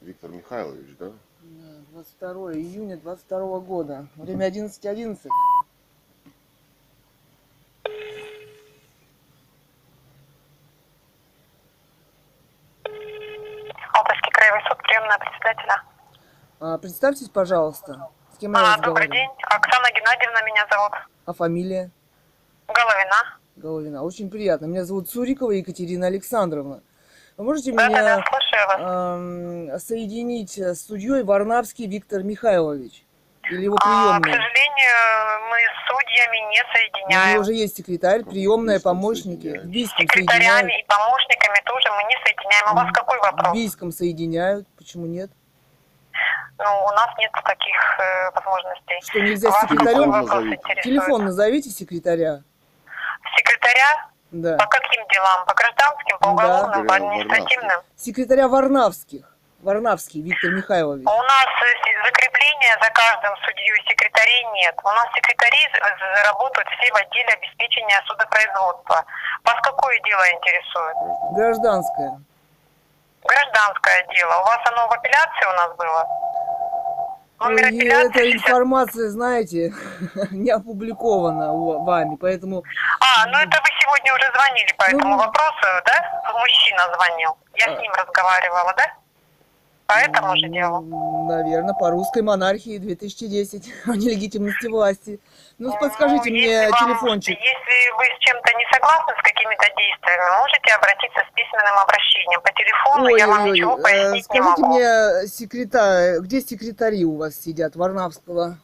Виктор 0.00 0.30
Михайлович, 0.30 0.96
да? 0.98 1.12
Да, 1.42 1.80
22 1.92 2.54
июня 2.54 2.96
22 2.96 3.60
года. 3.60 4.08
Время 4.16 4.48
11.11. 4.50 5.28
Алтайский 13.92 14.30
краевой 14.32 14.60
суд, 14.68 14.78
приемная 14.78 15.18
председателя. 15.18 15.82
А, 16.60 16.78
представьтесь, 16.78 17.28
пожалуйста, 17.28 18.08
с 18.34 18.38
кем 18.38 18.52
я 18.54 18.74
А, 18.74 18.78
добрый 18.78 19.08
день. 19.08 19.28
Оксана 19.48 19.88
Геннадьевна 19.92 20.42
меня 20.42 20.66
зовут. 20.70 20.92
А 21.26 21.32
фамилия? 21.32 21.90
Головина. 22.68 23.38
Головина. 23.56 24.02
Очень 24.02 24.30
приятно. 24.30 24.66
Меня 24.66 24.84
зовут 24.84 25.08
Цурикова 25.10 25.50
Екатерина 25.52 26.06
Александровна. 26.06 26.82
Вы 27.36 27.44
можете 27.44 27.72
Да, 27.72 27.88
да, 27.88 27.94
да, 27.94 28.00
меня 28.00 28.66
вас. 28.66 28.80
эм, 28.80 29.78
соединить 29.80 30.56
с 30.58 30.86
судьей 30.86 31.22
Варнавский 31.24 31.86
Виктор 31.86 32.22
Михайлович? 32.22 33.03
Или 33.50 33.64
его 33.64 33.76
А, 33.76 34.18
к 34.18 34.22
приемная? 34.22 34.32
сожалению, 34.42 35.48
мы 35.50 35.58
с 35.58 35.88
судьями 35.88 36.36
не 36.38 36.44
У 36.44 36.50
него 36.50 36.72
соединяем. 36.72 37.40
уже 37.40 37.52
есть 37.52 37.76
секретарь, 37.76 38.24
приемная, 38.24 38.76
Бийском 38.76 38.96
помощники. 38.96 39.58
В 39.58 39.66
Бийском 39.66 39.98
Секретарями 40.00 40.44
соединяют. 40.44 40.80
и 40.80 40.86
помощниками 40.88 41.62
тоже 41.66 41.88
мы 41.92 42.04
не 42.04 42.16
соединяем. 42.24 42.64
А 42.68 42.72
у 42.72 42.74
вас 42.76 42.88
какой 42.92 43.18
В 43.18 43.22
вопрос? 43.22 43.52
Бийском 43.54 43.92
соединяют. 43.92 44.66
Почему 44.78 45.06
нет? 45.06 45.30
Ну, 46.56 46.84
у 46.84 46.90
нас 46.92 47.10
нет 47.18 47.32
таких 47.32 47.98
э, 47.98 48.30
возможностей. 48.30 49.00
Что 49.02 49.20
нельзя 49.20 49.50
Вас 49.50 49.60
секретарем? 49.62 50.10
Назовите. 50.10 50.80
Телефон 50.82 51.24
назовите 51.24 51.70
секретаря. 51.70 52.42
Секретаря? 53.36 54.08
Да. 54.30 54.56
По 54.56 54.66
каким 54.66 55.06
делам? 55.08 55.44
По 55.46 55.54
гражданским, 55.54 56.18
по 56.18 56.26
Да. 56.26 56.32
уголовным, 56.32 56.86
по 56.86 56.94
Секретаря 56.94 56.96
административным? 56.96 57.80
Секретаря 57.96 58.48
Варнавских. 58.48 59.33
Варнавский 59.64 60.20
Виктор 60.22 60.50
Михайлович. 60.50 61.06
У 61.06 61.22
нас 61.22 61.46
закрепления 62.04 62.76
за 62.82 62.90
каждым 62.90 63.34
судьей 63.44 63.72
секретарей 63.88 64.44
нет. 64.52 64.74
У 64.84 64.88
нас 64.88 65.06
секретари 65.14 65.58
работают 66.24 66.68
все 66.68 66.92
в 66.92 66.96
отделе 66.96 67.28
обеспечения 67.32 68.00
судопроизводства. 68.06 69.04
Вас 69.44 69.56
какое 69.62 69.98
дело 70.00 70.22
интересует? 70.32 70.96
Гражданская. 71.32 72.20
Гражданское 73.24 74.06
дело. 74.14 74.34
У 74.40 74.44
вас 74.44 74.60
оно 74.66 74.86
в 74.88 74.92
апелляции 74.92 75.46
у 75.48 75.52
нас 75.56 75.76
было? 75.76 76.08
Номер 77.40 77.68
И 77.72 77.86
эта 77.88 77.98
апелляции 78.06 78.30
60 78.32 78.34
информация, 78.48 79.08
знаете, 79.10 79.72
не 80.30 80.50
опубликована 80.50 81.52
у- 81.52 81.82
вами, 81.84 82.16
поэтому 82.16 82.62
А, 83.00 83.26
ну 83.26 83.38
это 83.38 83.60
вы 83.60 83.68
сегодня 83.80 84.14
уже 84.14 84.30
звонили 84.32 84.72
по 84.78 84.84
Ну, 84.90 84.98
этому 84.98 85.18
да. 85.18 85.26
вопросу, 85.26 85.66
да? 85.86 86.22
Мужчина 86.38 86.82
звонил. 86.94 87.36
Я 87.54 87.72
А. 87.72 87.76
с 87.76 87.80
ним 87.80 87.92
разговаривала, 87.92 88.72
да? 88.76 88.84
По 89.86 89.92
этому 89.98 90.34
же 90.36 90.48
делу. 90.48 90.80
наверное, 91.28 91.74
по 91.74 91.90
русской 91.90 92.22
монархии 92.22 92.78
2010 92.78 93.70
о 93.86 93.94
нелегитимности 93.96 94.66
власти. 94.66 95.20
Ну, 95.58 95.76
подскажите 95.78 96.30
Ну, 96.30 96.36
мне 96.36 96.68
вам- 96.70 96.78
телефончик. 96.88 97.38
Если 97.38 97.90
вы 97.96 98.04
с 98.04 98.18
чем-то 98.20 98.52
не 98.58 98.64
согласны 98.72 99.12
с 99.18 99.22
какими-то 99.22 99.66
действиями, 99.76 100.38
можете 100.40 100.74
обратиться 100.74 101.20
с 101.20 101.34
письменным 101.34 101.78
обращением. 101.82 102.40
По 102.40 102.52
телефону 102.52 103.16
я 103.16 103.26
вам 103.28 103.42
Ой-ой-ой, 103.44 103.52
ничего 103.58 103.78
э, 103.78 103.82
пояснить 103.82 104.14
не 104.14 104.22
скажите 104.40 104.62
могу. 104.62 104.74
мне, 104.74 105.26
секретарь, 105.28 106.18
где 106.20 106.40
секретари 106.40 107.04
у 107.04 107.16
вас 107.18 107.34
сидят, 107.36 107.76
Варнавского? 107.76 108.58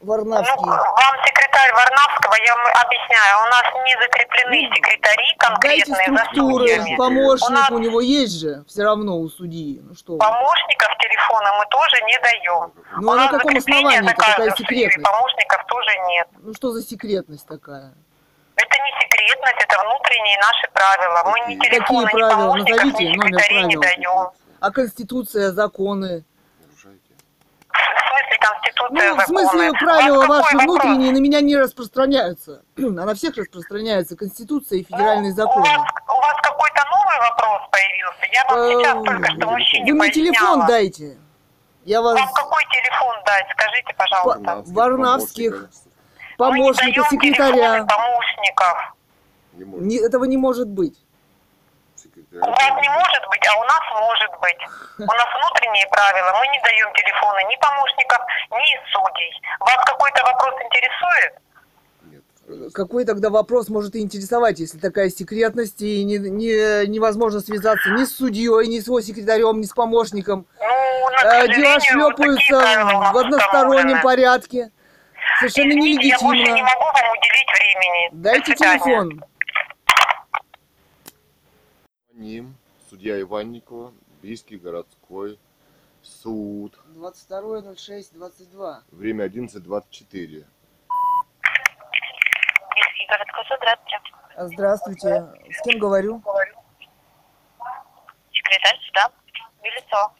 Варнавский. 0.00 0.54
Ну, 0.56 0.66
вам 0.72 1.14
секретарь 1.26 1.72
Варнавского, 1.74 2.34
я 2.46 2.56
вам 2.56 2.66
объясняю, 2.84 3.36
у 3.44 3.48
нас 3.50 3.64
не 3.84 3.94
закреплены 4.00 4.74
секретари 4.74 5.26
Ну, 5.42 5.56
Дайте 5.60 5.84
конкретные 5.84 6.08
за 6.18 6.24
структуры, 6.24 6.68
судьями. 6.68 6.94
У 6.94 6.96
помощник 6.96 7.50
нас 7.50 7.70
у 7.70 7.78
него 7.78 8.00
есть 8.00 8.40
же, 8.40 8.64
все 8.66 8.82
равно 8.84 9.18
у 9.18 9.28
судьи. 9.28 9.80
Ну 9.82 9.94
что 9.94 10.16
помощников 10.16 10.88
телефона 10.98 11.52
мы 11.58 11.66
тоже 11.70 12.02
не 12.06 12.18
даем. 12.20 12.72
Ну 13.02 13.08
у 13.08 13.12
а 13.12 13.16
на 13.16 13.28
каком 13.28 13.56
основании 13.56 14.00
за 14.00 14.14
такая 14.14 14.50
секретность? 14.56 15.04
помощников 15.04 15.64
тоже 15.66 15.90
нет. 16.08 16.28
Ну 16.38 16.54
что 16.54 16.70
за 16.72 16.82
секретность 16.82 17.46
такая? 17.46 17.92
Это 18.56 18.76
не 18.82 19.00
секретность, 19.00 19.64
это 19.64 19.78
внутренние 19.84 20.38
наши 20.38 20.68
правила. 20.72 21.22
Мы 21.26 21.40
ни 21.52 21.56
Какие 21.58 21.70
телефона, 21.78 22.06
ни 22.06 22.10
правила? 22.12 22.46
помощников, 22.46 22.76
Назовите 22.84 23.04
ни 23.04 23.16
номер 23.16 23.40
секретарей 23.40 23.64
не 23.64 23.76
правил. 23.76 24.02
даем. 24.02 24.28
А 24.60 24.70
конституция, 24.70 25.50
законы? 25.52 26.24
Конституция, 28.38 29.10
Ну, 29.14 29.16
в 29.16 29.26
смысле 29.26 29.72
правила 29.72 30.26
ваши 30.26 30.56
вопрос? 30.56 30.62
внутренние 30.64 31.12
на 31.12 31.18
меня 31.18 31.40
не 31.40 31.56
распространяются. 31.56 32.62
А 32.76 32.80
на 32.80 33.14
всех 33.14 33.36
распространяется 33.36 34.16
конституция 34.16 34.78
и 34.80 34.84
федеральные 34.84 35.30
Ну, 35.30 35.36
законы. 35.36 35.60
У 35.60 35.78
вас, 35.78 35.88
у 36.08 36.20
вас 36.20 36.36
какой-то 36.42 36.82
новый 36.90 37.18
вопрос 37.30 37.62
появился? 37.70 38.26
Я 38.32 38.44
вам 38.48 38.70
сейчас 38.70 38.96
Э, 38.96 39.04
только 39.04 39.32
что 39.32 39.50
мужчине 39.50 39.84
Вы 39.92 39.98
мне 39.98 40.00
поясняла. 40.10 40.26
телефон 40.36 40.66
дайте. 40.66 41.18
Я 41.84 42.02
вас 42.02 42.14
Вам 42.18 42.28
какой 42.34 42.62
телефон 42.70 43.16
дать? 43.26 43.46
Скажите, 43.52 43.94
пожалуйста. 43.96 44.62
Варнавских, 44.72 45.68
помощников. 46.36 47.08
секретаря. 47.08 47.84
помощников. 47.86 48.94
Не- 49.54 49.98
этого 49.98 50.24
не 50.24 50.36
может 50.36 50.68
быть. 50.68 50.96
У 52.32 52.36
вас 52.38 52.70
не 52.80 52.88
может 52.88 53.22
быть, 53.28 53.44
а 53.48 53.58
у 53.58 53.64
нас 53.64 53.80
может 54.00 54.30
быть. 54.40 54.58
У 54.98 55.12
нас 55.12 55.26
внутренние 55.34 55.86
правила. 55.88 56.32
Мы 56.38 56.46
не 56.48 56.60
даем 56.62 56.92
телефоны 56.94 57.40
ни 57.50 57.56
помощников, 57.56 58.18
ни 58.52 58.92
судей. 58.92 59.32
Вас 59.58 59.76
какой-то 59.84 60.22
вопрос 60.24 60.54
интересует? 60.62 61.32
Нет. 62.04 62.72
Какой 62.72 63.04
тогда 63.04 63.30
вопрос 63.30 63.68
может 63.68 63.96
и 63.96 64.00
интересовать, 64.00 64.60
если 64.60 64.78
такая 64.78 65.08
секретность 65.10 65.82
и 65.82 66.04
не, 66.04 66.18
не- 66.18 66.86
невозможно 66.86 67.40
связаться 67.40 67.90
ни 67.90 68.04
с 68.04 68.16
судьей, 68.16 68.66
ни 68.68 68.78
с 68.78 68.86
его 68.86 69.00
секретарем, 69.00 69.60
ни 69.60 69.64
с 69.66 69.72
помощником. 69.72 70.46
Ну, 70.60 71.10
на 71.10 71.44
Э, 71.44 71.48
Дела 71.48 71.80
шлепаются 71.80 73.12
в 73.12 73.16
одностороннем 73.18 74.00
порядке. 74.02 74.70
Совершенно 75.40 75.70
Извините, 75.70 76.08
я 76.08 76.18
больше 76.18 76.42
не 76.42 76.50
нелегитимно. 76.50 76.70
могу 76.74 76.84
вам 76.84 77.10
уделить 77.12 77.52
времени. 77.58 78.08
Дайте 78.12 78.54
телефон. 78.54 79.24
Ним, 82.20 82.54
судья 82.90 83.20
Иванникова, 83.20 83.92
Бийский 84.22 84.58
городской 84.58 85.38
суд. 86.02 86.78
22.06.22. 86.94 88.82
Время 88.90 89.24
11.24. 89.26 89.64
Бийский 90.06 90.46
городской 93.08 93.44
суд, 93.48 93.56
здравствуйте. 93.56 93.98
Здравствуйте. 94.36 95.26
С 95.50 95.62
кем 95.62 95.80
говорю? 95.80 96.22
Секретарь 98.32 98.78
суда. 98.86 99.10
Белецо. 99.62 100.12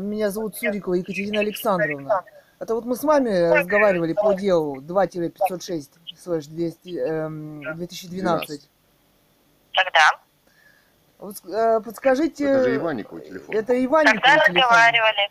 Меня 0.00 0.30
зовут 0.30 0.56
Сурикова 0.56 0.94
Екатерина 0.94 1.40
Александровна. 1.40 2.24
Это 2.58 2.74
вот 2.74 2.86
мы 2.86 2.96
с 2.96 3.04
вами 3.04 3.52
разговаривали 3.52 4.14
по 4.14 4.32
делу 4.32 4.80
2-506 4.80 5.90
слэш 6.16 6.46
200, 6.46 6.98
эм, 6.98 7.62
2012. 7.76 8.68
Тогда. 9.72 10.27
Вот, 11.18 11.34
э, 11.44 11.80
подскажите, 11.84 12.44
Это 12.44 12.62
же 12.62 12.76
Иванникова 12.76 13.20
телефон. 13.20 13.54
это 13.54 13.66
Тогда 13.68 13.84
Иванниковый 13.84 14.20
телефон? 14.22 14.54
разговаривали. 14.54 15.30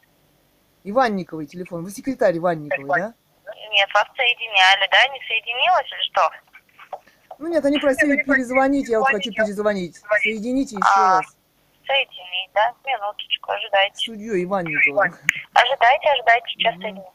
Иванниковый 0.83 1.45
телефон. 1.47 1.83
Вы 1.83 1.91
секретарь 1.91 2.37
Иванниковой, 2.37 2.99
да? 2.99 3.13
Нет, 3.71 3.89
вас 3.93 4.05
соединяли, 4.15 4.87
да? 4.91 5.07
Не 5.13 5.19
соединилось 5.27 5.91
или 5.91 6.11
что? 6.11 6.29
Ну 7.39 7.47
нет, 7.47 7.63
они 7.65 7.77
просили 7.77 8.21
перезвонить, 8.23 8.89
я 8.89 8.99
вот 8.99 9.07
хочу 9.09 9.31
перезвонить. 9.31 9.97
Соедините 10.21 10.75
еще 10.75 10.85
А. 10.95 11.17
раз. 11.19 11.37
Соединить, 11.85 12.51
да? 12.53 12.73
Минуточку, 12.85 13.51
ожидайте. 13.51 13.95
судьей 14.05 14.43
Иванниковой. 14.43 15.09
Ожидайте, 15.53 16.09
ожидайте, 16.09 16.47
сейчас 16.49 16.73
Мгм. 16.75 16.81
соединю. 16.81 17.11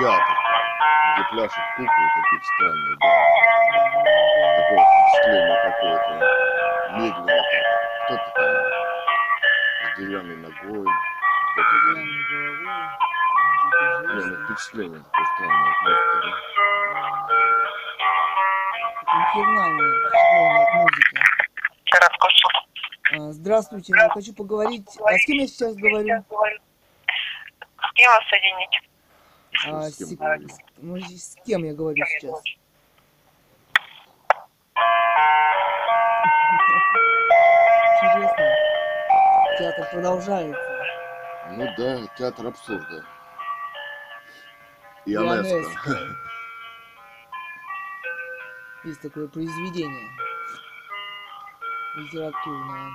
Ваши 0.00 1.60
куклы 1.76 2.06
какие-то 2.14 2.46
странные, 2.54 2.96
да? 3.00 3.06
Такое 4.56 4.82
впечатление 4.86 5.58
какое-то. 5.64 6.10
Медленно 6.92 7.26
так. 7.26 7.44
Кто-то 8.04 8.28
там 8.34 8.52
с 9.84 9.98
деревянной 9.98 10.36
ногой. 10.36 10.86
кто-то 11.52 11.76
там- 11.84 11.94
Деревянной 11.94 12.22
головой. 12.30 12.76
Не, 14.14 14.24
ну 14.24 14.34
впечатление 14.44 15.00
такое 15.02 15.26
странное 15.34 15.70
от 15.70 15.76
музыки, 15.82 16.28
Это 19.02 19.12
инфернальное 19.18 19.92
впечатление 19.98 20.62
от 20.62 20.72
музыки. 20.74 21.16
А, 23.10 23.32
Здравствуйте, 23.32 23.92
я 23.96 24.08
хочу 24.10 24.32
поговорить. 24.34 24.86
А 25.04 25.12
с 25.18 25.24
кем 25.24 25.38
я 25.38 25.46
сейчас 25.46 25.74
говорю? 25.74 26.24
С 27.80 27.92
кем 27.94 28.10
вас 28.12 28.24
соединить? 28.28 28.87
А, 29.66 29.90
С 29.90 29.96
кем 29.96 30.06
с, 30.08 30.12
с- 30.52 30.58
ну, 30.78 30.96
с 30.98 31.36
кем 31.44 31.64
я 31.64 31.74
говорю 31.74 32.04
сейчас? 32.04 32.42
Интересно. 38.02 38.46
Театр 39.58 39.88
продолжается. 39.90 40.84
Ну 41.50 41.66
да, 41.76 42.06
театр 42.16 42.46
абсурда. 42.46 43.04
Ионеско. 45.06 45.98
Есть 48.84 49.00
такое 49.02 49.26
произведение 49.28 50.08
литературное. 51.96 52.90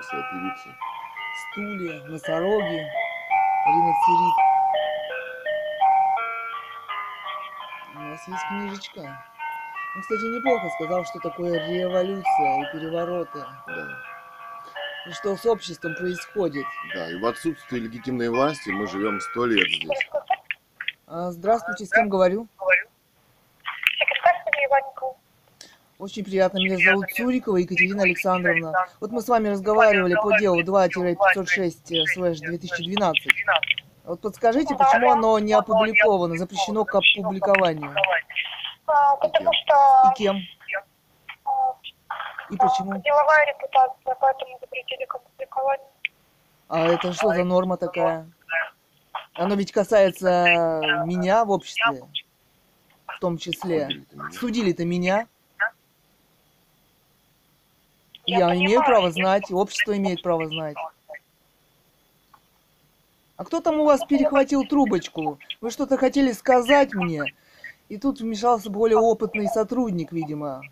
Лысая 0.00 0.26
певица. 0.32 0.74
Стулья, 1.52 2.02
носороги, 2.04 2.88
риноцерит. 3.66 4.34
У 7.94 7.98
нас 7.98 8.28
есть 8.28 8.48
книжечка. 8.48 9.00
Он, 9.00 10.00
кстати, 10.00 10.22
неплохо 10.22 10.70
сказал, 10.76 11.04
что 11.04 11.18
такое 11.18 11.68
революция 11.68 12.62
и 12.62 12.72
перевороты. 12.72 13.40
Да. 13.66 13.88
И 15.06 15.12
что 15.12 15.36
с 15.36 15.44
обществом 15.44 15.94
происходит. 15.96 16.64
Да, 16.94 17.10
и 17.10 17.20
в 17.20 17.26
отсутствии 17.26 17.80
легитимной 17.80 18.30
власти 18.30 18.70
мы 18.70 18.86
живем 18.86 19.20
сто 19.20 19.44
лет 19.44 19.68
здесь. 19.68 20.08
А, 21.08 21.30
здравствуйте, 21.30 21.84
с 21.84 21.90
кем 21.90 22.08
говорю? 22.08 22.48
Очень 26.00 26.24
приятно, 26.24 26.56
меня 26.56 26.78
зовут 26.78 27.10
Цурикова 27.14 27.58
Екатерина 27.58 28.04
Александровна. 28.04 28.72
Вот 29.00 29.10
мы 29.12 29.20
с 29.20 29.28
вами 29.28 29.48
разговаривали 29.48 30.14
по 30.14 30.34
делу 30.38 30.62
2-506-2012. 30.62 33.12
Вот 34.04 34.20
подскажите, 34.22 34.74
почему 34.76 35.12
оно 35.12 35.38
не 35.38 35.52
опубликовано, 35.52 36.38
запрещено 36.38 36.86
к 36.86 36.94
опубликованию? 36.94 37.94
А, 38.86 39.14
Потому 39.16 39.50
что 39.52 39.74
И 40.10 40.14
кем? 40.16 40.38
а, 41.44 41.50
И 42.50 42.56
почему? 42.56 42.98
деловая 43.02 43.46
репутация, 43.46 44.16
поэтому 44.18 44.58
запретили 44.58 45.04
к 45.04 45.14
опубликованию. 45.16 45.86
А 46.68 46.86
это 46.86 47.12
что 47.12 47.34
за 47.34 47.44
норма 47.44 47.76
такая? 47.76 48.26
Оно 49.34 49.54
ведь 49.54 49.70
касается 49.70 50.80
меня 51.04 51.44
в 51.44 51.50
обществе, 51.50 52.04
в 53.06 53.18
том 53.20 53.36
числе. 53.36 53.86
Судили-то 54.32 54.86
меня. 54.86 55.26
Я 58.30 58.38
Я 58.38 58.48
понимаю, 58.48 58.60
имею 58.60 58.84
право 58.84 59.10
знать, 59.10 59.50
общество 59.50 59.96
имеет 59.96 60.22
право 60.22 60.46
знать. 60.46 60.76
А 63.36 63.44
кто 63.44 63.60
там 63.60 63.80
у 63.80 63.84
вас 63.84 64.04
перехватил 64.04 64.64
трубочку? 64.66 65.38
Вы 65.60 65.70
что-то 65.70 65.96
хотели 65.96 66.30
сказать 66.32 66.94
мне? 66.94 67.34
И 67.88 67.98
тут 67.98 68.20
вмешался 68.20 68.70
более 68.70 68.98
опытный 68.98 69.48
сотрудник, 69.48 70.12
видимо, 70.12 70.62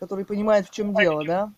который 0.00 0.24
понимает, 0.24 0.66
в 0.66 0.70
чем 0.70 0.92
дело, 0.94 1.24
да? 1.24 1.52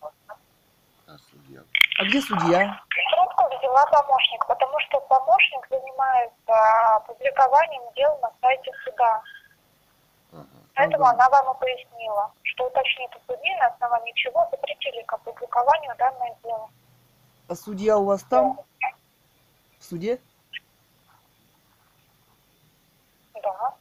А, 1.07 1.17
судья. 1.31 1.61
А 1.97 2.03
где 2.03 2.21
судья? 2.21 2.83
Трубку 3.15 3.45
взяла 3.57 3.83
помощник, 3.87 4.45
потому 4.45 4.79
что 4.81 4.99
помощник 4.99 5.67
занимается 5.69 7.03
публикованием 7.07 7.81
дел 7.95 8.19
на 8.21 8.31
сайте 8.41 8.71
суда. 8.83 9.23
Ага. 10.33 10.45
Поэтому 10.75 11.05
Ага. 11.05 11.13
она 11.15 11.29
вам 11.29 11.55
и 11.55 11.59
пояснила, 11.59 12.31
что 12.57 12.65
уточнит 12.67 13.11
судьи, 13.27 13.55
на 13.59 13.67
основании 13.67 14.11
чего 14.15 14.47
запретили 14.49 15.03
к 15.03 15.13
опубликованию 15.13 15.95
данное 15.97 16.35
дело. 16.43 16.69
А 17.47 17.55
судья 17.55 17.97
у 17.99 18.05
вас 18.05 18.23
там? 18.23 18.59
В 19.77 19.83
суде? 19.83 20.19
Да, 23.43 23.75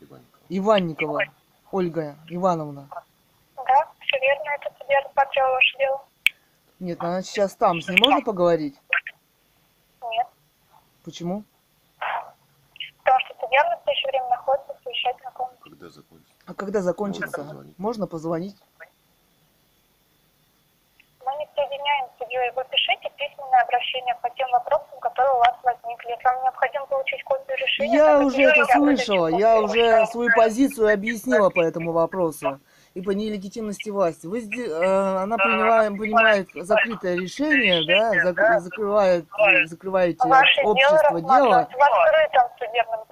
Иванникова. 0.00 0.40
Иванникова 0.48 1.24
Ольга 1.70 2.16
Ивановна. 2.28 2.88
да, 2.90 3.92
все 4.00 4.18
верно, 4.18 4.50
это 4.58 4.74
судья 4.78 5.00
рассмотрела 5.02 5.50
ваше 5.50 5.78
дело. 5.78 6.04
Нет, 6.78 7.00
она 7.02 7.22
сейчас 7.22 7.54
там. 7.54 7.82
С 7.82 7.88
ней 7.88 7.98
можно 8.00 8.22
поговорить? 8.22 8.80
Нет, 10.10 10.26
Почему? 11.04 11.44
потому 13.04 13.20
что 13.26 13.34
судья 13.40 13.62
в 13.64 13.70
настоящее 13.70 14.08
время 14.10 14.28
находится 14.30 14.74
в 14.74 14.82
совещательной 14.84 15.32
комнате. 15.32 15.58
Когда 15.62 15.88
закончится? 15.90 16.29
А 16.50 16.54
когда 16.54 16.80
закончится? 16.80 17.46
Можно 17.78 18.08
позвонить. 18.08 18.56
Мы 21.24 21.32
не 21.38 21.48
соединяем 21.54 22.06
с 22.12 22.18
судьей, 22.18 22.50
вы 22.56 22.64
пишите 22.68 23.08
письменное 23.16 23.62
обращение 23.62 24.16
по 24.20 24.28
тем 24.30 24.50
вопросам, 24.50 24.98
которые 25.00 25.32
у 25.34 25.38
вас 25.38 25.54
возникли. 25.62 26.10
Если 26.10 26.24
вам 26.24 26.42
необходимо 26.42 26.86
получить 26.86 27.22
копию 27.22 27.56
решения... 27.56 27.94
Я 27.94 28.18
уже 28.18 28.42
это 28.42 28.64
слышала, 28.72 29.28
я 29.28 29.60
уже 29.60 30.06
свою 30.06 30.30
позицию 30.34 30.92
объяснила 30.92 31.50
по 31.50 31.60
этому 31.60 31.92
вопросу 31.92 32.58
и 32.94 33.00
по 33.00 33.10
нелегитимности 33.12 33.90
власти. 33.90 34.26
Вы, 34.26 34.40
э, 34.40 35.22
она 35.22 35.36
приняла, 35.36 35.84
принимает 35.90 36.48
закрытое 36.52 37.14
решение, 37.16 37.86
да, 37.86 38.12
зак- 38.28 38.58
закрывает, 38.58 39.24
закрываете 39.66 40.26
Ваше 40.26 40.62
дело 40.62 40.72
общество 40.72 41.20
дело. 41.20 41.58
рассматривается 41.58 41.76
в 41.78 42.02
открытом 42.02 42.48
судебном 42.58 43.06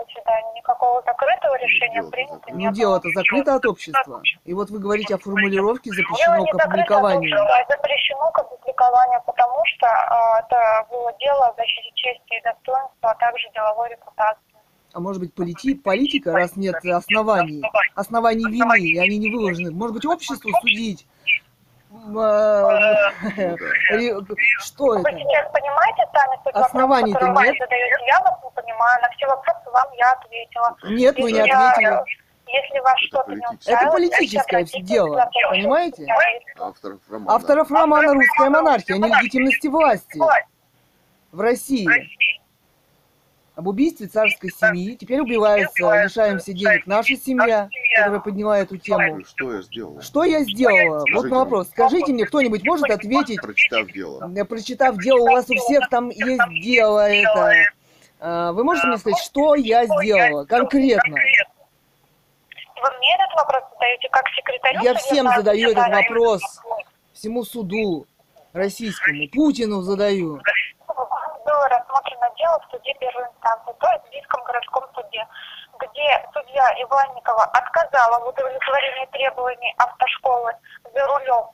Никакого 0.78 1.02
закрытого 1.04 1.58
решения 1.58 1.94
Дело-то 1.94 2.10
принято 2.10 2.42
Ну, 2.52 2.72
дело-то 2.72 3.08
закрыто 3.10 3.54
от 3.56 3.66
общества. 3.66 4.22
И 4.44 4.54
вот 4.54 4.70
вы 4.70 4.78
говорите 4.78 5.14
о 5.16 5.18
формулировке 5.18 5.90
Дело 5.90 6.06
запрещено 6.06 6.46
к 6.46 6.54
опубликованию. 6.54 7.38
а 7.42 7.64
запрещено 7.68 8.30
к 8.30 8.38
опубликованию, 8.38 9.20
потому 9.26 9.60
что 9.64 9.86
а, 9.88 10.40
это 10.40 10.86
было 10.90 11.12
дело 11.18 11.46
о 11.48 11.54
защите 11.56 11.90
чести 11.94 12.38
и 12.38 12.42
достоинства, 12.44 13.10
а 13.10 13.14
также 13.16 13.48
деловой 13.52 13.90
репутации. 13.90 14.40
А 14.92 15.00
может 15.00 15.20
быть 15.20 15.34
полити- 15.34 15.74
политика, 15.74 16.32
раз 16.32 16.56
нет 16.56 16.76
оснований, 16.84 17.62
оснований 17.96 18.44
вины, 18.44 18.80
и 18.80 18.98
они 18.98 19.18
не 19.18 19.30
выложены. 19.32 19.72
Может 19.72 19.94
быть 19.96 20.06
обществу 20.06 20.50
судить? 20.60 21.06
Что 24.60 24.86
Вы 24.86 25.00
это? 25.00 25.18
сейчас 25.18 25.50
понимаете 25.52 26.02
сами 26.12 26.36
суть 26.36 26.44
вопроса, 26.54 26.66
Оснований-то 26.66 27.18
который 27.18 27.34
вы 27.34 27.42
нет. 27.46 27.56
задаете? 27.58 27.96
Я 28.06 28.20
вас 28.20 28.34
не 28.44 28.50
понимаю. 28.50 29.02
На 29.02 29.08
все 29.10 29.26
вопросы 29.26 29.70
вам 29.72 29.92
я 29.96 30.12
ответила. 30.12 30.76
Нет, 30.84 31.16
вы 31.18 31.32
не 31.32 31.40
ответили. 31.40 32.18
Если 32.50 32.78
вас 32.80 32.94
Это 32.96 33.06
что-то 33.08 33.30
не 33.32 33.40
политическое. 33.42 33.52
устраивает, 33.52 33.82
Это 33.82 33.92
политическое 33.92 34.64
дело, 34.82 35.30
понимаете? 35.50 36.06
Авторов 36.58 37.00
романа. 37.10 37.34
Авторов 37.34 37.70
романа 37.70 38.14
«Русская 38.14 38.48
монархия» 38.50 38.94
о 38.96 38.98
нелегитимности 38.98 39.66
власти 39.68 40.18
в 41.30 41.40
России. 41.40 41.86
Об 43.58 43.66
убийстве 43.66 44.06
царской 44.06 44.50
семьи. 44.50 44.94
Теперь 44.94 45.20
убиваются, 45.20 46.04
лишаемся 46.04 46.52
денег. 46.52 46.86
Наша 46.86 47.16
семья, 47.16 47.68
которая 47.96 48.20
подняла 48.20 48.60
эту 48.60 48.76
тему. 48.76 49.16
Ну, 49.16 49.24
Что 49.24 49.52
я 49.52 49.62
сделал? 49.62 50.00
Что 50.00 50.22
я 50.22 50.44
сделала? 50.44 51.04
Вот 51.12 51.24
на 51.24 51.38
вопрос. 51.40 51.66
Скажите 51.70 52.12
мне, 52.12 52.24
кто-нибудь 52.24 52.62
может 52.64 52.88
ответить, 52.88 53.42
Прочитав 53.42 53.90
дело. 53.90 54.30
Я, 54.32 54.44
прочитав 54.44 54.96
дело, 54.98 55.22
у 55.22 55.32
вас 55.32 55.50
у 55.50 55.56
всех 55.56 55.88
там 55.88 56.08
есть 56.10 56.62
дело 56.62 57.00
это. 57.10 57.52
А, 58.20 58.52
Вы 58.52 58.62
можете 58.62 58.86
мне 58.86 58.98
сказать, 58.98 59.18
что 59.18 59.56
я 59.56 59.86
сделала 59.86 60.44
конкретно? 60.44 61.16
Вы 61.16 62.90
мне 62.98 63.14
этот 63.16 63.34
вопрос 63.38 63.62
задаете 63.72 64.08
как 64.12 64.22
секретарю? 64.36 64.80
Я 64.84 64.94
всем 64.94 65.26
задаю 65.34 65.70
этот 65.70 65.88
вопрос. 65.88 66.42
Всему 67.12 67.42
суду 67.42 68.06
российскому, 68.52 69.26
Путину 69.32 69.82
задаю. 69.82 70.40
Было 71.48 71.66
рассмотрено 71.70 72.28
дело 72.36 72.60
в 72.60 72.70
суде 72.70 72.92
первой 73.00 73.24
инстанции, 73.24 73.72
то 73.80 73.88
есть 73.92 74.04
в 74.04 74.10
Бийском 74.10 74.44
городском 74.44 74.84
суде, 74.94 75.26
где 75.80 76.28
судья 76.34 76.64
Иванникова 76.82 77.44
отказала 77.44 78.22
в 78.22 78.28
удовлетворении 78.28 79.06
требований 79.12 79.74
автошколы 79.78 80.52
за 80.92 81.06
рулем, 81.06 81.46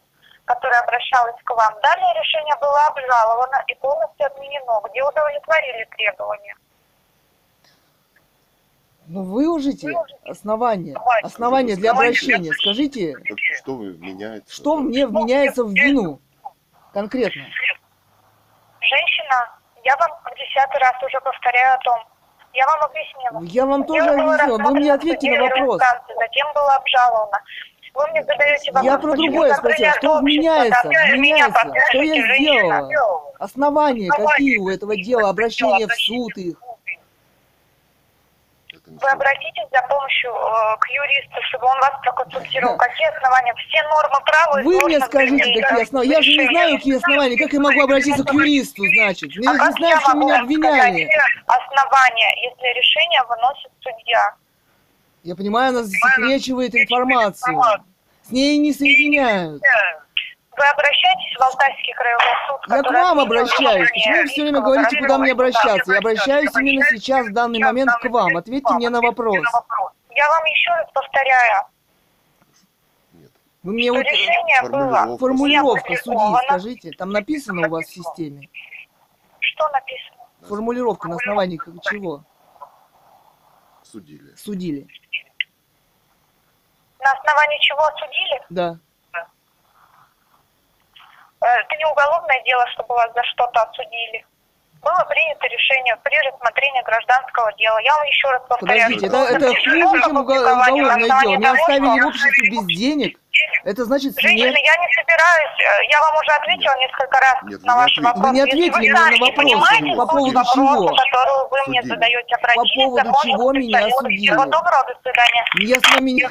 которая 0.46 0.80
обращалась 0.80 1.40
к 1.44 1.50
вам. 1.50 1.74
Далее 1.80 2.12
решение 2.20 2.56
было 2.60 2.86
обжаловано 2.88 3.62
и 3.68 3.74
полностью 3.76 4.26
отменено, 4.26 4.80
где 4.90 5.04
удовлетворили 5.04 5.84
требования. 5.96 6.56
Ну 9.06 9.22
выложите 9.22 9.92
основания, 10.24 10.96
основания 11.22 11.76
для 11.76 11.92
обращения. 11.92 12.52
Скажите, 12.54 13.14
Так 13.28 13.38
что 13.58 13.76
вы 13.76 13.96
меняете? 13.98 14.52
что 14.52 14.76
мне 14.78 15.06
вменяется 15.06 15.62
в 15.62 15.70
вину 15.70 16.18
конкретно? 16.92 17.44
запрещена. 18.80 19.58
Я 19.84 19.96
вам 19.96 20.10
в 20.24 20.34
десятый 20.38 20.80
раз 20.80 21.02
уже 21.02 21.20
повторяю 21.20 21.74
о 21.74 21.78
том. 21.78 21.98
Я 22.54 22.66
вам 22.66 22.82
объяснила. 22.84 23.42
Я 23.42 23.66
вам 23.66 23.84
тоже 23.84 24.10
объяснила, 24.10 24.58
вы 24.58 24.74
мне 24.74 24.92
ответьте 24.94 25.30
на 25.32 25.42
вопрос. 25.42 25.82
инстанции, 25.82 26.14
Затем 26.18 26.46
было 26.54 26.74
обжаловано. 26.74 27.42
Вы 27.94 28.06
мне 28.08 28.22
задаете 28.24 28.72
вопрос, 28.72 28.90
Я 28.90 28.98
про 28.98 29.12
другое 29.12 29.54
спросила, 29.54 29.90
от 29.90 29.96
что 29.96 30.10
общества, 30.14 30.20
вменяется, 30.20 30.82
там, 30.82 30.90
меня 30.90 31.16
вменяется, 31.16 31.72
что 31.88 32.02
я 32.02 32.36
сделала, 32.36 33.22
основания 33.38 34.10
какие 34.10 34.58
у 34.58 34.68
этого 34.68 34.96
дела, 34.96 35.28
обращения 35.28 35.86
в 35.86 35.94
суд 35.94 36.36
их. 36.36 36.56
Вы 39.00 39.08
обратитесь 39.08 39.66
за 39.72 39.82
помощью 39.88 40.30
э, 40.30 40.76
к 40.78 40.86
юристу, 40.88 41.42
чтобы 41.48 41.66
он 41.66 41.78
вас 41.80 41.92
проконсультировал. 42.02 42.76
Какие 42.76 43.08
основания? 43.08 43.52
Все 43.54 43.82
нормы 43.82 44.18
права 44.24 44.62
Вы 44.62 44.80
мне 44.86 45.00
скажите, 45.00 45.60
какие 45.62 45.82
основания. 45.82 46.10
Я 46.12 46.22
же 46.22 46.30
не 46.30 46.46
знаю, 46.46 46.76
какие 46.76 46.96
основания. 46.96 47.36
Как 47.36 47.52
я 47.52 47.60
могу 47.60 47.80
обратиться 47.82 48.22
к 48.22 48.32
юристу, 48.32 48.84
значит? 48.86 49.30
Я 49.34 49.50
А 49.50 49.54
не 49.54 49.72
знаю, 49.72 50.00
что 50.00 50.14
меня 50.14 50.40
обвиняли. 50.40 51.08
основания, 51.46 52.30
если 52.42 52.78
решение 52.78 53.22
выносит 53.28 53.70
судья? 53.80 54.34
Я 55.24 55.34
понимаю, 55.34 55.70
она 55.70 55.82
засекречивает 55.82 56.74
информацию. 56.74 57.60
С 58.22 58.30
ней 58.30 58.58
не 58.58 58.72
соединяют. 58.72 59.60
Вы 60.56 60.64
обращаетесь 60.66 61.36
в 61.36 61.42
Алтайский 61.42 61.92
краевой 61.94 62.22
суд? 62.46 62.60
Я 62.68 62.82
к 62.82 62.90
вам 62.92 63.18
обращаюсь. 63.20 63.90
Почему 63.90 64.16
вы 64.18 64.26
все 64.26 64.42
время 64.42 64.60
говорите, 64.60 64.98
куда 64.98 65.18
мне 65.18 65.32
обращаться? 65.32 65.92
Я 65.92 65.98
обращаюсь 65.98 66.50
именно 66.56 66.84
сейчас, 66.90 67.26
в 67.26 67.32
данный 67.32 67.58
момент, 67.58 67.90
к 68.00 68.04
вам. 68.08 68.36
Ответьте 68.36 68.72
мне 68.74 68.88
на 68.88 69.00
вопрос. 69.00 69.36
Я 70.10 70.28
вам 70.30 70.44
еще 70.44 70.70
раз 70.70 70.86
повторяю, 70.92 71.64
Нет. 73.14 73.30
Вы 73.64 73.72
мне 73.72 73.84
что 73.86 73.94
вот 73.94 74.04
решение 74.04 74.62
было. 74.62 75.18
Формулировка. 75.18 75.96
судьи 75.96 76.36
скажите. 76.46 76.90
Там 76.92 77.10
написано 77.10 77.66
у 77.66 77.70
вас 77.70 77.86
в 77.86 77.92
системе. 77.92 78.48
Что 79.40 79.68
написано? 79.70 80.24
Формулировка 80.48 81.08
на 81.08 81.16
основании 81.16 81.56
как- 81.56 81.74
чего 81.82 82.22
Судили. 83.82 84.34
судили. 84.36 84.86
На 87.00 87.10
основании 87.12 87.58
чего 87.60 87.80
осудили? 87.80 88.42
Да. 88.50 88.78
Э, 91.44 91.60
Это 91.60 91.76
не 91.76 91.84
уголовное 91.86 92.40
дело, 92.44 92.64
чтобы 92.72 92.94
вас 92.94 93.10
за 93.14 93.22
что-то 93.24 93.60
осудили. 93.62 94.24
Было 94.80 95.02
принято 95.08 95.46
решение 95.46 95.96
при 96.04 96.14
рассмотрении 96.28 96.82
гражданского 96.82 97.50
дела. 97.54 97.78
Я 97.80 97.94
вам 97.96 98.04
еще 98.06 98.30
раз 98.30 98.42
повторяю. 98.48 98.84
Подождите, 98.84 99.08
что 99.08 99.24
это, 99.24 99.46
это 99.46 99.54
хуже, 99.88 100.02
чем 100.04 100.16
уголовное 100.18 100.72
дело. 100.74 101.36
Меня 101.36 101.52
оставили 101.52 102.00
в 102.00 102.06
обществе 102.06 102.44
что- 102.52 102.66
без 102.66 102.66
денег. 102.78 103.18
Это 103.64 103.84
значит 103.86 104.12
Женщина, 104.20 104.52
смерть. 104.52 104.62
я 104.64 104.76
не 104.76 104.88
собираюсь, 104.94 105.56
э, 105.58 105.84
я 105.90 106.00
вам 106.02 106.14
уже 106.20 106.30
ответила 106.36 106.76
несколько 106.78 107.18
раз 107.18 107.36
Нет, 107.44 107.62
на 107.64 107.72
не 107.72 107.78
ваши 107.78 108.00
ответили. 108.00 108.04
вопросы. 108.04 108.28
Вы 108.28 108.34
не 108.34 108.40
ответили 108.42 108.78
мне 108.78 108.92
на 108.92 109.10
вопросы. 109.10 109.32
понимаете 109.32 109.96
По 109.96 110.06
поводу 110.06 110.34
вопроса, 110.38 110.54
чего? 110.54 110.96
которую 110.96 111.48
вы 111.48 111.58
мне 111.66 111.80
Судили. 111.82 111.94
задаете, 111.94 112.34
обратитесь 112.36 112.74
поводу 112.84 112.96
за 112.96 113.02
помощью 113.04 113.30
чего 113.32 113.52
меня 113.52 113.62
специалисту. 113.64 114.00
судили? 114.04 114.26
Всего 114.28 114.44
доброго, 114.44 114.84
до 114.86 114.94
свидания. 115.02 115.44
Я 115.60 115.80
с 115.80 115.94
вами 115.94 116.10
не... 116.10 116.28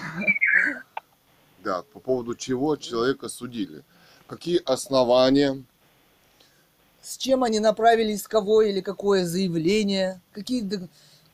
Да, 1.60 1.82
по 1.94 2.00
поводу 2.00 2.36
чего 2.36 2.76
человека 2.78 3.28
судили. 3.30 3.82
Какие 4.34 4.64
основания? 4.66 5.64
С 7.04 7.18
чем 7.18 7.44
они 7.44 7.60
направили 7.60 8.16
исковое 8.16 8.70
или 8.70 8.82
какое 8.82 9.26
заявление? 9.26 10.22
Какие... 10.32 10.68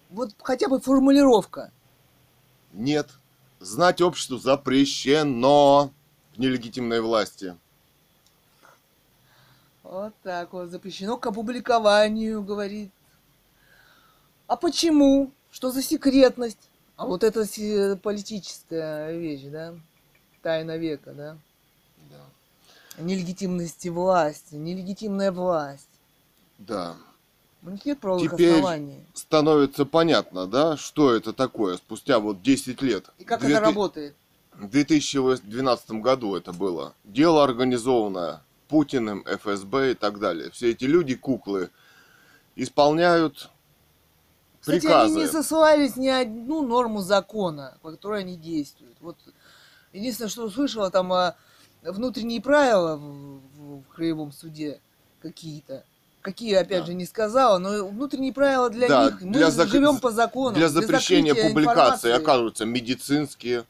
Вот 0.09 0.31
хотя 0.41 0.67
бы 0.67 0.81
формулировка. 0.81 1.71
Нет. 2.73 3.07
Знать 3.61 4.01
обществу 4.01 4.37
запрещено 4.37 5.91
в 6.33 6.39
нелегитимной 6.39 6.99
власти. 6.99 7.55
Вот 9.83 10.13
так 10.21 10.51
вот. 10.51 10.69
Запрещено 10.69 11.15
к 11.15 11.25
опубликованию, 11.25 12.43
говорит. 12.43 12.91
А 14.45 14.57
почему? 14.57 15.31
Что 15.51 15.71
за 15.71 15.81
секретность? 15.81 16.69
А 16.97 17.05
вот 17.05 17.23
это 17.23 17.45
политическая 18.03 19.17
вещь, 19.17 19.43
да? 19.45 19.73
Тайна 20.41 20.75
века, 20.75 21.13
да? 21.13 21.37
Нелегитимности 22.99 23.87
власти, 23.87 24.55
нелегитимная 24.55 25.31
власть. 25.31 25.87
Да. 26.57 26.95
У 27.63 27.69
них 27.69 27.85
нет 27.85 27.99
правовых 27.99 28.31
Теперь- 28.33 28.51
оснований. 28.55 29.03
Становится 29.13 29.85
понятно, 29.85 30.47
да, 30.47 30.77
что 30.77 31.13
это 31.13 31.33
такое 31.33 31.77
спустя 31.77 32.19
вот 32.19 32.41
10 32.41 32.81
лет. 32.81 33.09
И 33.17 33.23
как 33.23 33.41
Две 33.41 33.51
это 33.53 33.61
ты- 33.61 33.65
работает? 33.65 34.15
В 34.53 34.67
2012 34.69 36.01
году 36.01 36.35
это 36.35 36.51
было. 36.53 36.93
Дело 37.05 37.43
организованное 37.43 38.41
Путиным, 38.67 39.23
ФСБ 39.25 39.91
и 39.91 39.95
так 39.95 40.19
далее. 40.19 40.51
Все 40.51 40.71
эти 40.71 40.83
люди, 40.85 41.15
куклы, 41.15 41.69
исполняют 42.55 43.49
Кстати, 44.59 44.79
приказы. 44.81 45.13
они 45.13 45.21
не 45.23 45.27
сослались 45.27 45.95
ни 45.95 46.07
одну 46.07 46.61
норму 46.61 47.01
закона, 47.01 47.77
по 47.81 47.91
которой 47.91 48.21
они 48.21 48.35
действуют. 48.35 48.95
Вот 48.99 49.17
единственное, 49.93 50.29
что 50.29 50.43
услышала, 50.45 50.91
там 50.91 51.11
а, 51.13 51.35
внутренние 51.83 52.41
правила 52.41 52.95
в, 52.95 53.01
в- 53.01 53.81
в 53.81 53.87
краевом 53.93 54.31
суде 54.31 54.79
какие-то. 55.21 55.83
Какие, 56.21 56.55
опять 56.55 56.81
Да. 56.81 56.85
же, 56.87 56.93
не 56.95 57.05
сказала, 57.05 57.57
но 57.59 57.87
внутренние 57.87 58.33
правила 58.33 58.69
для 58.69 58.87
Да, 58.89 59.05
них. 59.05 59.21
Мы 59.21 59.31
для 59.33 59.47
зак- 59.47 59.67
живем 59.67 59.99
по 59.99 60.11
закону. 60.11 60.55
Для 60.55 60.67
запрещения 60.67 61.29
закрытия 61.33 61.49
публикации 61.49 61.79
информации. 62.09 62.11
оказываются 62.11 62.65
медицинские. 62.65 63.65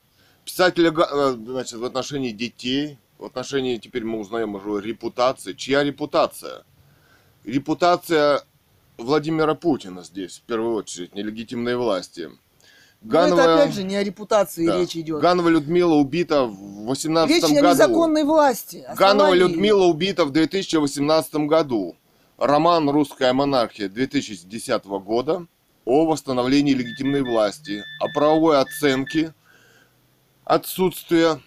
Писатели, 0.45 0.89
э, 0.91 1.31
значит, 1.51 1.73
в 1.79 1.85
отношении 1.85 2.31
детей, 2.31 2.97
в 3.19 3.25
отношении, 3.25 3.77
теперь 3.77 4.03
мы 4.03 4.19
узнаем 4.19 4.55
уже 4.55 4.81
репутации. 4.81 5.53
Чья 5.53 5.83
репутация? 5.83 6.63
Репутация 7.43 8.41
Владимира 8.97 9.53
Путина 9.55 10.03
здесь, 10.03 10.39
в 10.39 10.41
первую 10.41 10.75
очередь, 10.75 11.13
нелегитимной 11.15 11.75
власти. 11.75 12.29
Но 13.01 13.27
Ну, 13.27 13.37
это, 13.37 13.55
опять 13.55 13.73
же, 13.73 13.83
не 13.83 13.95
о 13.95 14.03
репутации 14.03 14.65
да. 14.65 14.77
речь 14.77 14.95
идет. 14.95 15.21
Ганова 15.21 15.47
Людмила 15.47 15.93
убита 15.95 16.43
в 16.43 16.85
18 16.85 17.33
Речь 17.33 17.43
о 17.43 17.53
году. 17.53 17.67
незаконной 17.69 18.23
власти. 18.23 18.85
Ганова. 18.97 19.33
Людмила 19.33 19.85
убита 19.85 20.25
в 20.25 20.31
2018 20.31 21.35
году. 21.47 21.95
Роман 22.37 22.89
«Русская 22.89 23.33
монархия» 23.33 23.89
2010 23.89 24.85
года 24.85 25.45
о 25.85 26.05
восстановлении 26.05 26.73
легитимной 26.73 27.21
власти, 27.21 27.83
о 27.99 28.07
правовой 28.13 28.59
оценке 28.61 29.33
отсутствия, 30.45 31.41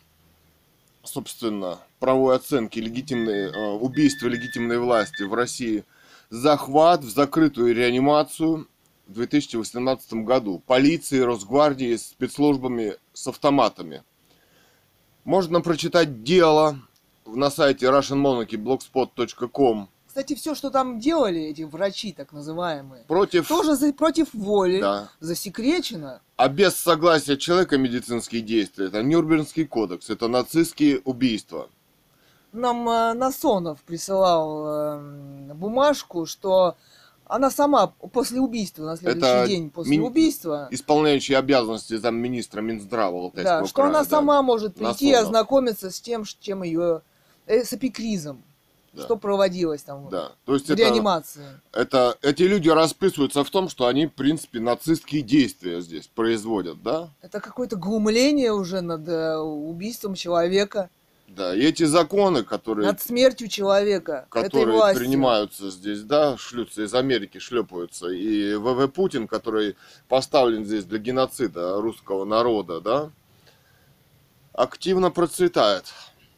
собственно, 1.03 1.79
правовой 1.99 2.37
оценки 2.37 2.79
легитимной, 2.79 3.51
э, 3.51 3.71
убийства 3.75 4.29
легитимной 4.29 4.79
власти 4.79 5.23
в 5.23 5.33
России, 5.33 5.85
захват 6.29 7.05
в 7.05 7.11
закрытую 7.11 7.75
реанимацию 7.75 8.67
в 9.13 9.15
2018 9.15 10.15
году 10.25 10.63
полицией, 10.67 11.25
Росгвардией, 11.25 11.99
спецслужбами 11.99 12.97
с 13.13 13.27
автоматами. 13.29 14.03
Можно 15.25 15.61
прочитать 15.61 16.23
дело 16.25 16.79
на 17.27 17.51
сайте 17.51 17.87
russianmonarchy.blogspot.com 17.87 19.89
Кстати, 20.09 20.35
все, 20.35 20.55
что 20.55 20.71
там 20.71 20.99
делали 20.99 21.41
эти 21.43 21.63
врачи, 21.63 22.13
так 22.13 22.33
называемые, 22.33 23.05
против... 23.05 23.47
тоже 23.49 23.77
за- 23.77 23.93
против 23.93 24.33
воли 24.33 24.81
Да. 24.81 25.11
засекречено. 25.21 26.21
А 26.37 26.49
без 26.49 26.75
согласия 26.75 27.37
человека 27.37 27.77
медицинские 27.79 28.41
действия. 28.41 28.87
Это 28.87 29.03
Нюрнбергский 29.03 29.67
кодекс, 29.67 30.09
это 30.11 30.27
нацистские 30.29 31.01
убийства. 31.05 31.69
Нам 32.53 32.89
э, 32.89 33.13
Насонов 33.15 33.81
присылал 33.83 34.67
э, 34.67 35.53
бумажку, 35.55 36.27
что 36.27 36.77
она 37.27 37.51
сама 37.51 37.89
после 38.13 38.41
убийства, 38.41 38.85
на 38.85 38.97
следующий 38.97 39.27
Это 39.27 39.47
день 39.47 39.71
после 39.71 39.93
мин- 39.97 40.03
убийства, 40.07 40.69
Исполняющий 40.71 41.35
обязанности 41.35 41.97
замминистра 41.97 42.61
Минздрава 42.61 43.17
Алтайского 43.19 43.61
да, 43.61 43.67
что 43.67 43.75
края, 43.75 43.89
она 43.89 44.03
да. 44.03 44.09
сама 44.09 44.43
может 44.43 44.75
прийти 44.75 45.11
и 45.11 45.15
ознакомиться 45.15 45.91
с 45.91 46.01
тем, 46.01 46.25
чем 46.41 46.63
ее 46.63 47.03
э, 47.47 47.65
с 47.65 47.73
эпикризом, 47.73 48.43
Да. 48.93 49.05
что 49.05 49.17
проводилось 49.17 49.83
там 49.83 50.09
Да. 50.11 50.33
То 50.45 50.55
есть 50.55 50.67
в 50.67 50.71
это, 50.71 50.83
реанимации. 50.83 51.45
это, 51.73 52.19
эти 52.23 52.43
люди 52.43 52.69
расписываются 52.69 53.43
в 53.45 53.51
том, 53.51 53.69
что 53.71 53.87
они, 53.87 54.07
в 54.07 54.13
принципе, 54.13 54.61
нацистские 54.61 55.23
действия 55.23 55.81
здесь 55.81 56.09
производят, 56.09 56.83
да? 56.83 57.09
Это 57.23 57.41
какое-то 57.41 57.77
глумление 57.77 58.53
уже 58.53 58.83
над 58.83 59.09
э, 59.09 59.37
убийством 59.39 60.15
человека, 60.15 60.91
Да, 61.29 61.55
и 61.55 61.63
эти 61.63 61.85
законы, 61.85 62.45
которые 62.45 62.87
над 62.87 63.01
смертью 63.01 63.49
человека, 63.49 64.27
которые 64.29 64.95
принимаются 64.95 65.71
здесь, 65.71 66.03
да, 66.03 66.37
шлются 66.37 66.83
из 66.83 66.95
Америки, 66.95 67.39
шлепаются. 67.39 68.09
И 68.09 68.55
ВВ 68.55 68.93
Путин, 68.93 69.27
который 69.27 69.77
поставлен 70.09 70.67
здесь 70.67 70.85
для 70.85 70.99
геноцида 70.99 71.81
русского 71.81 72.27
народа, 72.27 72.81
да, 72.83 73.11
активно 74.53 75.11
процветает. 75.11 75.87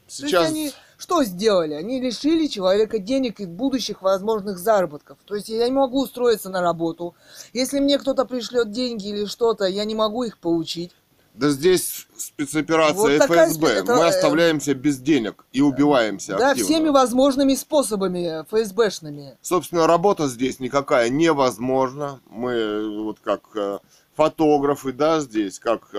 Сейчас 0.07 0.47
они 0.47 0.71
что 0.97 1.23
сделали? 1.23 1.73
Они 1.73 1.99
лишили 1.99 2.47
человека 2.47 2.99
денег 2.99 3.39
и 3.41 3.45
будущих 3.45 4.01
возможных 4.01 4.57
заработков. 4.57 5.17
То 5.25 5.35
есть 5.35 5.49
я 5.49 5.65
не 5.65 5.73
могу 5.73 6.03
устроиться 6.03 6.49
на 6.49 6.61
работу. 6.61 7.15
Если 7.53 7.79
мне 7.79 7.99
кто-то 7.99 8.25
пришлет 8.25 8.71
деньги 8.71 9.09
или 9.09 9.25
что-то, 9.25 9.65
я 9.65 9.83
не 9.83 9.95
могу 9.95 10.23
их 10.23 10.37
получить. 10.37 10.91
Да 11.37 11.49
здесь 11.49 12.07
спецоперация 12.17 12.95
Вот 12.95 13.17
такая 13.17 13.49
ФСБ. 13.49 13.67
это, 13.67 13.95
Мы 13.95 14.01
э, 14.03 14.07
оставляемся 14.07 14.73
без 14.73 14.99
денег 14.99 15.45
и 15.51 15.61
убиваемся 15.61 16.37
Да, 16.37 16.51
активно. 16.51 16.69
всеми 16.69 16.89
возможными 16.89 17.55
способами 17.55 18.43
ФСБшными. 18.49 19.37
Собственно, 19.41 19.85
работа 19.85 20.27
здесь 20.27 20.59
никакая 20.59 21.09
невозможна. 21.09 22.21
Мы 22.29 22.51
э, 22.51 22.87
вот 23.03 23.19
как 23.19 23.41
э, 23.55 23.79
фотографы, 24.15 24.93
да, 24.93 25.19
здесь, 25.19 25.59
как 25.59 25.89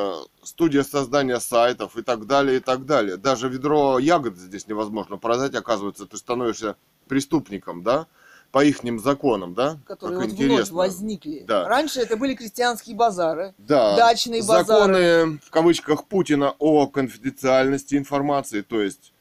студия 0.42 0.82
создания 0.84 1.38
сайтов 1.38 1.96
и 1.98 2.02
так 2.02 2.26
далее, 2.26 2.56
и 2.56 2.60
так 2.60 2.86
далее. 2.86 3.18
Даже 3.18 3.48
ведро 3.50 3.98
ягод 3.98 4.36
здесь 4.38 4.66
невозможно 4.66 5.18
продать, 5.18 5.54
оказывается, 5.54 6.06
ты 6.06 6.16
становишься 6.16 6.76
преступником, 7.08 7.82
да, 7.82 8.06
по 8.52 8.64
ихним 8.64 8.98
законам, 8.98 9.54
да? 9.54 9.78
которые 9.86 10.20
Как 10.20 10.28
вот 10.28 10.36
вновь 10.36 10.50
интересно. 10.50 10.76
возникли. 10.76 11.44
Да. 11.46 11.68
Раньше 11.68 12.00
это 12.00 12.16
были 12.16 12.34
крестьянские 12.34 12.96
базары, 12.96 13.54
Да, 13.58 13.96
дачные 13.96 14.42
базары. 14.42 14.64
законы, 14.66 15.38
в 15.44 15.50
кавычках, 15.50 16.04
Путина 16.04 16.54
о 16.58 16.86
конфиденциальности 16.86 17.96
информации, 17.96 18.62
то 18.62 18.80
есть 18.80 19.12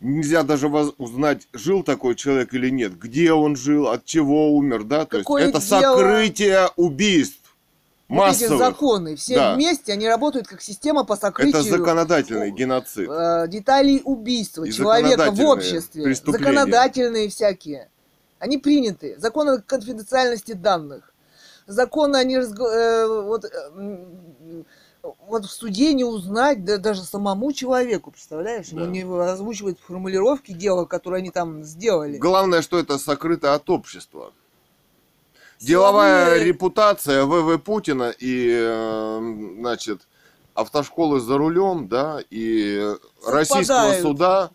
нельзя 0.00 0.42
даже 0.42 0.68
узнать, 0.68 1.48
жил 1.52 1.82
такой 1.82 2.14
человек 2.16 2.52
или 2.52 2.68
нет, 2.68 2.98
где 2.98 3.32
он 3.32 3.56
жил, 3.56 3.88
от 3.88 4.04
чего 4.04 4.54
умер, 4.54 4.84
да, 4.84 5.06
то 5.06 5.18
Какое 5.18 5.46
есть 5.46 5.56
это 5.56 5.80
дело? 5.80 5.96
сокрытие 5.96 6.68
убийств 6.76 7.45
массовых. 8.08 8.58
законы, 8.58 9.16
все 9.16 9.34
Да. 9.36 9.54
вместе, 9.54 9.92
они 9.92 10.06
работают 10.08 10.46
как 10.46 10.60
система 10.62 11.04
по 11.04 11.16
сокрытию 11.16 11.60
Это 11.60 11.70
законодательный 11.70 12.50
геноцид. 12.50 13.08
э, 13.10 13.48
деталей 13.48 14.02
убийства 14.04 14.64
И 14.64 14.72
человека 14.72 15.30
в 15.30 15.40
обществе. 15.40 16.14
Законодательные 16.14 17.28
всякие. 17.28 17.90
Они 18.38 18.58
приняты. 18.58 19.16
Закон 19.18 19.48
о 19.48 19.58
конфиденциальности 19.58 20.52
данных. 20.52 21.12
Законы, 21.66 22.16
они 22.16 22.36
э, 22.36 22.46
вот, 23.22 23.44
э, 23.44 24.62
вот 25.26 25.44
в 25.44 25.50
суде 25.50 25.92
не 25.94 26.04
узнать 26.04 26.64
да, 26.64 26.78
даже 26.78 27.02
самому 27.02 27.52
человеку, 27.52 28.12
представляешь? 28.12 28.68
Да. 28.70 28.86
не 28.86 29.02
озвучивают 29.02 29.78
формулировки 29.80 30.52
дела, 30.52 30.84
которые 30.84 31.20
они 31.20 31.30
там 31.30 31.64
сделали. 31.64 32.18
Главное, 32.18 32.62
что 32.62 32.78
это 32.78 32.98
сокрыто 32.98 33.54
от 33.54 33.68
общества. 33.68 34.32
Деловая 35.60 36.42
репутация 36.42 37.24
ВВ 37.24 37.58
Путина 37.62 38.12
и, 38.18 38.50
э, 38.52 39.54
значит, 39.58 40.02
автошколы 40.54 41.20
за 41.20 41.38
рулем, 41.38 41.88
да, 41.88 42.20
и 42.30 42.94
российского 43.26 43.64
Совпадают. 43.64 44.02
суда, 44.02 44.50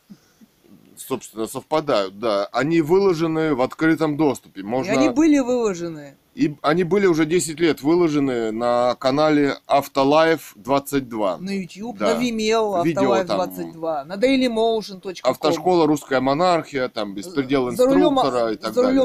собственно, 0.97 1.47
совпадают, 1.47 2.19
да. 2.19 2.45
Они 2.51 2.81
выложены 2.81 3.55
в 3.55 3.61
открытом 3.61 4.17
доступе. 4.17 4.61
И 4.61 4.63
Можно... 4.63 4.93
они 4.93 5.09
были 5.09 5.39
выложены. 5.39 6.15
И 6.33 6.55
они 6.61 6.85
были 6.85 7.07
уже 7.07 7.25
10 7.25 7.59
лет 7.59 7.81
выложены 7.81 8.51
на 8.51 8.95
канале 8.95 9.57
Автолайф 9.67 10.53
22. 10.55 11.37
На 11.39 11.49
YouTube, 11.49 11.97
Да. 11.97 12.13
на 12.15 12.21
Vimeo, 12.21 12.79
Автолайф 12.79 13.27
там. 13.27 13.37
22, 13.37 14.05
на 14.05 14.13
dailymotion.com. 14.13 15.13
Автошкола 15.29 15.87
«Русская 15.87 16.21
монархия», 16.21 16.87
там 16.87 17.13
«Беспредел 17.13 17.69
за 17.71 17.85
рулем, 17.85 18.13
инструктора» 18.13 18.51
и 18.53 18.55
так 18.55 18.73
за 18.73 18.83
далее. 18.83 19.01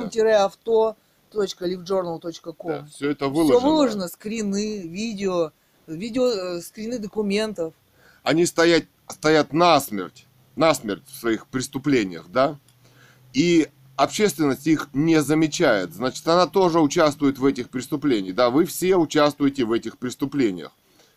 рулем-авто.livejournal.com. 1.33 2.68
Да, 2.68 2.87
все 2.91 3.11
это 3.11 3.24
Все 3.27 3.35
выложено. 3.35 3.61
выложено, 3.68 4.09
скрины, 4.09 4.83
видео, 4.87 5.53
видео, 5.87 6.27
э, 6.29 6.61
скрины 6.61 6.99
документов. 6.99 7.74
они 8.22 8.45
стоят, 8.47 8.85
стоят 9.09 9.53
насмерть, 9.53 10.27
насмерть 10.57 11.03
в 11.07 11.14
своих 11.18 11.47
преступлениях, 11.47 12.27
да, 12.29 12.59
и 13.33 13.68
общественность 13.97 14.66
их 14.66 14.89
не 14.93 15.22
замечает. 15.22 15.93
Значит, 15.95 16.27
она 16.29 16.47
тоже 16.47 16.81
участвует 16.81 17.39
в 17.39 17.45
этих 17.47 17.68
преступлениях. 17.70 18.35
Да, 18.35 18.51
вы 18.51 18.64
все 18.64 18.97
участвуете 18.97 19.64
в 19.64 19.72
этих 19.72 19.97
преступлениях, 19.99 20.72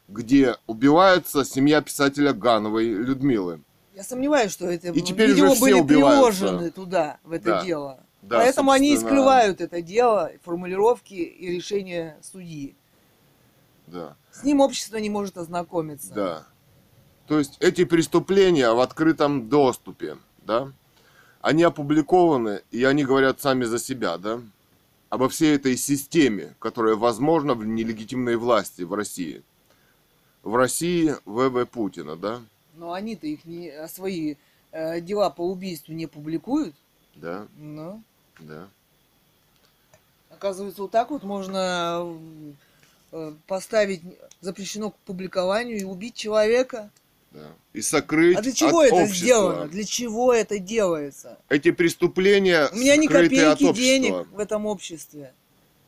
где 0.07 0.55
убивается 0.68 1.43
семья 1.45 1.82
писателя 1.82 2.34
Гановой 2.34 2.86
Людмилы. 2.89 3.62
Я 3.95 4.03
сомневаюсь, 4.03 4.51
что 4.51 4.66
это 4.70 4.89
И 4.91 5.01
теперь 5.01 5.30
видео 5.32 5.45
уже 5.47 5.55
все 5.55 5.62
были 5.62 5.74
убиваются. 5.74 6.39
приложены 6.41 6.72
туда, 6.72 7.18
в 7.24 7.32
это 7.34 7.45
Да. 7.45 7.66
дело. 7.66 7.99
Да, 8.22 8.38
Поэтому 8.38 8.72
они 8.72 8.93
и 8.93 8.97
скрывают 8.97 9.61
это 9.61 9.82
дело, 9.82 10.32
формулировки 10.43 11.13
и 11.13 11.51
решения 11.51 12.17
судьи. 12.22 12.76
Да, 13.88 14.15
С 14.32 14.43
ним 14.43 14.59
общество 14.59 14.97
не 14.97 15.09
может 15.09 15.38
ознакомиться. 15.38 16.13
да. 16.13 16.47
То 17.28 17.38
есть 17.38 17.57
эти 17.59 17.86
преступления 17.86 18.72
в 18.72 18.80
открытом 18.80 19.49
доступе, 19.49 20.17
да, 20.39 20.72
они 21.41 21.61
опубликованы, 21.61 22.63
и 22.72 22.84
они 22.84 23.05
говорят 23.05 23.39
сами 23.39 23.65
за 23.65 23.78
себя, 23.78 24.17
да, 24.17 24.41
обо 25.09 25.30
всей 25.30 25.55
этой 25.55 25.78
системе, 25.78 26.55
которая 26.57 26.95
возможна 26.95 27.53
в 27.53 27.63
нелегитимной 27.65 28.36
власти 28.36 28.82
в 28.82 28.95
России. 28.95 29.43
В 30.41 30.55
России 30.55 31.15
ВВ 31.26 31.67
Путина, 31.70 32.15
да, 32.15 32.41
Но 32.76 32.93
они-то 32.93 33.28
их 33.28 33.45
не, 33.45 33.88
свои 33.88 34.36
э, 34.72 34.99
дела 35.01 35.30
по 35.30 35.41
убийству 35.41 35.93
не 35.93 36.07
публикуют. 36.07 36.74
Да, 37.22 37.47
Но, 37.57 38.01
да. 38.39 38.67
оказывается, 40.30 40.82
вот 40.82 40.91
так 40.91 41.09
вот 41.11 41.24
можно 41.24 42.17
э, 43.11 43.34
поставить 43.47 44.01
запрещено 44.41 44.91
к 44.91 44.95
публикованию 44.99 45.78
и 45.80 45.84
убить 45.84 46.15
человека. 46.15 46.89
да. 47.32 47.47
И 47.74 47.82
сокрыть 47.82 48.38
А 48.38 48.41
для 48.41 48.51
чего 48.51 48.80
от 48.80 48.88
это 48.88 48.95
общества. 48.95 49.15
сделано? 49.26 49.67
Для 49.67 49.84
чего 49.84 50.34
это 50.34 50.59
делается? 50.59 51.38
Эти 51.49 51.72
преступления 51.72 52.67
У 52.72 52.76
меня 52.78 52.95
ни 52.95 53.07
копейки 53.07 53.72
денег 53.74 54.28
в 54.32 54.39
этом 54.39 54.65
обществе 54.65 55.34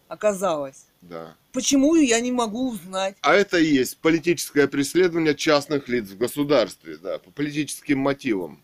оказалось. 0.07 0.85
Да. 1.01 1.35
Почему 1.53 1.95
я 1.95 2.19
не 2.19 2.31
могу 2.31 2.71
узнать? 2.71 3.15
А 3.21 3.33
это 3.33 3.57
и 3.57 3.65
есть 3.65 3.97
политическое 3.97 4.67
преследование 4.67 5.33
частных 5.33 5.87
лиц 5.87 6.09
в 6.09 6.17
государстве, 6.17 6.97
да, 6.97 7.17
по 7.17 7.31
политическим 7.31 7.97
мотивам 7.99 8.61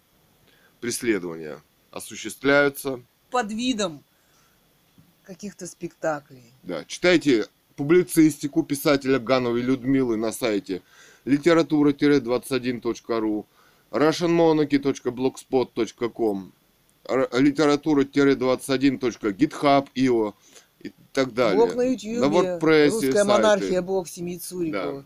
преследования 0.80 1.60
осуществляются. 1.92 3.02
Под 3.30 3.52
видом 3.52 4.04
каких-то 5.24 5.68
спектаклей. 5.68 6.54
Да, 6.64 6.84
читайте 6.86 7.46
публицистику 7.76 8.64
писателя 8.64 9.20
Гановой 9.20 9.62
Людмилы 9.62 10.16
на 10.18 10.32
сайте 10.32 10.82
литература-21.ру, 11.26 13.46
russianmonarchy.blogspot.com, 13.92 16.52
р- 17.10 17.30
литература-21.github.io 17.34 20.34
и 20.80 20.92
так 21.14 21.34
далее. 21.34 21.58
Блог 21.58 21.76
на 21.76 21.82
YouTube, 21.84 22.20
На 22.20 22.26
WordPress 22.26 22.90
русская 22.90 23.12
сайты. 23.14 23.28
монархия, 23.28 23.82
блог 23.82 24.08
семьи 24.08 24.38
Цуриковых. 24.38 25.06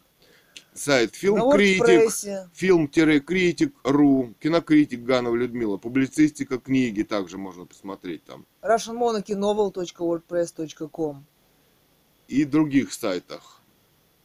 Сайт 0.73 1.15
Фильм-критик, 1.15 2.09
фильм-критик.ру, 2.53 4.33
кинокритик 4.39 5.03
Ганова 5.03 5.35
Людмила, 5.35 5.75
публицистика 5.77 6.59
книги 6.59 7.03
также 7.03 7.37
можно 7.37 7.65
посмотреть 7.65 8.23
там. 8.23 8.45
russianmonarchynovel.wordpress.com 8.61 11.25
И 12.29 12.45
других 12.45 12.93
сайтах, 12.93 13.59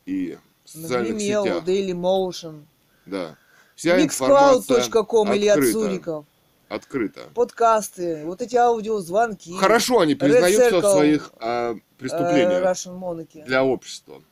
и 0.05 0.39
в 0.65 0.71
социальных 0.71 1.17
Vimeo, 1.17 1.43
сетях. 1.43 1.65
Dailymotion. 1.67 2.63
Да. 3.07 3.37
Вся 3.75 3.99
Mixcloud.com 3.99 5.31
открыта. 5.31 5.73
Цуриков. 5.73 6.27
Открыто. 6.69 7.29
Подкасты, 7.35 8.25
вот 8.25 8.41
эти 8.41 8.55
аудиозвонки. 8.57 9.53
Хорошо 9.57 9.99
они 10.01 10.15
признаются 10.15 10.81
в 10.81 10.85
Circle, 10.85 10.93
своих 10.93 11.33
а, 11.39 11.75
э, 11.75 11.79
преступлениях 11.99 12.63
Monarchy. 12.87 13.45
для 13.45 13.65
общества. 13.65 14.23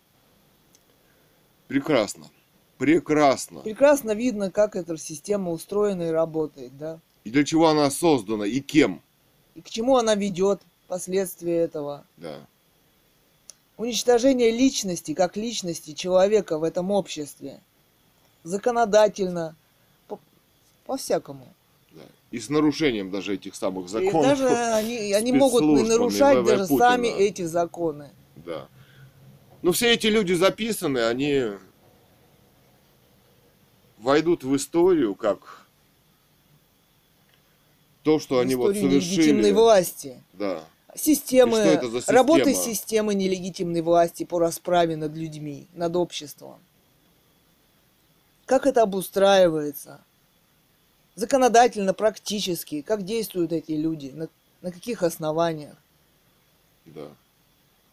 Прекрасно. 1.68 2.26
Прекрасно. 2.78 3.60
Прекрасно 3.60 4.12
видно, 4.12 4.50
как 4.50 4.76
эта 4.76 4.96
система 4.98 5.50
устроена 5.50 6.02
и 6.08 6.10
работает, 6.10 6.76
да? 6.76 6.98
И 7.24 7.30
для 7.30 7.44
чего 7.44 7.68
она 7.68 7.90
создана, 7.90 8.44
и 8.46 8.60
кем. 8.60 9.00
И 9.54 9.60
к 9.62 9.70
чему 9.70 9.96
она 9.96 10.14
ведет, 10.14 10.60
последствия 10.88 11.56
этого. 11.58 12.04
Да. 12.16 12.36
Уничтожение 13.76 14.50
личности, 14.50 15.14
как 15.14 15.36
личности 15.36 15.92
человека 15.92 16.58
в 16.58 16.64
этом 16.64 16.90
обществе. 16.90 17.60
Законодательно. 18.42 19.56
По- 20.06 20.20
По-всякому. 20.84 21.46
да. 21.92 22.02
И 22.30 22.38
с 22.38 22.50
нарушением 22.50 23.10
даже 23.10 23.34
этих 23.34 23.54
самых 23.54 23.86
И 23.86 23.88
законов. 23.88 24.22
даже 24.26 24.48
они, 24.48 25.12
они 25.12 25.32
могут 25.44 25.62
нарушать 25.62 26.44
даже 26.44 26.66
Путина. 26.66 26.78
сами 26.78 27.08
эти 27.08 27.42
законы. 27.42 28.10
Да. 28.36 28.68
Но 29.64 29.72
все 29.72 29.94
эти 29.94 30.08
люди 30.08 30.34
записаны, 30.34 30.98
они 31.06 31.52
войдут 33.96 34.44
в 34.44 34.54
историю 34.54 35.14
как 35.14 35.64
то, 38.02 38.20
что 38.20 38.34
в 38.34 38.38
они 38.40 38.56
вот 38.56 38.76
совершили. 38.76 38.96
нелегитимной 38.96 39.52
власти. 39.52 40.22
Да. 40.34 40.62
Системы, 40.94 41.52
И 41.56 41.60
что 41.62 41.70
это 41.70 41.88
за 41.88 42.00
система? 42.00 42.18
работы 42.18 42.54
системы 42.54 43.14
нелегитимной 43.14 43.80
власти 43.80 44.24
по 44.24 44.38
расправе 44.38 44.96
над 44.96 45.16
людьми, 45.16 45.66
над 45.72 45.96
обществом. 45.96 46.58
Как 48.44 48.66
это 48.66 48.82
обустраивается? 48.82 50.04
Законодательно, 51.14 51.94
практически, 51.94 52.82
как 52.82 53.02
действуют 53.06 53.52
эти 53.52 53.72
люди, 53.72 54.10
на, 54.10 54.28
на 54.60 54.70
каких 54.70 55.02
основаниях? 55.02 55.76
Да. 56.84 57.08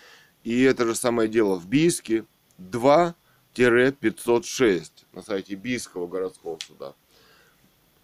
И 0.45 0.61
это 0.61 0.85
же 0.85 0.95
самое 0.95 1.31
дело 1.31 1.57
в 1.57 1.67
Бийске 1.67 2.27
2-506 2.61 4.91
на 5.15 5.23
сайте 5.23 5.55
Бийского 5.55 6.07
городского 6.07 6.59
суда. 6.67 6.93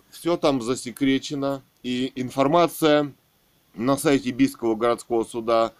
Все 0.08 0.38
там 0.38 0.62
засекречено. 0.62 1.62
И 1.82 2.10
информация 2.14 3.12
на 3.74 3.98
сайте 3.98 4.30
Бийского 4.30 4.76
городского 4.76 5.24
суда, 5.24 5.74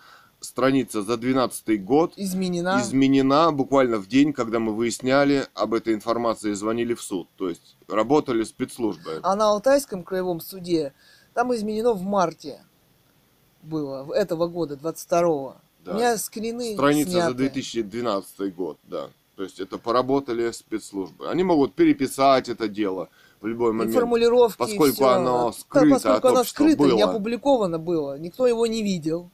страница 0.45 1.03
за 1.03 1.17
12 1.17 1.85
год, 1.85 2.13
Изменена. 2.17 2.81
изменена 2.83 3.51
буквально 3.53 3.99
в 3.99 4.07
день, 4.07 4.33
когда 4.33 4.59
мы 4.61 4.75
выясняли 4.75 5.47
об 5.55 5.75
этой 5.75 5.95
информации 5.95 6.51
и 6.51 6.55
звонили 6.55 6.95
в 6.95 7.03
суд. 7.03 7.29
То 7.37 7.49
есть 7.49 7.77
работали 7.89 8.45
спецслужбы. 8.45 9.21
А 9.23 9.35
на 9.37 9.47
Алтайском 9.51 10.03
краевом 10.05 10.41
суде 10.41 10.93
там 11.35 11.55
изменено 11.55 11.93
в 11.93 12.03
марте 12.03 12.61
было, 13.63 14.13
этого 14.15 14.47
года, 14.47 14.75
22-го. 14.77 15.57
Да. 15.85 15.93
У 15.93 15.97
меня 15.97 16.17
скрины 16.17 16.75
Страница 16.75 17.11
сняты. 17.11 17.29
за 17.31 17.35
2012 17.35 18.55
год, 18.55 18.79
да. 18.85 19.09
То 19.37 19.43
есть 19.43 19.59
это 19.61 19.79
поработали 19.79 20.51
спецслужбы. 20.53 21.29
Они 21.29 21.43
могут 21.43 21.75
переписать 21.75 22.49
это 22.49 22.69
дело 22.69 23.09
в 23.41 23.47
любой 23.47 23.71
И 23.71 23.75
момент. 23.75 23.95
формулировки, 23.95 24.55
и 24.55 24.59
поскольку 24.59 24.95
всё. 24.95 25.09
оно 25.09 25.47
Да, 25.47 25.53
скрыто 25.53 25.95
поскольку 25.97 26.17
от 26.29 26.33
оно 26.35 26.45
скрыто, 26.45 26.83
не 26.85 26.91
было. 27.03 27.11
опубликовано 27.11 27.79
было, 27.79 28.19
никто 28.19 28.47
его 28.47 28.67
не 28.67 28.83
видел. 28.83 29.29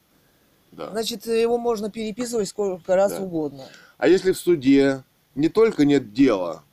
Да. 0.71 0.89
Значит, 0.91 1.25
его 1.25 1.57
можно 1.57 1.89
переписывать 1.89 2.47
сколько 2.47 2.95
раз 2.95 3.13
Да. 3.13 3.21
угодно. 3.21 3.65
А 3.97 4.07
если 4.07 4.31
в 4.31 4.37
суде 4.37 5.03
не 5.35 5.49
только 5.49 5.85
нет 5.85 6.13
дела, 6.13 6.63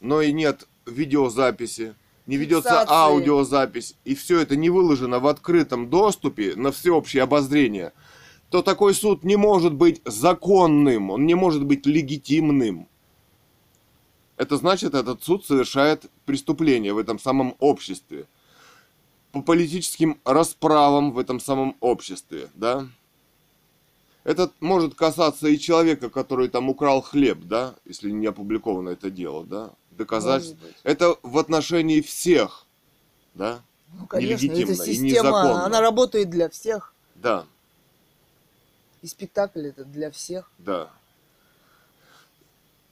но 0.00 0.20
и 0.20 0.32
нет 0.32 0.66
видеозаписи, 0.86 1.94
не 2.26 2.36
ведется 2.36 2.70
Фиксации. 2.70 2.92
аудиозапись, 2.94 3.94
и 4.04 4.14
все 4.14 4.40
это 4.40 4.56
не 4.56 4.68
выложено 4.68 5.18
в 5.20 5.26
открытом 5.26 5.88
доступе 5.88 6.54
на 6.56 6.72
всеобщее 6.72 7.22
обозрение, 7.22 7.92
то 8.50 8.62
такой 8.62 8.94
суд 8.94 9.24
не 9.24 9.36
может 9.36 9.74
быть 9.74 10.02
законным, 10.04 11.10
он 11.10 11.26
не 11.26 11.34
может 11.34 11.64
быть 11.64 11.86
легитимным. 11.86 12.88
Это 14.36 14.56
значит, 14.56 14.94
этот 14.94 15.24
суд 15.24 15.46
совершает 15.46 16.06
преступление 16.26 16.92
в 16.92 16.98
этом 16.98 17.18
самом 17.18 17.56
обществе. 17.58 18.26
По 19.32 19.40
политическим 19.42 20.20
расправам 20.24 21.12
в 21.12 21.18
этом 21.18 21.40
самом 21.40 21.76
обществе, 21.80 22.48
да? 22.54 22.86
Это 24.26 24.50
может 24.58 24.96
касаться 24.96 25.46
и 25.46 25.56
человека, 25.56 26.10
который 26.10 26.48
там 26.48 26.68
украл 26.68 27.00
хлеб, 27.00 27.38
да, 27.44 27.76
если 27.84 28.10
не 28.10 28.26
опубликовано 28.26 28.88
это 28.88 29.08
дело, 29.08 29.46
да, 29.46 29.70
доказать. 29.92 30.56
Это 30.82 31.16
в 31.22 31.38
отношении 31.38 32.00
всех, 32.00 32.66
да, 33.34 33.60
Ну, 33.96 34.06
конечно, 34.08 34.44
нелегитимно 34.44 34.72
это 34.72 34.82
и 34.90 34.94
система, 34.94 35.28
незаконно. 35.28 35.64
она 35.66 35.80
работает 35.80 36.28
для 36.28 36.48
всех. 36.48 36.92
да, 37.14 37.46
И 39.00 39.06
спектакль 39.06 39.68
это 39.68 39.84
для 39.84 40.10
всех. 40.10 40.50
да, 40.58 40.90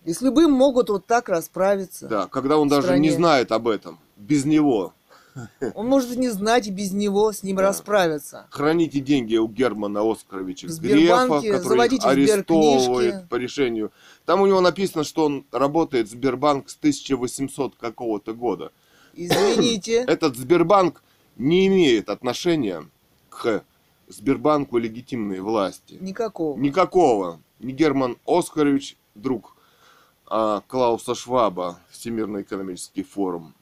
И 0.05 0.12
с 0.12 0.20
любым 0.20 0.53
могут 0.53 0.89
вот 0.89 1.05
так 1.07 1.28
расправиться. 1.28 2.07
да, 2.07 2.28
когда 2.28 2.59
он 2.59 2.68
даже 2.68 2.97
не 3.01 3.09
стране. 3.09 3.12
знает 3.12 3.51
об 3.51 3.66
этом, 3.66 3.99
без 4.16 4.45
него. 4.45 4.93
Он 5.74 5.87
может 5.87 6.16
не 6.16 6.28
знать, 6.28 6.66
и 6.66 6.70
без 6.70 6.93
него 6.93 7.32
с 7.32 7.43
ним 7.43 7.57
Да. 7.57 7.62
расправиться. 7.64 8.47
Храните 8.51 9.01
деньги 9.01 9.37
у 9.37 9.49
Германа 9.49 10.09
Оскаровича 10.11 10.68
Грефа, 10.68 11.26
который 11.41 11.87
их 11.89 12.05
арестовывает 12.05 13.28
по 13.28 13.37
решению. 13.37 13.91
Там 14.24 14.41
у 14.41 14.47
него 14.47 14.61
написано, 14.61 15.05
что 15.05 15.24
он 15.24 15.45
работает 15.51 16.09
в 16.09 16.12
Сбербанк 16.12 16.68
с 16.68 16.76
1800 16.76 17.74
какого-то 17.76 18.32
года. 18.35 18.72
Извините. 19.14 20.05
Этот 20.09 20.37
Сбербанк 20.37 21.03
не 21.37 21.66
имеет 21.66 22.09
отношения 22.09 22.89
к 23.28 23.64
Сбербанку 24.09 24.78
легитимной 24.78 25.41
власти. 25.41 25.99
Никакого. 26.01 26.59
Никакого. 26.59 27.41
Ни 27.59 27.72
Герман 27.72 28.18
Оскарович, 28.26 28.97
друг 29.14 29.57
а, 30.26 30.62
Клауса 30.68 31.14
Шваба, 31.14 31.78
Всемирный 31.91 32.43
экономический 32.43 33.03
форум, 33.03 33.55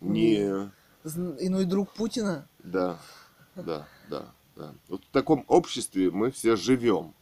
ни... 0.00 0.36
Зн- 0.36 0.70
Иной 1.04 1.64
друг 1.64 1.90
Путина. 1.90 2.46
Да, 2.62 2.98
да, 3.56 3.88
да, 4.08 4.26
да. 4.56 4.72
Вот 4.88 5.02
в 5.02 5.08
таком 5.10 5.44
обществе 5.48 6.10
мы 6.10 6.30
все 6.30 6.54
живем. 6.56 7.12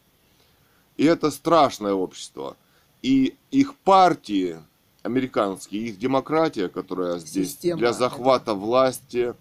И 0.97 1.05
это 1.05 1.31
страшное 1.31 1.93
общество. 1.93 2.57
И 3.01 3.37
их 3.49 3.75
партии 3.75 4.59
американские, 5.01 5.87
их 5.87 5.97
демократия, 5.97 6.67
которая 6.69 7.17
здесь 7.19 7.53
Система 7.53 7.79
для 7.79 7.93
захвата 7.93 8.53
власти. 8.53 9.33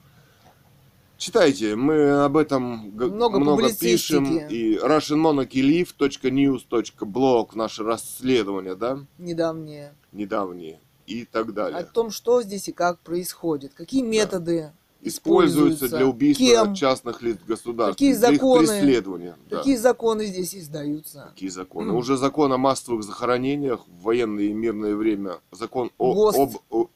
Читайте, 1.18 1.76
мы 1.76 2.24
об 2.24 2.38
этом 2.38 2.92
Много 2.92 3.38
много, 3.38 3.70
пишем. 3.74 4.38
И 4.48 4.78
russianmonarchylive.news.blog, 4.78 7.50
наше 7.56 7.84
расследование, 7.84 8.74
да, 8.74 9.04
недавнее. 9.18 9.92
недавние 10.12 10.80
и 11.10 11.24
так 11.24 11.52
далее. 11.52 11.78
О 11.80 11.84
том, 11.84 12.10
что 12.10 12.42
здесь 12.42 12.68
и 12.68 12.72
как 12.72 13.00
происходит. 13.00 13.74
Какие 13.74 14.02
методы 14.02 14.72
используются 15.02 15.88
для 15.88 16.06
убийства 16.06 16.44
Кем? 16.44 16.74
частных 16.74 17.22
лиц 17.22 17.38
государства, 17.46 17.94
Какие 17.94 18.14
для 18.14 18.30
законы? 18.32 18.62
их 18.64 18.68
преследования. 18.70 19.36
да. 19.48 19.56
Какие 19.58 19.76
законы 19.76 20.26
здесь 20.26 20.54
издаются. 20.54 21.28
Какие 21.32 21.48
законы? 21.48 21.90
М. 21.90 21.96
Уже 21.96 22.16
закон 22.16 22.52
о 22.52 22.58
массовых 22.58 23.02
захоронениях 23.02 23.80
в 23.88 24.02
военное 24.02 24.44
и 24.44 24.52
мирное 24.52 24.94
время, 24.94 25.38
закон 25.52 25.90
о, 25.98 26.14
ГОСТ. 26.14 26.38
об 26.38 26.50
о- 26.70 26.90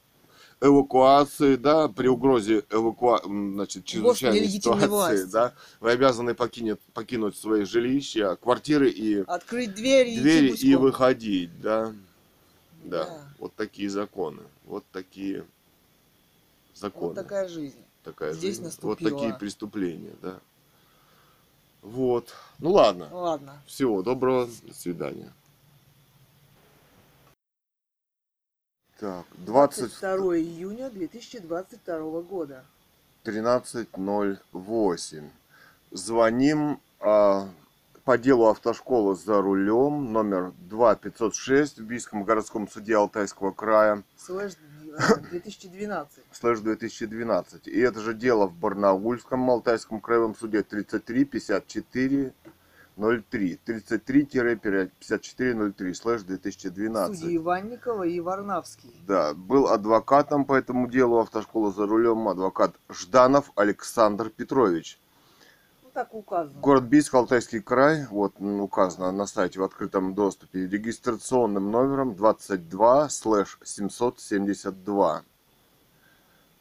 эвакуации, 0.61 1.57
да, 1.57 1.89
при 1.89 2.09
угрозе 2.09 2.63
эвакуа... 2.71 3.21
значит, 3.25 3.85
чрезвычайной 3.85 4.49
ситуации, 4.49 4.87
власти. 4.87 5.31
да, 5.33 5.53
вы 5.81 5.91
обязаны 5.91 6.35
покинуть, 6.35 6.81
покинуть 6.95 7.37
свои 7.37 7.65
жилища, 7.65 8.37
квартиры 8.37 8.89
и 8.91 9.25
Открыть 9.27 9.71
и 9.71 9.73
двери 9.73 10.15
идти 10.17 10.49
и 10.69 10.75
гуськом. 10.75 10.83
выходить, 10.83 11.61
да. 11.61 11.93
да, 12.85 13.05
Да. 13.05 13.24
Вот 13.45 13.55
такие 13.57 13.91
законы, 13.91 14.43
вот 14.65 14.85
такие 14.91 15.45
законы. 16.73 17.09
Вот 17.09 17.17
такая 17.17 17.47
жизнь. 17.47 17.85
такая 18.03 18.33
Здесь 18.33 18.57
жизнь. 18.57 18.65
наступила. 18.65 18.93
Вот 18.93 19.01
такие 19.21 19.35
преступления, 19.35 20.15
да. 20.23 20.41
Вот. 21.83 22.35
Ну 22.59 22.71
ладно. 22.71 23.11
Ладно. 23.13 23.63
Всего 23.67 24.03
доброго. 24.03 24.49
До 24.63 24.73
свидания. 24.73 25.31
Так, 28.99 29.27
20... 29.37 30.01
22 30.01 30.39
июня 30.39 30.89
2022 30.89 32.23
года. 32.23 32.65
13.08. 33.25 35.31
Звоним 35.91 36.81
а, 36.99 37.51
по 38.05 38.19
делу 38.19 38.49
автошколы 38.49 39.17
за 39.17 39.41
рулем 39.41 40.13
номер 40.13 40.53
2506 40.69 41.79
в 41.79 41.85
Бийском 41.85 42.25
городском 42.25 42.69
суде 42.69 42.97
Алтайского 42.97 43.53
края 43.53 44.03
Слэш 44.17 44.53
э, 44.99 45.21
2012. 45.31 46.25
слэш 46.33 46.59
2012. 46.61 47.67
И 47.67 47.81
это 47.81 48.01
же 48.01 48.15
дело 48.15 48.47
в 48.47 48.55
Барнаульском 48.55 49.51
Алтайском 49.51 50.01
краевом 50.01 50.35
суде 50.35 50.63
33 50.63 51.25
54 51.25 52.33
03 52.97 53.59
33-5403 53.67 55.95
слэш 55.95 56.23
2012. 56.23 57.19
Судьи 57.19 57.37
Иванникова 57.39 58.05
и 58.05 58.21
Варнавский. 58.21 58.95
Да, 59.07 59.35
был 59.35 59.67
адвокатом 59.69 60.45
по 60.45 60.55
этому 60.55 60.89
делу 60.89 61.19
автошколы 61.21 61.73
за 61.73 61.87
рулем 61.87 62.29
адвокат 62.29 62.75
Жданов 62.91 63.51
Александр 63.57 64.29
Петрович. 64.29 65.01
Так 65.95 66.13
указано. 66.13 66.61
Город 66.61 66.85
Бийск, 66.85 67.15
Алтайский 67.15 67.61
край, 67.61 68.07
вот 68.11 68.35
указано 68.41 69.13
на 69.13 69.27
сайте 69.27 69.61
в 69.61 69.63
открытом 69.63 70.13
доступе, 70.15 70.67
регистрационным 70.67 71.71
номером 71.71 72.17
22 72.17 73.09
слэш 73.09 73.61
772. 73.63 75.23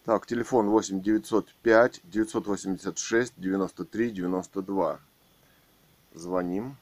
Так, 0.05 0.27
телефон 0.27 0.69
8 0.69 1.01
905 1.01 2.01
986 2.03 3.33
93 3.35 4.11
92. 4.11 4.99
Звоним. 6.13 6.77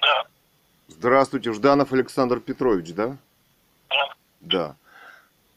Да. 0.00 0.24
Здравствуйте, 1.32 1.58
Жданов 1.58 1.92
Александр 1.94 2.40
Петрович, 2.40 2.92
да? 2.92 3.16
Да. 4.40 4.76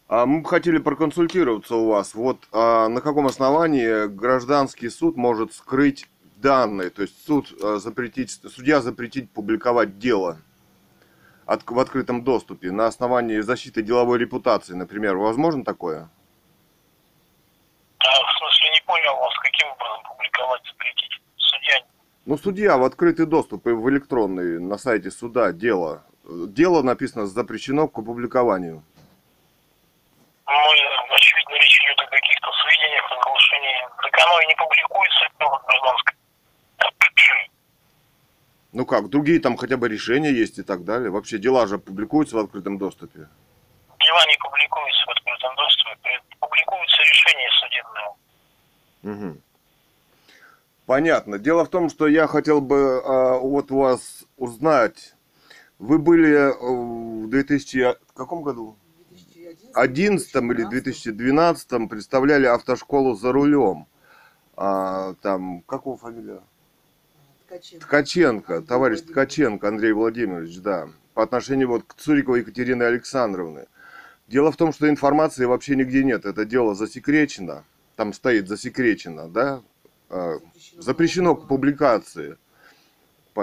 А 0.07 0.25
мы 0.25 0.39
бы 0.39 0.47
хотели 0.47 0.77
проконсультироваться 0.77 1.75
у 1.75 1.89
вас. 1.89 2.15
Вот 2.15 2.47
а, 2.53 2.87
на 2.87 3.01
каком 3.01 3.27
основании 3.27 4.07
гражданский 4.07 4.87
суд 4.87 5.17
может 5.17 5.53
скрыть 5.53 6.07
данные, 6.37 6.91
то 6.91 7.01
есть 7.01 7.25
суд 7.27 7.53
а, 7.61 7.79
запретить, 7.79 8.31
судья 8.31 8.79
запретить 8.79 9.29
публиковать 9.29 9.99
дело 9.99 10.37
от, 11.45 11.69
в 11.69 11.77
открытом 11.77 12.23
доступе 12.23 12.71
на 12.71 12.87
основании 12.87 13.41
защиты 13.41 13.81
деловой 13.81 14.17
репутации, 14.17 14.75
например, 14.75 15.17
возможно 15.17 15.65
такое? 15.65 16.09
А, 17.99 18.05
в 18.05 18.37
смысле, 18.39 18.69
не 18.71 18.81
понял 18.85 19.13
вас, 19.17 19.33
каким 19.39 19.67
образом 19.67 20.03
публиковать, 20.07 20.61
запретить? 20.67 21.21
Судья 21.35 21.81
Ну, 22.25 22.37
судья 22.37 22.77
в 22.77 22.83
открытый 22.83 23.27
доступ 23.27 23.67
и 23.67 23.71
в 23.71 23.87
электронный 23.89 24.59
на 24.59 24.77
сайте 24.77 25.11
суда 25.11 25.51
дело. 25.51 26.03
Дело 26.23 26.81
написано 26.81 27.27
запрещено 27.27 27.87
к 27.87 27.99
опубликованию. 27.99 28.83
Ну, 30.47 31.13
очевидно, 31.13 31.53
речь 31.53 31.81
идет 31.83 31.99
о 31.99 32.07
каких-то 32.07 32.49
сведениях, 32.63 33.11
о 33.11 33.15
оглашении. 33.21 33.77
Так 34.01 34.25
оно 34.25 34.41
и 34.41 34.47
не 34.47 34.55
публикуется, 34.55 35.25
дело 35.39 35.61
гражданское. 35.67 36.15
Ну 38.75 38.85
как, 38.85 39.09
другие 39.09 39.39
там 39.39 39.55
хотя 39.55 39.77
бы 39.77 39.87
решения 39.87 40.31
есть 40.31 40.57
и 40.57 40.63
так 40.63 40.83
далее. 40.83 41.09
Вообще 41.09 41.37
дела 41.37 41.65
же 41.65 41.77
публикуются 41.77 42.35
в 42.35 42.39
открытом 42.39 42.77
доступе. 42.77 43.29
Дела 43.99 44.25
не 44.27 44.37
публикуются 44.37 45.05
в 45.05 45.09
открытом 45.11 45.55
доступе, 45.55 46.21
публикуются 46.41 47.01
решения 47.03 47.49
судебные. 47.61 48.09
Угу. 49.03 49.41
Понятно. 50.85 51.39
Дело 51.39 51.65
в 51.65 51.69
том, 51.69 51.89
что 51.89 52.07
я 52.07 52.27
хотел 52.27 52.61
бы 52.61 53.01
а, 53.03 53.39
вот 53.39 53.71
у 53.71 53.79
вас 53.79 54.25
узнать. 54.37 55.15
Вы 55.79 55.99
были 55.99 56.31
э, 56.31 57.25
в 57.25 57.29
2000 57.29 57.95
каком 58.15 58.41
году? 58.41 58.77
2011 59.75 60.35
или 60.35 60.63
2012 60.63 61.89
представляли 61.89 62.45
автошколу 62.45 63.15
за 63.15 63.31
рулем. 63.31 63.87
А, 64.55 65.15
там, 65.21 65.61
как 65.63 65.81
его 65.81 65.97
фамилия? 65.97 66.41
Ткаченко. 67.47 67.85
Ткаченко, 67.85 68.53
Андрей 68.53 68.67
товарищ. 68.67 69.01
Ткаченко 69.01 69.67
Андрей 69.67 69.91
Владимирович, 69.91 70.59
да, 70.59 70.89
по 71.13 71.23
отношению 71.23 71.67
вот 71.69 71.83
к 71.83 71.93
Цуриковой 71.95 72.39
Екатерины 72.39 72.83
Александровны. 72.83 73.67
Дело 74.27 74.51
в 74.51 74.57
том, 74.57 74.73
что 74.73 74.89
информации 74.89 75.45
вообще 75.45 75.75
нигде 75.75 76.03
нет, 76.03 76.25
это 76.25 76.45
дело 76.45 76.73
засекречено, 76.73 77.63
там 77.95 78.13
стоит 78.13 78.47
засекречено, 78.47 79.29
да, 79.29 79.61
а, 80.09 80.39
запрещено 80.77 81.35
к 81.35 81.47
публикации. 81.47 82.37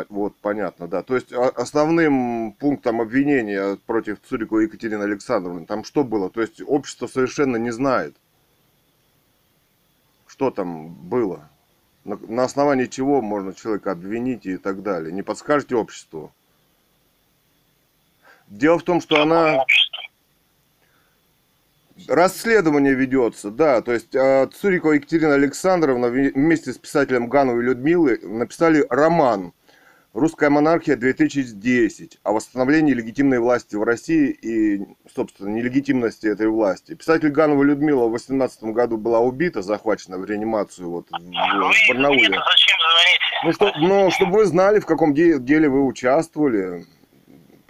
Вот, 0.08 0.34
понятно, 0.40 0.88
да. 0.88 1.02
То 1.02 1.14
есть 1.14 1.32
а- 1.32 1.50
основным 1.50 2.52
пунктом 2.52 3.00
обвинения 3.00 3.76
против 3.86 4.20
Цуриковой 4.22 4.64
Екатерины 4.64 5.02
Александровны, 5.02 5.66
там 5.66 5.84
что 5.84 6.02
было? 6.02 6.30
То 6.30 6.40
есть 6.40 6.62
общество 6.66 7.06
совершенно 7.06 7.56
не 7.56 7.70
знает, 7.70 8.16
что 10.26 10.50
там 10.50 10.94
было. 10.94 11.50
На, 12.04 12.44
основании 12.44 12.86
чего 12.86 13.20
можно 13.20 13.54
человека 13.54 13.92
обвинить 13.92 14.46
и 14.46 14.56
так 14.56 14.82
далее. 14.82 15.12
Не 15.12 15.22
подскажете 15.22 15.76
обществу? 15.76 16.32
Дело 18.48 18.78
в 18.78 18.82
том, 18.82 19.00
что 19.00 19.22
она... 19.22 19.64
Расследование 22.09 22.94
ведется, 22.94 23.50
да. 23.50 23.80
То 23.82 23.92
есть 23.92 24.14
э, 24.14 24.48
Цурикова 24.48 24.92
Екатерина 24.92 25.34
Александровна 25.34 26.09
вместе 26.09 26.72
с 26.72 26.78
писателем 26.78 27.28
Гановой 27.28 27.62
Людмилой 27.62 28.18
написали 28.22 28.84
роман 28.90 29.53
«Русская 30.12 30.50
монархия 30.50 30.96
2010» 30.96 32.18
о 32.22 32.32
восстановлении 32.32 32.92
легитимной 32.92 33.38
власти 33.38 33.76
в 33.76 33.82
России 33.82 34.28
и, 34.30 34.82
собственно, 35.14 35.48
нелегитимности 35.48 36.26
этой 36.26 36.48
власти. 36.48 36.94
Писатель 36.94 37.30
Ганова 37.30 37.62
Людмила 37.62 38.07
в 38.09 38.12
18 38.12 38.64
году 38.64 38.98
была 38.98 39.20
убита, 39.20 39.62
захвачена 39.62 40.18
в 40.18 40.24
реанимацию 40.26 40.90
вот 40.90 41.07
в, 41.11 41.14
в 41.14 41.88
Барнауле. 41.88 42.20
Ну, 43.44 43.53
что, 43.53 43.72
ну, 43.78 44.11
чтобы 44.11 44.32
вы 44.38 44.44
знали, 44.44 44.80
в 44.80 44.86
каком 44.86 45.14
де- 45.14 45.38
деле 45.38 45.68
вы 45.68 45.84
участвовали, 45.84 46.84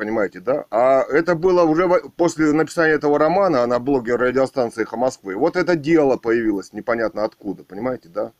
понимаете, 0.02 0.40
да? 0.40 0.64
А 0.70 1.02
это 1.02 1.36
было 1.36 1.62
уже 1.62 1.88
после 2.16 2.52
написания 2.52 2.94
этого 2.94 3.18
романа 3.18 3.64
на 3.66 3.78
блоге 3.78 4.16
радиостанции 4.16 4.82
«Эхо 4.82 4.96
Москвы». 4.96 5.36
Вот 5.36 5.56
это 5.56 5.76
дело 5.76 6.16
появилось 6.16 6.72
непонятно 6.72 7.24
откуда, 7.24 7.62
понимаете, 7.62 8.08
да? 8.08 8.32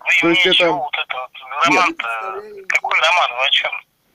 Вы 0.00 0.20
то 0.22 0.28
есть 0.30 0.46
это- 0.46 0.70
вот 0.72 0.90
это 1.04 1.16
вот 1.20 1.66
роман-то? 1.66 2.04
Какой 2.68 2.98
роман? 2.98 3.30
Вы 3.38 3.46
о 3.46 3.50
чем? 3.50 3.70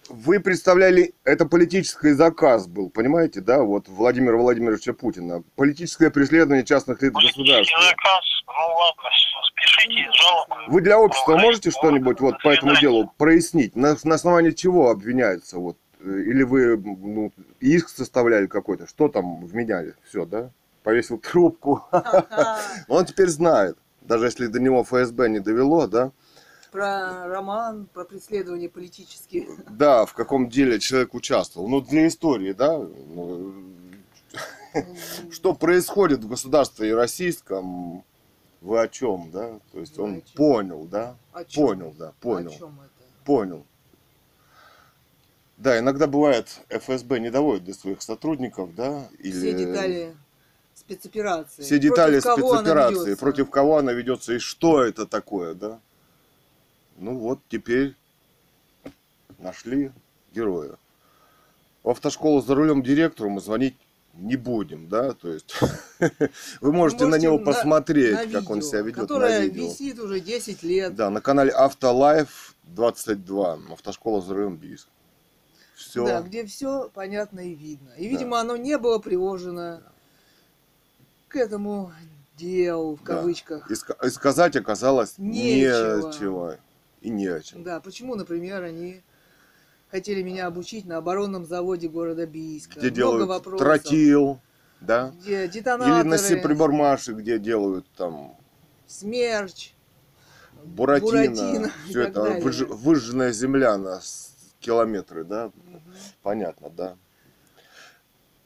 Вы 0.09 0.39
представляли, 0.39 1.13
это 1.23 1.45
политический 1.45 2.11
заказ 2.13 2.67
был, 2.67 2.89
понимаете, 2.89 3.39
да, 3.41 3.61
вот 3.61 3.87
Владимира 3.87 4.35
Владимировича 4.37 4.93
Путина. 4.93 5.43
Политическое 5.55 6.09
преследование 6.09 6.65
частных 6.65 7.01
лиц 7.03 7.13
государства. 7.13 7.81
заказ. 7.81 8.23
Ну 8.47 8.75
ладно, 8.75 9.09
все, 9.11 9.37
спешите 9.51 10.09
жалобы. 10.11 10.55
Вы 10.73 10.81
для 10.81 10.99
общества 10.99 11.37
можете 11.37 11.69
что-нибудь 11.71 12.19
вот 12.19 12.41
по 12.43 12.49
этому 12.49 12.75
делу 12.77 13.11
прояснить? 13.17 13.75
На, 13.75 13.95
на 14.03 14.15
основании 14.15 14.51
чего 14.51 14.89
обвиняется? 14.89 15.57
Вот? 15.59 15.77
Или 16.03 16.43
вы 16.43 16.77
ну, 16.77 17.31
иск 17.61 17.89
составляли 17.89 18.47
какой-то? 18.47 18.87
Что 18.87 19.07
там 19.07 19.45
вменяли? 19.45 19.95
Все, 20.03 20.25
да? 20.25 20.51
Повесил 20.83 21.17
трубку. 21.31 21.83
Он 22.87 23.05
теперь 23.05 23.29
знает. 23.29 23.77
Даже 24.01 24.25
если 24.25 24.47
до 24.47 24.59
него 24.59 24.83
ФСБ 24.83 25.29
не 25.29 25.39
довело, 25.39 25.87
да? 25.87 26.11
Про 26.71 27.27
роман, 27.27 27.87
про 27.93 28.03
преследование 28.03 28.67
политические. 28.67 29.47
Да, 29.69 30.05
в 30.05 30.13
каком 30.13 30.49
деле 30.49 30.79
человек 30.79 31.13
участвовал. 31.13 31.69
Ну, 31.69 31.81
для 31.81 32.07
истории, 32.07 32.51
да? 32.51 32.81
Что 35.31 35.53
происходит 35.53 36.23
в 36.23 36.27
государстве 36.27 36.95
российском, 36.95 38.03
вы 38.59 38.81
о 38.81 38.87
чем, 38.87 39.29
да? 39.31 39.59
То 39.71 39.79
есть 39.79 39.97
он 39.99 40.21
понял, 40.35 40.85
да? 40.85 41.15
Понял, 41.55 41.93
да, 41.97 42.11
понял. 42.19 42.49
О 42.49 42.57
чем 42.57 42.79
это? 42.81 43.05
Понял. 43.23 43.65
Да, 45.57 45.77
иногда 45.77 46.07
бывает, 46.07 46.47
ФСБ 46.69 47.19
не 47.19 47.29
доводит 47.29 47.65
до 47.65 47.73
своих 47.73 48.01
сотрудников, 48.01 48.73
да, 48.75 49.07
или 49.19 49.31
Все 49.31 49.53
детали 49.53 50.15
спецоперации. 50.75 51.61
все 51.61 51.79
детали 51.79 52.19
Против 52.19 52.43
спецоперации, 52.43 53.15
против 53.15 53.49
кого 53.49 53.77
она 53.77 53.93
ведется 53.93 54.33
и 54.33 54.39
что 54.39 54.83
это 54.83 55.05
такое, 55.05 55.53
да. 55.53 55.79
Ну 56.97 57.17
вот 57.17 57.39
теперь 57.49 57.95
нашли 59.39 59.91
героя. 60.33 60.75
В 61.83 61.89
автошколу 61.89 62.41
за 62.41 62.55
рулем 62.55 62.81
директору 62.81 63.29
мы 63.29 63.41
звонить 63.41 63.75
не 64.13 64.35
будем, 64.35 64.87
да, 64.89 65.13
то 65.13 65.31
есть 65.31 65.55
вы 66.61 66.71
можете, 66.71 67.05
на 67.05 67.15
него 67.15 67.39
посмотреть, 67.39 68.31
на 68.31 68.41
как 68.41 68.49
он 68.49 68.61
себя 68.61 68.81
ведет 68.81 69.09
на 69.09 69.39
видео. 69.39 69.67
висит 69.67 69.99
уже 69.99 70.19
10 70.19 70.63
лет. 70.63 70.95
Да, 70.95 71.09
на 71.09 71.19
канале 71.19 71.51
Автолайф 71.51 72.55
22, 72.63 73.59
автошкола 73.71 74.21
за 74.21 74.33
рулем 74.35 74.57
Бийск. 74.57 74.87
Все. 75.89 76.05
Да, 76.05 76.21
где 76.21 76.45
все 76.45 76.89
понятно 76.93 77.39
и 77.41 77.53
видно. 77.53 77.89
И, 77.97 78.07
видимо, 78.07 78.39
оно 78.39 78.55
не 78.55 78.77
было 78.77 78.99
приложено 78.99 79.83
к 81.27 81.35
этому 81.35 81.91
делу, 82.37 82.95
в 82.95 83.03
Да. 83.03 83.15
кавычках. 83.17 83.69
И, 83.69 83.73
ска- 83.73 84.05
и 84.05 84.09
сказать 84.09 84.55
оказалось 84.55 85.15
Нечего. 85.17 86.07
нечего. 86.07 86.57
И 87.01 87.09
не 87.09 87.27
о 87.27 87.41
чем. 87.41 87.63
Да, 87.63 87.79
почему, 87.81 88.15
например, 88.15 88.63
они 88.63 89.01
хотели 89.91 90.23
меня 90.23 90.47
обучить 90.47 90.85
на 90.85 90.97
оборонном 90.97 91.45
заводе 91.45 91.89
города 91.89 92.25
Бийска. 92.25 92.79
Где 92.79 92.87
Много 92.89 92.95
делают 92.95 93.27
вопросов. 93.29 93.59
тротил, 93.59 94.39
да? 94.79 95.11
Где 95.19 95.43
Или 95.43 95.47
детонаторы, 95.51 96.03
на 96.05 96.17
Сеприбармаше, 96.17 97.13
где 97.13 97.37
делают 97.39 97.85
там 97.97 98.35
смерч. 98.87 99.73
буратино. 100.63 101.11
Буратино 101.11 101.71
Все 101.89 102.01
это 102.03 102.23
далее. 102.23 102.41
выж- 102.41 102.65
выжженная 102.65 103.31
земля 103.33 103.77
на 103.77 103.99
с- 103.99 104.32
километры, 104.63 105.23
да? 105.23 105.51
Мгм. 105.65 105.81
Понятно, 106.23 106.69
да. 106.69 106.95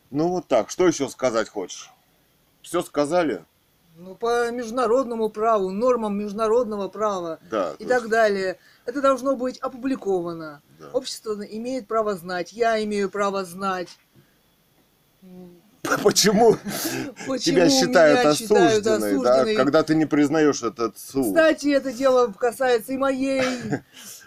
Ну 0.10 0.30
вот 0.30 0.48
так, 0.48 0.70
что 0.70 0.88
еще 0.88 1.08
сказать 1.10 1.50
хочешь? 1.50 1.92
Все 2.62 2.82
сказали? 2.82 3.46
Ну, 3.96 4.14
по 4.16 4.52
международному 4.52 5.30
праву, 5.30 5.72
нормам 5.72 6.18
международного 6.18 6.88
права 6.88 7.40
Да. 7.50 7.74
и 7.80 7.86
так 7.86 8.02
есть, 8.02 8.12
далее. 8.12 8.60
Это 8.86 9.02
должно 9.02 9.36
быть 9.36 9.58
опубликовано. 9.58 10.62
да. 10.80 10.90
Общество 10.94 11.34
имеет 11.44 11.88
право 11.88 12.16
знать, 12.16 12.54
я 12.54 12.84
имею 12.84 13.10
право 13.10 13.44
знать. 13.44 13.90
Почему 16.04 16.58
Почему 17.28 17.38
тебя 17.38 17.70
считают 17.70 18.26
осужденной, 18.26 19.24
да? 19.24 19.46
Когда 19.56 19.84
ты 19.84 19.96
не 19.96 20.06
признаешь 20.06 20.62
этот 20.62 20.98
суд. 21.00 21.28
Кстати, 21.28 21.70
это 21.70 21.92
дело 21.92 22.32
касается 22.38 22.94
и 22.94 22.98
моей 22.98 23.42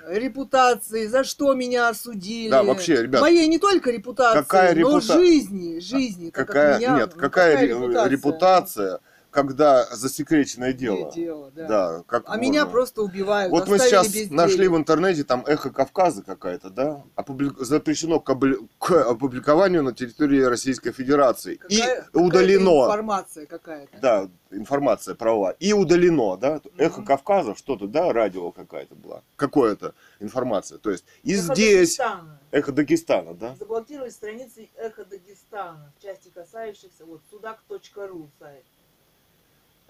репутации, 0.08 1.06
за 1.06 1.24
что 1.24 1.54
меня 1.54 1.88
осудили. 1.88 2.50
Да, 2.50 2.62
вообще, 2.62 3.02
ребят, 3.02 3.20
Моей 3.20 3.46
не 3.48 3.58
только 3.58 3.90
репутации, 3.90 4.40
какая 4.40 4.74
но 4.74 4.98
репута- 4.98 5.14
жизни, 5.14 5.78
жизни. 5.80 6.26
так 6.30 6.34
как 6.34 6.46
Какая, 6.48 6.78
меня- 6.78 6.96
нет, 6.96 7.12
ну, 7.14 7.20
какая, 7.20 7.56
ре- 7.58 7.68
репутация? 7.68 8.08
репутация? 8.08 9.00
Когда 9.30 9.86
засекреченное 9.94 10.72
дело. 10.72 11.12
Дело, 11.12 11.50
да. 11.54 11.66
Да, 11.68 12.02
как 12.06 12.24
А 12.26 12.36
меня 12.36 12.60
можно. 12.64 12.70
просто 12.72 13.02
убивают. 13.02 13.50
Вот 13.52 13.68
мы 13.68 13.78
сейчас 13.78 14.12
нашли 14.30 14.68
в 14.68 14.76
интернете 14.76 15.24
там 15.24 15.44
эхо 15.46 15.70
Кавказа 15.70 16.22
какая-то, 16.22 16.70
да? 16.70 17.02
Опубли- 17.16 17.54
Запрещено 17.62 18.20
к, 18.20 18.28
обли- 18.30 18.68
к 18.78 18.90
опубликованию 19.10 19.82
на 19.82 19.92
территории 19.92 20.40
Российской 20.42 20.92
Федерации. 20.92 21.54
Какая- 21.56 22.08
и 22.12 22.16
удалено. 22.18 22.84
информация 22.86 23.46
какая-то. 23.46 23.98
Да, 24.00 24.28
информация 24.50 25.14
правовая. 25.14 25.54
И 25.60 25.72
удалено, 25.72 26.36
да? 26.36 26.60
Эхо 26.76 26.98
Мгм. 27.00 27.06
Кавказа, 27.06 27.54
что-то, 27.54 27.86
да, 27.86 28.12
радио 28.12 28.50
какая-то 28.50 28.94
была. 28.94 29.22
Какое-то 29.36 29.94
информация. 30.18 30.78
То 30.78 30.90
есть 30.90 31.04
и 31.22 31.34
Эхо 31.34 31.54
здесь 31.54 31.96
Дагестана. 31.96 32.38
эхо 32.50 32.72
Дагестана, 32.72 33.34
да? 33.34 33.54
Заблокировали 33.58 34.10
страницы 34.10 34.68
Эхо 34.76 35.04
Дагестана 35.04 35.92
в 35.98 36.02
части 36.02 36.28
касающихся, 36.34 37.04
вот, 37.06 37.20
судак.ру 37.30 38.28
сайт. 38.38 38.64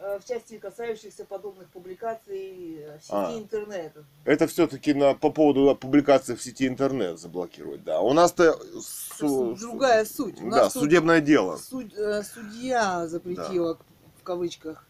Э, 0.02 0.18
В 0.18 0.27
части 0.27 0.56
касающихся 0.56 1.27
подобных 1.27 1.68
публикаций 1.68 2.78
э, 2.78 2.98
в 2.98 3.02
сети 3.02 3.12
А. 3.12 3.39
интернета. 3.39 4.02
Это 4.24 4.47
все-таки 4.47 4.94
на, 4.94 5.12
по 5.14 5.31
поводу 5.31 5.77
публикации 5.77 6.35
в 6.35 6.43
сети 6.43 6.66
интернет 6.66 7.18
заблокировать, 7.18 7.85
да. 7.85 8.01
У 8.01 8.14
нас-то 8.14 8.59
су- 8.81 9.55
другая 9.56 10.06
суть. 10.06 10.40
У 10.40 10.48
Да, 10.51 10.56
нас 10.64 10.72
судебное 10.72 11.20
дело. 11.20 11.59
суд- 11.59 11.93
э, 11.98 12.22
судья 12.22 13.06
запретила, 13.09 13.77
в 14.18 14.22
кавычках, 14.22 14.86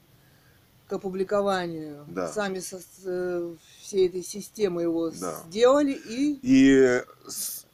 к 0.87 0.93
опубликованию. 0.93 2.05
Да. 2.09 2.29
Сами 2.29 2.61
со, 2.61 2.79
э, 3.05 3.55
всей 3.81 4.07
этой 4.09 4.23
системы 4.23 4.83
его 4.83 5.11
Да. 5.11 5.43
сделали 5.49 5.93
и 5.93 6.39
И, 6.43 7.03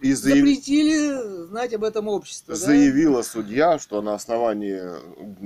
и 0.00 0.12
заяв- 0.12 0.38
запретили 0.38 1.46
знать 1.46 1.72
об 1.74 1.84
этом 1.84 2.08
обществе. 2.08 2.54
да? 2.54 2.60
заявила 2.60 3.22
судья, 3.22 3.78
что 3.78 4.02
на 4.02 4.14
основании 4.14 4.80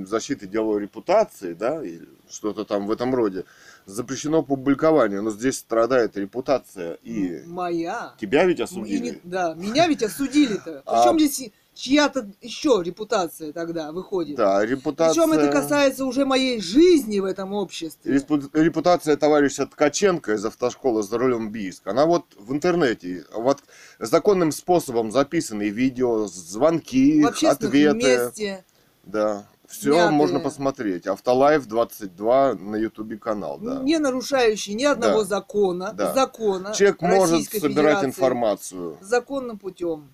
защиты 0.05 0.47
деловой 0.47 0.81
репутации, 0.81 1.53
да, 1.53 1.83
или 1.83 2.07
что-то 2.29 2.65
там 2.65 2.87
в 2.87 2.91
этом 2.91 3.13
роде, 3.15 3.45
запрещено 3.85 4.43
публикование. 4.43 5.21
Но 5.21 5.31
здесь 5.31 5.57
страдает 5.57 6.17
репутация 6.17 6.93
и 7.03 7.43
Моя. 7.45 8.13
тебя 8.19 8.45
ведь 8.45 8.59
И 8.59 8.63
осудили. 8.63 9.09
не- 9.11 9.21
да, 9.23 9.53
меня 9.53 9.87
ведь 9.87 10.03
осудили-то. 10.03 10.83
А- 10.85 11.03
Причем 11.03 11.19
здесь 11.19 11.39
и- 11.41 11.53
чья-то 11.81 12.29
еще 12.41 12.81
репутация 12.83 13.51
тогда 13.53 13.91
выходит. 13.91 14.35
Да, 14.37 14.63
репутация... 14.63 15.25
Причем 15.25 15.33
это 15.33 15.51
касается 15.51 16.05
уже 16.05 16.25
моей 16.25 16.61
жизни 16.61 17.19
в 17.19 17.25
этом 17.25 17.53
обществе. 17.53 18.13
Репутация 18.53 19.17
товарища 19.17 19.65
Ткаченко 19.65 20.33
из 20.33 20.45
автошколы 20.45 21.01
за 21.01 21.17
рулем 21.17 21.49
Бийск. 21.49 21.87
Она 21.87 22.05
вот 22.05 22.25
в 22.37 22.53
интернете, 22.53 23.25
вот 23.33 23.59
законным 23.99 24.51
способом 24.51 25.11
записаны 25.11 25.69
видео, 25.69 26.27
звонки, 26.27 27.23
В 27.23 27.27
ответы. 27.27 27.93
месте. 27.93 28.63
Да. 29.03 29.47
Все 29.67 29.93
Снятые. 29.93 30.11
можно 30.11 30.39
посмотреть. 30.41 31.07
Автолайв 31.07 31.65
22 31.65 32.55
на 32.55 32.75
ютубе 32.75 33.17
канал, 33.17 33.57
да. 33.57 33.79
Не 33.81 33.97
нарушающий 33.99 34.73
ни 34.73 34.83
одного 34.83 35.19
Да. 35.21 35.25
закона. 35.25 35.93
Да. 35.93 36.13
Закона. 36.13 36.73
Человек 36.75 37.01
может 37.01 37.31
Российской 37.31 37.61
собирать 37.61 37.75
Федерации 37.99 38.05
информацию. 38.07 38.97
Законным 39.01 39.57
путем. 39.57 40.09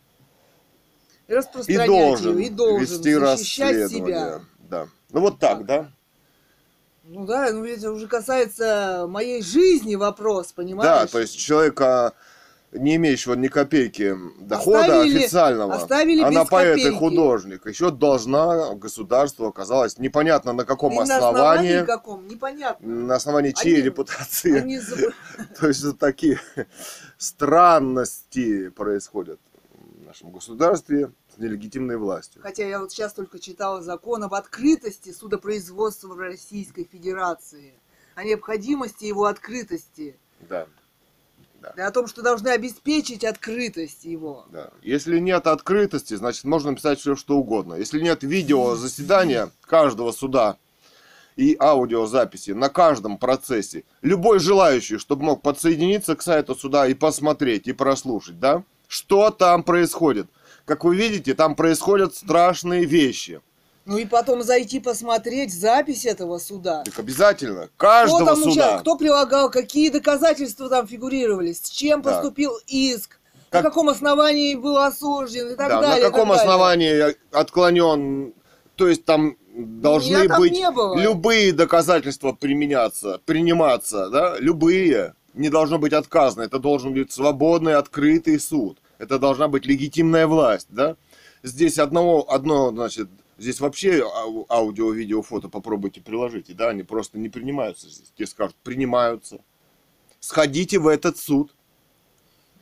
И 1.27 1.31
И 1.31 1.35
распространять 1.35 1.87
должен, 1.87 2.37
ее, 2.37 2.45
и 2.47 2.49
должен 2.49 2.79
вести 2.81 3.13
защищать 3.13 3.89
себя. 3.91 4.41
Да. 4.69 4.87
Ну 5.11 5.19
вот 5.21 5.39
так, 5.39 5.59
Так. 5.59 5.65
да? 5.65 5.89
Ну 7.05 7.25
да, 7.25 7.51
ну 7.53 7.63
это 7.63 7.91
уже 7.91 8.07
касается 8.07 9.05
моей 9.07 9.41
жизни 9.41 9.95
вопрос, 9.95 10.51
понимаешь? 10.51 11.03
Да, 11.03 11.07
то 11.07 11.19
есть 11.19 11.37
человека, 11.37 12.11
не 12.73 12.97
имеющего 12.97 13.33
ни 13.35 13.47
копейки 13.47 14.13
дохода 14.41 14.79
Оставили- 14.81 15.17
официального, 15.19 15.75
оставили 15.75 16.21
она 16.21 16.43
поэт 16.43 16.77
и 16.77 16.89
художник, 16.91 17.65
еще 17.65 17.91
должна 17.91 18.75
государству 18.75 19.47
оказалось 19.47 19.97
непонятно 19.97 20.51
на 20.51 20.65
каком 20.65 20.91
И 20.93 20.95
на 20.97 21.03
основании, 21.03 21.75
основании 21.75 21.85
каком, 21.85 22.27
непонятно. 22.27 22.87
на 22.87 23.15
основании 23.15 23.51
чьей 23.53 23.75
Они- 23.75 23.83
репутации. 23.83 24.59
Они 24.59 24.79
То 25.59 25.67
есть 25.67 25.97
такие 25.97 26.39
странности 27.17 28.69
происходят 28.69 29.39
нашем 30.17 30.31
государстве 30.31 31.11
с 31.35 31.37
нелегитимной 31.37 31.97
властью. 31.97 32.41
Хотя 32.41 32.67
я 32.67 32.79
вот 32.79 32.91
сейчас 32.91 33.13
только 33.13 33.37
читала 33.37 33.81
закон 33.83 34.23
об 34.23 34.33
открытости 34.33 35.11
судопроизводства 35.11 36.07
в 36.07 36.17
Российской 36.17 36.85
Федерации, 36.85 37.73
о 38.15 38.23
необходимости 38.23 39.05
его 39.05 39.25
открытости, 39.25 40.17
Да, 40.49 40.65
и 41.75 41.81
о 41.81 41.91
том, 41.91 42.07
что 42.07 42.23
должны 42.23 42.49
обеспечить 42.49 43.23
открытость 43.23 44.05
его. 44.05 44.45
да. 44.49 44.71
Если 44.81 45.19
нет 45.19 45.45
открытости, 45.45 46.15
значит 46.15 46.45
можно 46.45 46.75
писать 46.75 46.99
все 46.99 47.15
что 47.15 47.37
угодно. 47.37 47.75
Если 47.75 47.99
нет 47.99 48.23
видео 48.23 48.75
заседания 48.75 49.51
каждого 49.61 50.11
суда 50.11 50.57
и 51.35 51.55
аудиозаписи 51.59 52.51
на 52.51 52.69
каждом 52.69 53.19
процессе, 53.19 53.83
любой 54.01 54.39
желающий, 54.39 54.97
чтобы 54.97 55.25
мог 55.25 55.43
подсоединиться 55.43 56.15
к 56.15 56.23
сайту 56.23 56.55
суда 56.55 56.87
и 56.87 56.95
посмотреть, 56.95 57.67
и 57.67 57.73
прослушать, 57.73 58.39
да, 58.39 58.63
что 58.87 59.29
там 59.31 59.63
происходит. 59.63 60.27
Как 60.65 60.83
вы 60.83 60.95
видите, 60.95 61.33
там 61.33 61.55
происходят 61.55 62.15
страшные 62.15 62.85
вещи. 62.85 63.41
Ну 63.85 63.97
и 63.97 64.05
потом 64.05 64.43
зайти 64.43 64.81
посмотреть 64.81 65.53
запись 65.53 66.05
этого 66.05 66.39
суда. 66.39 66.83
Так 66.83 66.99
обязательно. 66.99 67.67
Кто 67.67 67.71
Каждого 67.77 68.25
там 68.25 68.35
суда. 68.35 68.49
участвовал, 68.51 68.79
кто 68.81 68.97
прилагал, 68.97 69.49
какие 69.49 69.89
доказательства 69.89 70.67
там 70.67 70.87
фигурировали, 70.87 71.53
с 71.53 71.69
чем 71.69 72.01
Да. 72.01 72.11
поступил 72.11 72.51
иск, 72.67 73.17
Как- 73.49 73.63
на 73.63 73.69
каком 73.69 73.87
основании 73.87 74.55
был 74.55 74.75
осужден 74.77 75.53
и 75.53 75.55
так 75.55 75.69
Да, 75.69 75.81
далее. 75.81 76.03
на 76.03 76.11
каком 76.11 76.27
так 76.27 76.37
далее. 76.37 76.41
основании 76.53 77.15
отклонен, 77.31 78.33
то 78.75 78.89
есть 78.89 79.05
там 79.05 79.37
должны 79.55 80.27
быть 80.37 80.53
любые 80.97 81.53
доказательства 81.53 82.33
применяться, 82.33 83.21
приниматься, 83.25 84.09
да, 84.09 84.35
любые. 84.39 85.13
Не 85.37 85.49
должно 85.49 85.77
быть 85.77 85.93
отказано. 85.93 86.43
Это 86.43 86.57
должен 86.57 86.93
быть 86.93 87.11
свободный, 87.11 87.75
открытый 87.75 88.39
суд. 88.39 88.79
Это 88.97 89.19
должна 89.19 89.47
быть 89.47 89.67
легитимная 89.67 90.25
власть, 90.25 90.67
да. 90.69 90.97
Здесь 91.43 91.77
одного, 91.77 92.29
одно, 92.31 92.71
значит, 92.71 93.07
здесь 93.37 93.59
вообще 93.59 94.01
ау- 94.01 94.47
аудио, 94.49 94.91
видео, 94.91 95.21
фото 95.21 95.47
попробуйте 95.47 96.01
приложите, 96.01 96.53
да, 96.55 96.69
они 96.69 96.81
просто 96.81 97.19
не 97.19 97.29
принимаются 97.29 97.87
здесь. 97.87 98.11
Тебе 98.15 98.25
скажут, 98.25 98.55
принимаются. 98.63 99.39
Сходите 100.19 100.79
в 100.79 100.87
этот 100.87 101.17
суд. 101.17 101.53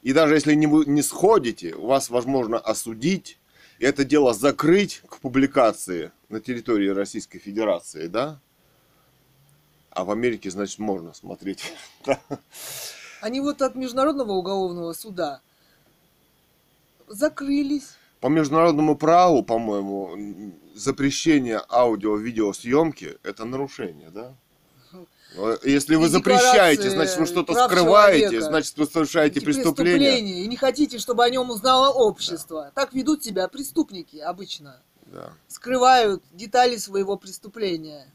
И 0.02 0.12
даже 0.12 0.36
если 0.36 0.54
не, 0.54 0.68
вы 0.68 0.86
не 0.86 1.02
сходите, 1.02 1.74
у 1.76 1.88
вас 1.88 2.10
возможно 2.10 2.60
осудить, 2.60 3.40
и 3.80 3.86
это 3.86 4.04
дело 4.04 4.34
закрыть 4.34 5.02
к 5.10 5.20
публикации 5.20 6.12
на 6.28 6.42
территории 6.42 6.90
Российской 6.90 7.40
Федерации, 7.40 8.08
да? 8.08 8.42
А 9.96 10.04
в 10.04 10.12
Америке, 10.12 10.52
значит, 10.52 10.78
можно 10.78 11.14
смотреть. 11.14 11.74
Да. 12.06 12.20
Они 13.22 13.40
вот 13.42 13.64
от 13.64 13.74
Международного 13.74 14.34
уголовного 14.34 14.94
суда 14.94 15.42
закрылись. 17.08 17.96
По 18.20 18.28
международному 18.28 18.96
праву, 18.96 19.42
по-моему, 19.42 20.54
запрещение 20.76 21.62
аудио-видеосъемки– 21.70 23.18
это 23.24 23.46
нарушение, 23.46 24.10
да? 24.12 24.36
Если 25.64 25.96
вы 25.96 26.10
запрещаете, 26.10 26.90
значит, 26.90 27.18
вы 27.18 27.26
что-то 27.26 27.54
скрываете, 27.54 28.26
человека. 28.26 28.46
значит, 28.46 28.78
вы 28.78 28.86
совершаете 28.86 29.40
Эти 29.40 29.46
преступление. 29.46 30.12
преступления, 30.12 30.44
И 30.44 30.48
не 30.48 30.58
хотите, 30.58 31.00
чтобы 31.00 31.24
о 31.24 31.30
нем 31.30 31.50
узнало 31.50 31.92
общество. 31.92 32.72
Так 32.76 32.94
ведут 32.94 33.24
себя 33.24 33.48
преступники 33.48 34.18
обычно. 34.18 34.82
Да, 35.08 35.34
Скрывают 35.48 36.24
детали 36.32 36.78
своего 36.78 37.18
преступления 37.18 38.06
да. 38.06 38.15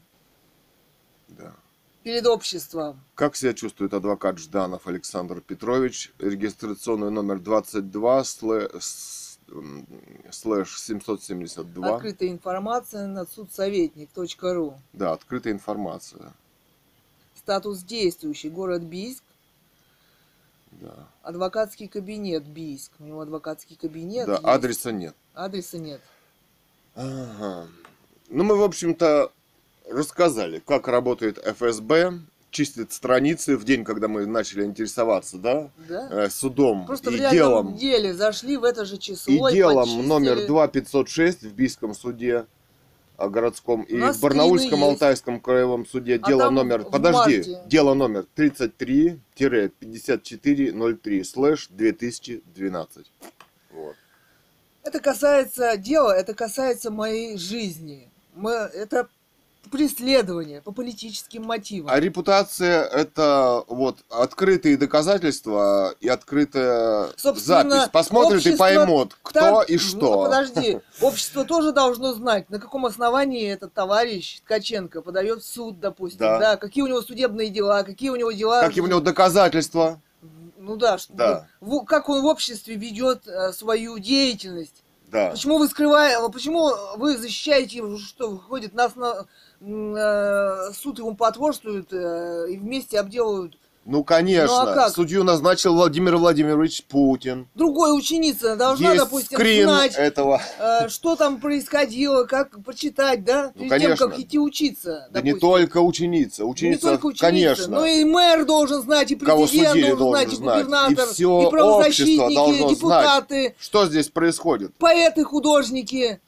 Перед 2.03 2.25
обществом. 2.27 2.99
Как 3.15 3.35
себя 3.35 3.53
чувствует 3.53 3.93
адвокат 3.93 4.37
Жданов 4.39 4.87
Александр 4.87 5.41
Петрович? 5.41 6.11
Регистрационный 6.19 7.11
номер 7.11 7.39
22 7.39 8.21
слэ- 8.21 8.79
с- 8.79 9.39
м, 9.49 9.85
слэш 10.31 10.79
772. 10.79 11.95
Открытая 11.95 12.29
информация 12.29 13.07
на 13.07 13.25
судсоветник.ру. 13.25 14.79
Да, 14.93 15.11
открытая 15.13 15.53
информация. 15.53 16.33
Статус 17.37 17.83
действующий. 17.83 18.49
Город 18.49 18.83
Бийск. 18.83 19.23
Да, 20.71 21.07
Адвокатский 21.21 21.87
кабинет 21.87 22.43
Бийск. 22.45 22.91
У 22.99 23.03
него 23.03 23.21
адвокатский 23.21 23.75
кабинет. 23.75 24.25
да 24.25 24.33
есть. 24.35 24.45
адреса 24.45 24.91
нет. 24.91 25.15
Адреса 25.33 25.77
нет. 25.77 26.01
Ага. 26.95 27.67
Ну, 28.29 28.43
мы, 28.43 28.55
в 28.57 28.63
общем-то, 28.63 29.31
рассказали, 29.91 30.61
как 30.65 30.87
работает 30.87 31.37
ФСБ, 31.37 32.19
чистит 32.49 32.91
страницы 32.91 33.55
в 33.57 33.63
день, 33.63 33.83
когда 33.85 34.07
мы 34.07 34.25
начали 34.25 34.63
интересоваться, 34.65 35.37
да, 35.37 35.69
Да? 35.87 36.09
э, 36.25 36.29
судом 36.29 36.85
Просто 36.85 37.09
в 37.09 37.13
и 37.13 37.17
реальном 37.17 37.33
делом. 37.33 37.75
деле 37.77 38.13
зашли 38.13 38.57
в 38.57 38.63
это 38.63 38.85
же 38.85 38.97
число. 38.97 39.49
И 39.49 39.53
делом 39.53 39.83
почистили. 39.85 40.07
номер 40.07 40.45
2506 40.47 41.43
в 41.43 41.53
Бийском 41.53 41.93
суде 41.93 42.45
а, 43.17 43.29
городском 43.29 43.83
и 43.83 43.97
в 43.97 44.19
Барнаульском 44.19 44.79
есть. 44.79 44.83
Алтайском 44.91 45.39
краевом 45.39 45.85
суде 45.85 46.19
А 46.21 46.27
дело 46.27 46.49
номер, 46.49 46.81
в 46.81 46.89
подожди, 46.91 47.37
марте. 47.37 47.61
дело 47.67 47.93
номер 47.93 48.25
33-5403 48.35 51.23
слэш 51.23 51.67
2012. 51.69 53.11
Вот. 53.71 53.95
Это 54.83 54.99
касается 54.99 55.77
дела, 55.77 56.17
это 56.17 56.33
касается 56.33 56.89
моей 56.91 57.37
жизни. 57.37 58.09
Мы, 58.33 58.51
это 58.51 59.07
преследования 59.69 60.61
по 60.61 60.71
политическим 60.71 61.43
мотивам. 61.43 61.89
А 61.91 61.99
репутация 61.99 62.83
это 62.83 63.63
вот 63.67 63.99
открытые 64.09 64.77
доказательства 64.77 65.93
и 65.99 66.07
открытая 66.07 67.09
Собственно, 67.17 67.69
запись. 67.69 67.89
Посмотрят 67.91 68.45
и 68.45 68.55
поймут, 68.55 69.17
кто 69.21 69.39
Так, 69.39 69.69
и 69.69 69.73
ну, 69.73 69.79
что. 69.79 70.23
подожди, 70.23 70.79
общество 71.01 71.45
тоже 71.45 71.71
должно 71.71 72.13
знать, 72.13 72.49
на 72.49 72.59
каком 72.59 72.85
основании 72.85 73.47
этот 73.49 73.73
товарищ 73.73 74.39
Ткаченко 74.41 75.01
подает 75.01 75.41
в 75.43 75.45
суд, 75.47 75.79
допустим, 75.79 76.19
Да. 76.19 76.39
да. 76.39 76.57
какие 76.57 76.83
у 76.83 76.87
него 76.87 77.01
судебные 77.01 77.49
дела, 77.49 77.83
какие 77.83 78.09
у 78.09 78.15
него 78.15 78.31
дела. 78.31 78.61
Какие 78.61 78.83
у 78.83 78.87
него 78.87 78.99
доказательства. 78.99 80.01
Ну 80.57 80.75
да, 80.75 80.97
что, 80.99 81.13
Да. 81.13 81.47
в- 81.59 81.85
как 81.85 82.07
он 82.07 82.21
в 82.21 82.25
обществе 82.25 82.75
ведет 82.75 83.27
э, 83.27 83.51
свою 83.51 83.97
деятельность. 83.97 84.80
Да. 85.11 85.31
Почему 85.31 85.57
вы 85.57 85.67
скрываете, 85.67 86.31
почему 86.31 86.71
вы 86.95 87.17
защищаете, 87.17 87.77
его, 87.77 87.97
что 87.97 88.29
выходит, 88.29 88.73
нас 88.73 88.95
на 88.95 89.25
м, 89.59 89.93
э, 89.93 90.71
суд 90.73 90.99
ему 90.99 91.15
потворствуют 91.15 91.91
э, 91.91 92.45
и 92.49 92.57
вместе 92.57 92.97
обделывают. 92.97 93.57
Ну, 93.83 94.03
конечно. 94.03 94.63
Ну, 94.65 94.71
а 94.71 94.73
как? 94.75 94.93
Судью 94.93 95.23
назначил 95.23 95.73
Владимир 95.73 96.15
Владимирович 96.17 96.83
Путин. 96.83 97.47
Другой 97.55 97.97
ученица 97.97 98.55
должна, 98.55 98.91
Есть 98.91 99.03
допустим, 99.05 99.37
скрин 99.39 99.63
знать, 99.67 99.95
этого. 99.95 100.39
э, 100.59 100.87
что 100.87 101.15
там 101.15 101.41
происходило, 101.41 102.25
как 102.25 102.63
почитать, 102.63 103.23
да, 103.25 103.47
перед 103.55 103.59
тем, 103.59 103.69
конечно. 103.69 104.07
как 104.07 104.19
идти 104.19 104.37
учиться. 104.37 105.07
Да 105.11 105.21
не 105.21 105.31
допустим. 105.31 105.39
только 105.39 105.77
ученица. 105.81 106.43
Не 106.43 106.49
Ученица, 106.49 106.81
только 106.89 107.05
ученица, 107.07 107.25
конечно. 107.25 107.67
но 107.79 107.85
и 107.85 108.03
мэр 108.05 108.45
должен 108.45 108.81
знать, 108.83 109.11
и 109.11 109.15
президент 109.15 109.73
должен 109.73 109.97
должен 109.97 110.11
знать, 110.13 110.31
и 110.31 110.35
знать. 110.35 110.57
И 110.59 110.63
губернатор, 110.63 111.07
всё 111.07 111.47
и 111.47 111.49
правозащитники, 111.49 112.63
и 112.63 112.69
депутаты, 112.69 113.55
Что 113.59 113.85
здесь 113.87 114.09
происходит? 114.09 114.75
поэты, 114.75 115.23
художники 115.23 116.21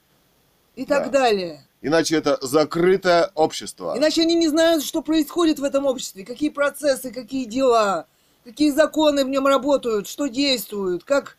и 0.76 0.86
Да. 0.88 1.00
так 1.02 1.12
далее. 1.12 1.68
Иначе 1.84 2.16
это 2.16 2.38
закрытое 2.42 3.30
общество. 3.36 3.94
Иначе 3.98 4.22
они 4.22 4.36
не 4.36 4.48
знают, 4.48 4.86
что 4.86 5.02
происходит 5.02 5.60
в 5.60 5.66
этом 5.66 5.86
обществе, 5.86 6.26
какие 6.26 6.48
процессы, 6.50 7.12
какие 7.12 7.44
дела, 7.44 8.08
какие 8.46 8.72
законы 8.72 9.26
в 9.26 9.30
нем 9.30 9.46
работают, 9.46 10.08
что 10.08 10.28
действуют, 10.28 11.04
как, 11.04 11.38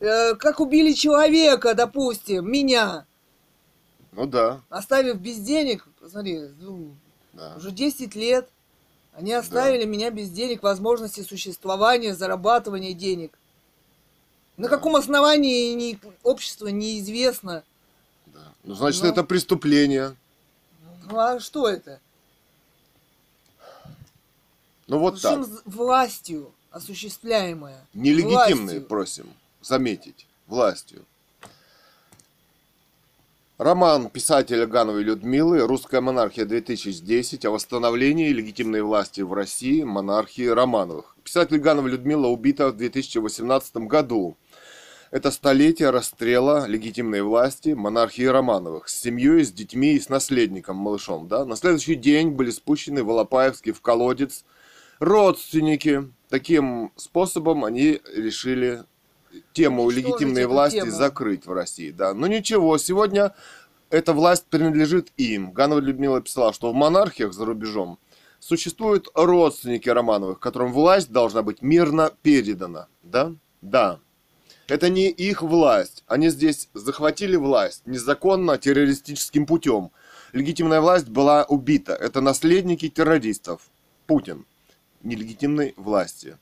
э, 0.00 0.34
как 0.34 0.58
убили 0.58 0.92
человека, 0.92 1.74
допустим, 1.74 2.50
меня, 2.50 3.06
Ну 4.10 4.26
да, 4.26 4.62
оставив 4.68 5.20
без 5.20 5.38
денег, 5.38 5.86
посмотри, 6.00 6.40
ну, 6.58 6.88
да. 7.32 7.54
уже 7.56 7.70
10 7.70 8.16
лет, 8.16 8.48
они 9.12 9.32
оставили 9.32 9.84
меня 9.84 10.10
без 10.10 10.28
денег, 10.28 10.64
возможности 10.64 11.20
существования, 11.20 12.16
зарабатывания 12.16 12.94
денег. 12.94 13.38
На 14.56 14.68
каком 14.68 14.96
основании 14.96 15.72
ни- 15.74 16.00
общество 16.24 16.66
неизвестно. 16.66 17.62
Ну, 18.64 18.74
значит, 18.74 19.02
Ну. 19.02 19.08
это 19.10 19.24
преступление. 19.24 20.16
Ну 21.10 21.18
а 21.18 21.38
что 21.40 21.68
это? 21.68 22.00
Ну 24.86 24.98
вот 24.98 25.20
так. 25.20 25.38
Причем 25.38 25.44
з- 25.44 25.62
властью 25.66 26.52
осуществляемое. 26.70 27.86
Нелегитимные, 27.94 28.56
Властью. 28.56 28.86
просим 28.86 29.26
заметить, 29.62 30.26
властью. 30.46 31.04
Роман 33.56 34.10
писателя 34.10 34.66
Гановой 34.66 35.04
Людмилы 35.04 35.60
«Русская 35.66 36.00
монархия 36.00 36.44
2010» 36.44 37.44
о 37.46 37.50
восстановлении 37.52 38.30
легитимной 38.30 38.82
власти 38.82 39.20
в 39.20 39.32
России 39.32 39.84
монархии 39.84 40.46
Романовых. 40.48 41.16
Писатель 41.22 41.58
Ганова 41.58 41.86
Людмила 41.86 42.26
убита 42.26 42.68
в 42.70 42.76
2018 42.76 43.86
году. 43.86 44.36
Это 45.14 45.30
столетие 45.30 45.90
расстрела 45.90 46.66
легитимной 46.66 47.22
власти 47.22 47.68
монархии 47.68 48.24
Романовых 48.24 48.88
с 48.88 49.00
семьей, 49.00 49.44
с 49.44 49.52
детьми 49.52 49.92
и 49.92 50.00
с 50.00 50.08
наследником, 50.08 50.74
малышом. 50.74 51.28
Да? 51.28 51.44
На 51.44 51.54
следующий 51.54 51.94
день 51.94 52.30
были 52.30 52.50
спущены 52.50 53.04
в 53.04 53.10
Алапаевский 53.10 53.70
в 53.70 53.80
колодец 53.80 54.44
родственники. 54.98 56.10
Таким 56.30 56.90
способом 56.96 57.64
они 57.64 58.00
решили 58.12 58.82
тему 59.52 59.84
Уничтожить 59.84 60.04
легитимной 60.04 60.46
власти 60.46 60.78
тему. 60.78 60.90
закрыть 60.90 61.46
в 61.46 61.52
России. 61.52 61.92
Да. 61.92 62.12
Но 62.12 62.26
ничего, 62.26 62.76
сегодня 62.76 63.36
эта 63.90 64.14
власть 64.14 64.46
принадлежит 64.46 65.12
им. 65.16 65.52
Ганова 65.52 65.78
Людмила 65.78 66.20
писала, 66.22 66.52
что 66.52 66.72
в 66.72 66.74
монархиях 66.74 67.34
за 67.34 67.44
рубежом 67.44 68.00
существуют 68.40 69.08
родственники 69.14 69.88
Романовых, 69.88 70.40
которым 70.40 70.72
власть 70.72 71.12
должна 71.12 71.42
быть 71.42 71.62
мирно 71.62 72.10
передана. 72.22 72.88
Да? 73.04 73.32
Да. 73.62 74.00
Это 74.66 74.88
не 74.88 75.08
их 75.10 75.42
власть. 75.42 76.04
Они 76.06 76.30
здесь 76.30 76.68
захватили 76.72 77.36
власть 77.36 77.82
незаконно, 77.86 78.56
террористическим 78.58 79.46
путем. 79.46 79.90
Легитимная 80.32 80.80
власть 80.80 81.08
была 81.08 81.44
убита. 81.44 81.94
Это 81.94 82.20
наследники 82.20 82.88
террористов. 82.88 83.62
Путин. 84.06 84.46
Нелегитимной 85.02 85.74
власти. 85.76 86.38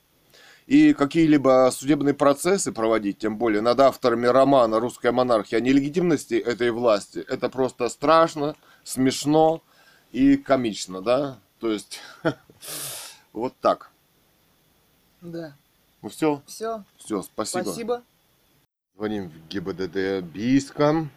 И 0.65 0.93
какие-либо 0.93 1.69
судебные 1.73 2.13
процессы 2.13 2.71
проводить, 2.71 3.17
тем 3.17 3.37
более 3.37 3.61
над 3.61 3.81
авторами 3.81 4.27
романа 4.27 4.79
«Русская 4.79 5.11
монархия» 5.11 5.57
о 5.59 5.61
нелегитимности 5.61 6.35
этой 6.35 6.71
власти, 6.71 7.19
это 7.27 7.49
просто 7.49 7.89
страшно, 7.89 8.55
смешно 8.85 9.61
и 10.13 10.37
комично, 10.37 11.01
да? 11.01 11.37
То 11.59 11.69
есть, 11.69 11.99
вот 13.33 13.53
так. 13.59 13.91
Да. 15.21 15.53
Ну 16.01 16.09
все, 16.09 16.41
Все. 16.47 16.83
все, 16.97 17.21
спасибо. 17.23 17.63
Спасибо. 17.63 18.03
Звоним 18.95 19.29
в 19.29 19.47
ГИБДД 19.47 20.23
Бийска. 20.23 21.07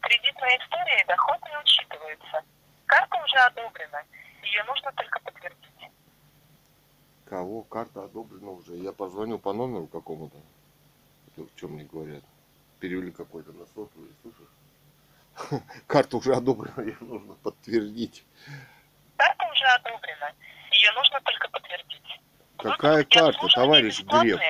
Кредитная 0.00 0.58
история 0.58 1.00
и 1.02 1.06
доход 1.06 1.38
не 1.48 1.56
учитываются. 1.58 2.42
Карта 2.86 3.16
уже 3.24 3.36
одобрена. 3.38 4.02
Ее 4.42 4.64
нужно 4.64 4.92
только 4.92 5.20
подтвердить. 5.20 5.90
Кого? 7.24 7.62
Карта 7.62 8.04
одобрена 8.04 8.50
уже. 8.50 8.74
Я 8.76 8.92
позвонил 8.92 9.38
по 9.38 9.52
номеру 9.52 9.86
какому-то. 9.86 10.36
Чем 11.56 11.72
мне 11.72 11.84
говорят? 11.84 12.22
Перевели 12.80 13.10
какой-то 13.12 13.52
на 13.52 13.64
сотовый, 13.66 14.10
слышишь? 14.22 15.62
Карта 15.86 16.16
уже 16.16 16.34
одобрена, 16.34 16.82
ее 16.82 16.96
нужно 17.00 17.34
подтвердить. 17.34 18.24
Карта 19.16 19.46
уже 19.50 19.64
одобрена. 19.64 20.32
Ее 20.70 20.92
нужно 20.92 21.20
только 21.22 21.48
подтвердить. 21.48 22.20
Какая 22.56 22.98
Выпуск 22.98 23.16
и 23.16 23.18
карта, 23.18 23.48
товарищ. 23.54 24.00
Греф? 24.02 24.40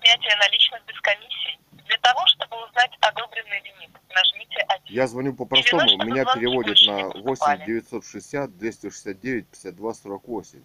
Снятие 0.00 0.36
наличных 0.36 0.84
без 0.86 1.00
комиссии. 1.00 1.58
Для 1.72 1.98
того, 1.98 2.26
чтобы 2.26 2.64
узнать 2.64 2.90
одобренный 3.00 3.60
лимит, 3.62 3.90
нажмите 4.14 4.58
1. 4.60 4.84
Я 4.88 5.06
звоню 5.06 5.34
по 5.34 5.44
простому, 5.44 5.82
Или 5.82 6.04
меня 6.04 6.24
переводят 6.24 6.78
на 6.86 6.96
не 6.96 7.04
8 7.04 7.24
поступали. 7.24 7.64
960 7.64 8.58
269 8.58 9.46
52 9.48 9.94
48. 9.94 10.62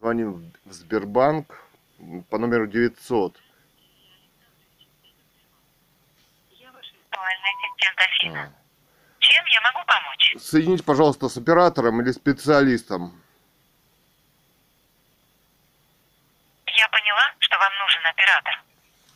Звоним 0.00 0.52
в 0.64 0.72
Сбербанк 0.72 1.68
по 2.30 2.38
номеру 2.38 2.66
900. 2.66 3.40
Ассистент 7.76 7.98
Афина. 7.98 8.42
А. 8.42 8.52
Чем 9.18 9.44
я 9.46 9.60
могу 9.60 9.84
помочь? 9.86 10.34
Соедините, 10.38 10.82
пожалуйста, 10.82 11.28
с 11.28 11.36
оператором 11.36 12.00
или 12.00 12.12
специалистом. 12.12 13.20
Я 16.66 16.88
поняла, 16.88 17.34
что 17.38 17.58
вам 17.58 17.72
нужен 17.78 18.06
оператор. 18.06 18.62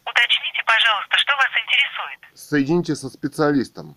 Уточните, 0.05 0.62
пожалуйста, 0.65 1.19
что 1.19 1.37
вас 1.37 1.49
интересует. 1.49 2.39
Соедините 2.39 2.97
со 2.97 3.09
специалистом. 3.09 3.97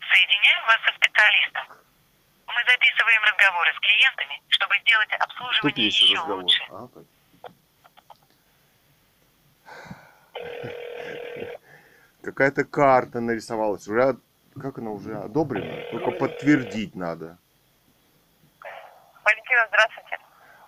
Соединяю 0.00 0.66
вас 0.66 0.78
со 0.86 0.92
специалистом. 0.96 1.66
Мы 2.46 2.64
записываем 2.66 3.22
разговоры 3.22 3.72
с 3.74 3.80
клиентами, 3.80 4.42
чтобы 4.48 4.78
сделать 4.80 5.12
обслуживание 5.12 5.86
еще 5.86 6.14
разговор. 6.14 6.42
лучше. 6.42 6.62
А, 6.70 6.88
так. 6.88 7.04
Какая-то 12.28 12.64
карта 12.64 13.20
нарисовалась. 13.20 13.88
Уже, 13.88 14.18
как 14.60 14.76
она 14.76 14.90
уже 14.90 15.16
одобрена? 15.16 15.90
Только 15.90 16.10
подтвердить 16.10 16.94
надо. 16.94 17.38
Валентина, 19.24 19.66
здравствуйте. 19.68 20.18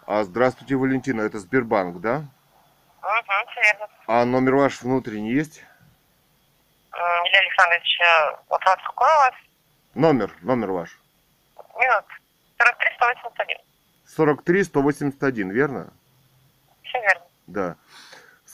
А 0.06 0.24
здравствуйте, 0.24 0.76
Валентина, 0.76 1.20
это 1.20 1.38
Сбербанк, 1.38 2.00
да? 2.00 2.24
Угу, 3.02 3.50
все 3.50 3.60
верно. 3.60 3.88
А 4.06 4.24
номер 4.24 4.54
ваш 4.56 4.80
внутренний 4.80 5.32
есть? 5.34 5.62
М, 6.92 7.26
Илья 7.26 7.40
Александрович, 7.40 8.00
э, 8.00 8.36
вопрос 8.48 8.76
какой 8.86 9.08
у 9.08 9.18
вас? 9.18 9.34
Номер, 9.94 10.32
номер 10.40 10.70
ваш. 10.70 10.98
Минут. 11.76 12.04
43 12.56 12.90
181. 12.96 13.56
43 14.06 14.64
181, 14.64 15.50
верно? 15.50 15.92
Все 16.84 17.00
верно. 17.02 17.22
Да. 17.46 17.76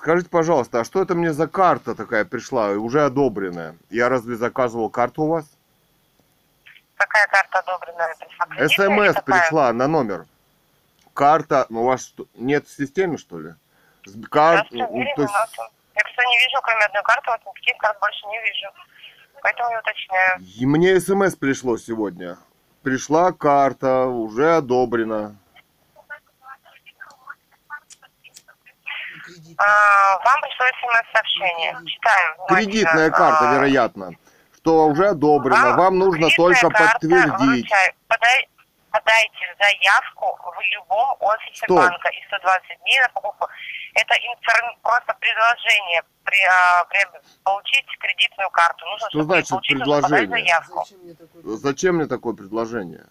Скажите, 0.06 0.30
пожалуйста, 0.30 0.78
а 0.78 0.84
что 0.84 1.02
это 1.02 1.16
мне 1.16 1.32
за 1.32 1.48
карта 1.48 1.96
такая 1.96 2.24
пришла, 2.24 2.68
уже 2.68 3.04
одобренная? 3.04 3.74
Я 3.90 4.08
разве 4.08 4.36
заказывал 4.36 4.88
карту 4.88 5.24
у 5.24 5.26
вас? 5.26 5.46
Какая 6.94 7.26
карта 7.26 7.58
одобренная? 7.58 8.14
Пришла 8.56 8.86
СМС 8.86 9.22
пришла 9.24 9.72
на 9.72 9.88
номер. 9.88 10.26
Карта, 11.12 11.66
ну 11.70 11.82
у 11.82 11.86
вас 11.86 12.06
что, 12.06 12.26
нет 12.36 12.68
в 12.68 12.70
системе, 12.70 13.18
что 13.18 13.40
ли? 13.40 13.54
Кар... 14.30 14.64
всё 14.66 14.76
ну, 14.76 15.04
то 15.16 15.22
есть-. 15.22 15.34
Я, 15.96 16.02
кстати, 16.04 16.28
не 16.28 16.38
вижу, 16.38 16.62
кроме 16.62 16.84
одной 16.84 17.02
карты, 17.02 17.30
вот 17.32 17.40
никаких 17.44 17.76
карт 17.78 17.98
больше 17.98 18.26
не 18.28 18.40
вижу. 18.42 18.66
Поэтому 19.42 19.70
я 19.72 19.80
уточняю. 19.80 20.40
И 20.40 20.66
Мне 20.66 21.00
СМС 21.00 21.34
пришло 21.34 21.76
сегодня. 21.78 22.38
Пришла 22.84 23.32
карта, 23.32 24.04
уже 24.04 24.54
одобрена. 24.54 25.34
А, 29.58 30.18
вам 30.24 30.40
пришло 30.42 30.66
смс-сообщение. 30.80 31.76
Читаю. 31.86 32.36
Кредитная 32.48 33.10
карта, 33.10 33.50
А, 33.50 33.54
вероятно. 33.54 34.12
Что 34.58 34.86
уже 34.86 35.08
одобрена. 35.08 35.76
Вам 35.76 35.98
нужно 35.98 36.26
кредитная 36.28 36.54
только 36.60 36.70
карта 36.70 36.92
подтвердить. 37.00 37.38
выручает. 37.38 37.94
Подай- 38.08 38.48
подайте 38.90 39.56
заявку 39.60 40.38
в 40.42 40.60
любом 40.74 41.16
офисе 41.20 41.64
Стоп. 41.64 41.76
банка 41.78 42.08
и 42.08 42.26
120 42.26 42.78
дней 42.82 43.00
на 43.00 43.08
покупку. 43.10 43.48
Это 43.94 44.14
просто 44.82 45.14
предложение 45.20 46.02
при, 46.24 46.38
а, 46.44 46.84
при- 46.84 47.06
получить 47.44 47.86
кредитную 47.98 48.50
карту. 48.50 48.84
Нужно, 48.86 48.98
Что 48.98 49.08
чтобы 49.10 49.24
значит 49.24 49.48
получить, 49.50 49.78
нужно 49.78 49.94
предложение? 50.08 50.28
заявку. 50.28 50.84
Зачем 50.84 50.98
мне 51.04 51.14
такой? 51.14 51.56
Зачем 51.56 51.94
мне 51.96 52.06
такое 52.06 52.34
предложение? 52.34 53.04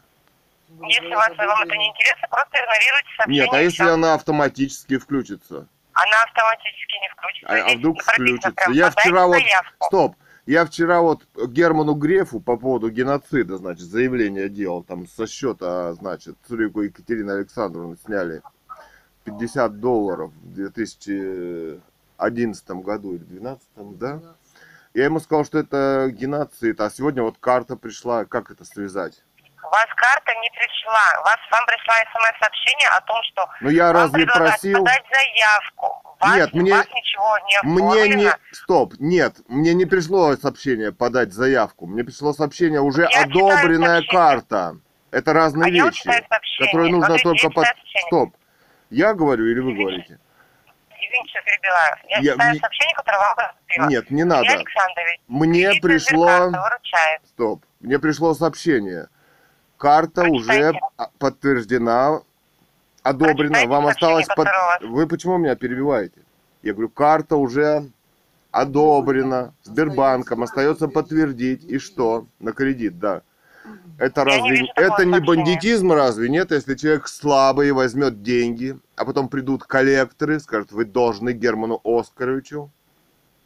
Если 0.88 1.16
вас, 1.16 1.30
вам 1.38 1.62
это 1.64 1.76
не 1.78 1.88
интересно, 1.90 2.28
просто 2.30 2.58
игнорируйте 2.58 3.10
сообщение. 3.18 3.44
Нет, 3.46 3.54
а 3.54 3.60
если 3.62 3.88
она 3.90 4.14
автоматически 4.16 4.98
включится? 4.98 5.68
Она 5.96 6.24
автоматически 6.24 6.96
не 7.02 7.10
включится. 7.10 7.54
А, 7.54 7.72
а 7.72 7.76
вдруг 7.78 8.02
включится? 8.02 8.54
Я 8.72 8.90
вчера 8.92 9.28
вот... 9.28 9.36
заявку. 9.36 9.86
Стоп. 9.86 10.16
Я 10.46 10.66
вчера 10.66 11.02
вот 11.02 11.28
Герману 11.48 11.96
Грефу 11.96 12.40
по 12.40 12.58
поводу 12.58 12.92
геноцида, 12.92 13.58
значит, 13.58 13.86
заявление 13.86 14.48
делал. 14.48 14.84
Там 14.84 15.08
со 15.08 15.26
счета, 15.26 15.92
значит, 15.94 16.38
Цурику 16.48 16.82
Екатерины 16.82 17.32
Александровны 17.32 17.98
сняли 17.98 18.44
50 19.24 19.80
долларов 19.80 20.32
в 20.44 20.54
2011 20.54 22.70
году 22.70 23.16
или 23.16 23.24
2012, 23.24 23.98
да? 23.98 24.22
Я 24.94 25.06
ему 25.06 25.20
сказал, 25.20 25.46
что 25.46 25.58
это 25.58 26.10
геноцид, 26.12 26.80
а 26.80 26.90
сегодня 26.90 27.24
вот 27.24 27.38
карта 27.40 27.76
пришла, 27.76 28.26
как 28.26 28.52
это 28.52 28.66
связать? 28.66 29.24
Вас 29.72 29.88
карта 29.96 30.34
не 30.42 30.50
пришла. 30.52 31.22
Вас, 31.24 31.38
вам 31.52 31.66
пришла 31.66 31.94
смс-сообщение 32.14 32.88
о 32.90 33.02
том, 33.02 33.18
что 33.32 33.50
Ну 33.62 33.70
я 33.70 33.86
вам 33.92 33.96
разве 34.04 34.26
просил? 34.26 34.80
подать 34.80 35.04
заявку. 35.14 36.02
Вас, 36.20 36.36
Нет, 36.36 36.54
мне- 36.54 36.74
вас 36.74 36.88
ничего 36.88 37.38
не 37.40 37.70
Мне 37.70 37.84
оформлено. 38.04 38.22
не... 38.24 38.56
Стоп, 38.56 38.94
нет, 39.00 39.36
мне 39.48 39.74
не 39.74 39.86
пришло 39.86 40.36
сообщение 40.38 40.92
подать 40.92 41.34
заявку. 41.34 41.88
Мне 41.88 42.04
пришло 42.04 42.34
сообщение 42.34 42.80
уже 42.82 43.08
Я 43.12 43.24
одобренная 43.24 44.02
карта. 44.10 44.78
Это 45.12 45.34
разные 45.34 45.68
а 45.82 45.86
вещи, 45.86 46.04
которые 46.60 46.92
нужно 46.92 47.18
Смотрите, 47.18 47.24
только 47.24 47.50
под... 47.54 47.66
сообщение. 47.66 48.08
Стоп. 48.08 48.36
Я 48.90 49.14
говорю 49.14 49.46
или 49.46 49.60
вы 49.60 49.72
Извините. 49.74 49.84
говорите? 49.84 50.20
Извините, 50.92 51.30
что 51.30 51.42
перебиваю. 51.44 51.96
Я, 52.10 52.18
Я- 52.18 52.32
читаю 52.34 52.50
мне- 52.52 52.60
сообщение, 52.60 52.96
которое 52.96 53.18
вам 53.20 53.36
поступило. 53.36 53.88
Нет, 53.88 54.12
не 54.12 54.24
надо. 54.24 54.64
Мне 55.28 55.74
пришло... 55.82 56.28
выручает. 56.50 57.22
Стоп. 57.28 57.66
Мне 57.82 58.00
пришло 58.00 58.34
сообщение. 58.34 59.08
Карта 59.86 60.24
уже 60.24 60.48
Прочитайте. 60.48 60.80
а- 60.98 61.10
подтверждена, 61.20 62.22
одобрена. 63.04 63.36
Прочитайте 63.36 63.68
Вам 63.68 63.86
осталось... 63.86 64.26
вас. 64.36 64.48
Вы 64.82 65.06
почему 65.06 65.38
меня 65.38 65.56
перебиваете? 65.56 66.22
Я 66.64 66.74
говорю, 66.74 66.90
карта 66.90 67.36
уже 67.36 67.92
одобрена 68.50 69.54
Сбербанком. 69.62 70.42
Остается 70.42 70.88
подтвердить. 70.88 71.64
И 71.66 71.78
что? 71.78 72.26
На 72.40 72.52
кредит, 72.52 72.98
да. 72.98 73.22
Это 74.00 74.22
Я 74.22 74.26
не 74.26 74.32
разве 74.32 74.50
вижу 74.50 74.68
такого 74.74 74.96
это 74.96 75.06
не 75.06 75.20
бандитизм 75.20 75.92
разве 75.92 76.30
нет, 76.30 76.50
если 76.50 76.74
человек 76.74 77.08
слабый 77.08 77.72
возьмет 77.72 78.24
деньги, 78.24 78.80
а 78.96 79.06
потом 79.06 79.30
придут 79.30 79.66
коллекторы, 79.66 80.40
скажут, 80.40 80.72
вы 80.72 80.86
должны 80.86 81.32
Герману 81.32 81.80
Оскаровичу. 81.84 82.72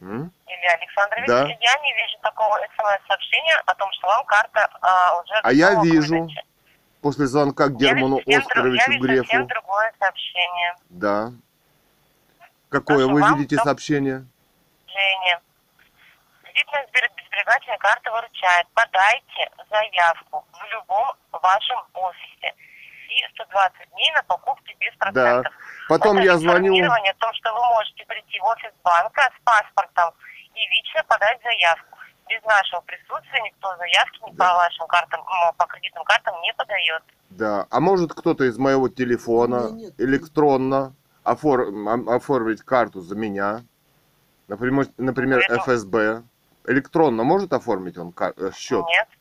М? 0.01 0.31
Илья 0.47 0.71
Александрович, 0.80 1.27
Да. 1.27 1.41
я 1.41 1.76
не 1.81 1.93
вижу 1.93 2.17
такого 2.21 2.57
смс-сообщения 2.77 3.61
о 3.65 3.76
том, 3.76 3.91
что 3.93 4.07
вам 4.07 4.26
карта 4.26 4.69
а, 4.81 5.19
уже 5.21 5.34
А 5.43 5.51
я 5.51 5.81
вижу. 5.84 6.21
выдаче. 6.21 6.43
После 7.01 7.26
звонка 7.27 7.67
к 7.67 7.76
Герману 7.77 8.19
я 8.26 8.39
Оскаровичу 8.39 8.91
я 8.91 8.99
Грефу. 8.99 9.45
другое 9.47 9.93
сообщение. 9.99 10.76
Да. 10.89 11.31
Какое 12.69 12.97
Прошу 13.05 13.13
вы 13.13 13.21
вам, 13.21 13.35
видите 13.38 13.55
сообщение? 13.57 14.26
Женя, 14.88 15.41
кредитная 16.43 16.85
сбер- 16.88 17.26
сберегательная 17.27 17.77
карта 17.77 18.11
выручает. 18.11 18.67
Подайте 18.73 19.49
заявку 19.69 20.45
в 20.51 20.63
любом 20.73 21.13
вашем 21.31 21.77
офисе. 21.93 22.53
И 23.09 23.27
120 23.34 23.89
дней 23.93 24.11
на 24.11 24.23
покупки 24.23 24.76
без 24.80 24.93
процентов. 24.97 25.53
Потом 25.90 26.18
Это 26.18 26.26
я 26.28 26.38
звоню. 26.38 26.68
информирование 26.72 27.11
о 27.11 27.16
том, 27.16 27.34
что 27.34 27.52
вы 27.53 27.61
можете 27.76 28.06
прийти 28.06 28.40
в 28.40 28.44
офис 28.45 28.72
банка 28.84 29.22
с 29.36 29.44
паспортом 29.44 30.14
и 30.53 30.60
лично 30.78 31.03
подать 31.07 31.41
заявку. 31.44 31.98
Без 32.30 32.44
нашего 32.44 32.82
присутствия 32.82 33.41
никто 33.41 33.76
заявки 33.78 34.20
ни 34.28 34.32
Да. 34.36 34.49
по 34.49 34.56
вашим 34.57 34.86
картам, 34.88 35.22
по 35.57 35.66
кредитным 35.66 36.03
картам 36.03 36.40
не 36.41 36.53
подает. 36.53 37.02
Да. 37.32 37.66
А 37.72 37.80
может 37.80 38.14
кто-то 38.14 38.44
из 38.44 38.57
моего 38.60 38.88
телефона 38.88 39.72
меня 39.72 39.88
нет. 39.88 39.94
электронно 39.99 40.94
офор- 41.24 42.16
оформить 42.16 42.61
карту 42.61 43.02
за 43.02 43.16
меня? 43.16 43.64
Например, 44.48 44.86
например, 44.98 45.41
ФСБ. 45.49 46.22
Электронно 46.68 47.24
может 47.24 47.52
оформить 47.53 47.98
он 47.98 48.11
кар- 48.11 48.34
э, 48.38 48.52
счет? 48.56 48.86
Нет. 48.86 49.07
Нет. 49.10 49.19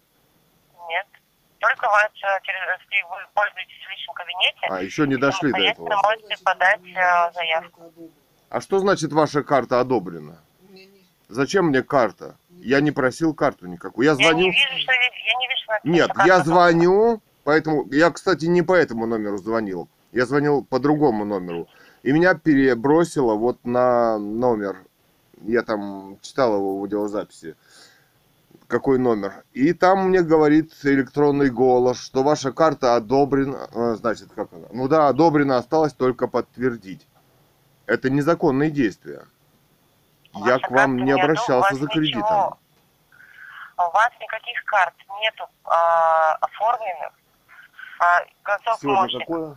Только 1.68 1.86
вас, 1.86 2.10
если 2.14 3.02
вы 3.10 3.16
пользуетесь 3.34 3.84
в 3.86 3.90
личном 3.90 4.14
кабинете, 4.14 4.58
А, 4.70 4.82
еще 4.82 5.06
не 5.06 5.16
дошли 5.16 5.52
до 5.52 5.58
этого. 5.58 6.00
можете 6.02 6.42
подать 6.42 6.80
э, 6.80 7.32
заявку. 7.34 7.92
А 8.48 8.60
что 8.60 8.78
значит 8.78 9.12
ваша 9.12 9.42
карта 9.42 9.80
одобрена? 9.80 10.38
Зачем 11.28 11.66
мне 11.66 11.82
карта? 11.82 12.36
Я 12.50 12.80
не 12.80 12.90
просил 12.90 13.34
карту 13.34 13.66
никакую. 13.66 14.04
Я 14.06 14.12
Я 14.12 14.16
звоню. 14.16 14.46
не 14.46 14.50
вижу, 14.50 14.78
что 14.78 14.92
я 14.92 14.98
не 15.38 15.48
вижу, 15.48 15.62
что 15.64 15.74
Нет, 15.84 16.10
я 16.26 16.40
звоню, 16.42 17.20
поэтому 17.44 17.86
я, 17.92 18.10
кстати, 18.10 18.46
не 18.46 18.62
по 18.62 18.72
этому 18.72 19.06
номеру 19.06 19.36
звонил. 19.36 19.88
Я 20.12 20.24
звонил 20.24 20.64
по 20.64 20.78
другому 20.78 21.24
номеру. 21.26 21.68
И 22.02 22.12
меня 22.12 22.34
перебросило 22.34 23.34
вот 23.34 23.62
на 23.64 24.18
номер. 24.18 24.78
Я 25.42 25.62
там 25.62 26.18
читал 26.22 26.54
его 26.54 26.76
в 26.76 26.80
аудиозаписи. 26.80 27.54
Какой 28.68 28.98
номер. 28.98 29.44
И 29.54 29.72
там 29.72 30.08
мне 30.10 30.20
говорит 30.20 30.72
электронный 30.84 31.48
голос, 31.50 31.98
что 32.04 32.22
ваша 32.22 32.52
карта 32.52 32.96
одобрена. 32.96 33.66
э, 33.74 33.94
Значит, 33.96 34.28
как 34.36 34.52
она? 34.52 34.66
Ну 34.72 34.88
да, 34.88 35.08
одобрена, 35.08 35.56
осталось 35.56 35.94
только 35.94 36.28
подтвердить. 36.28 37.06
Это 37.86 38.10
незаконные 38.10 38.70
действия. 38.70 39.22
Я 40.34 40.54
Ваша 40.54 40.66
к 40.66 40.70
вам 40.70 40.96
не 40.96 41.12
одобрена, 41.12 41.22
обращался 41.24 41.74
за 41.76 41.86
ничего. 41.86 41.94
кредитом. 42.00 42.58
У 43.78 43.90
вас 43.92 44.10
никаких 44.20 44.62
карт 44.66 44.94
нету 45.22 45.46
а, 45.64 46.34
оформленных. 46.34 47.12
А, 48.00 48.20
Концов 48.42 48.78
Сегодня 48.80 49.20
какое? 49.20 49.56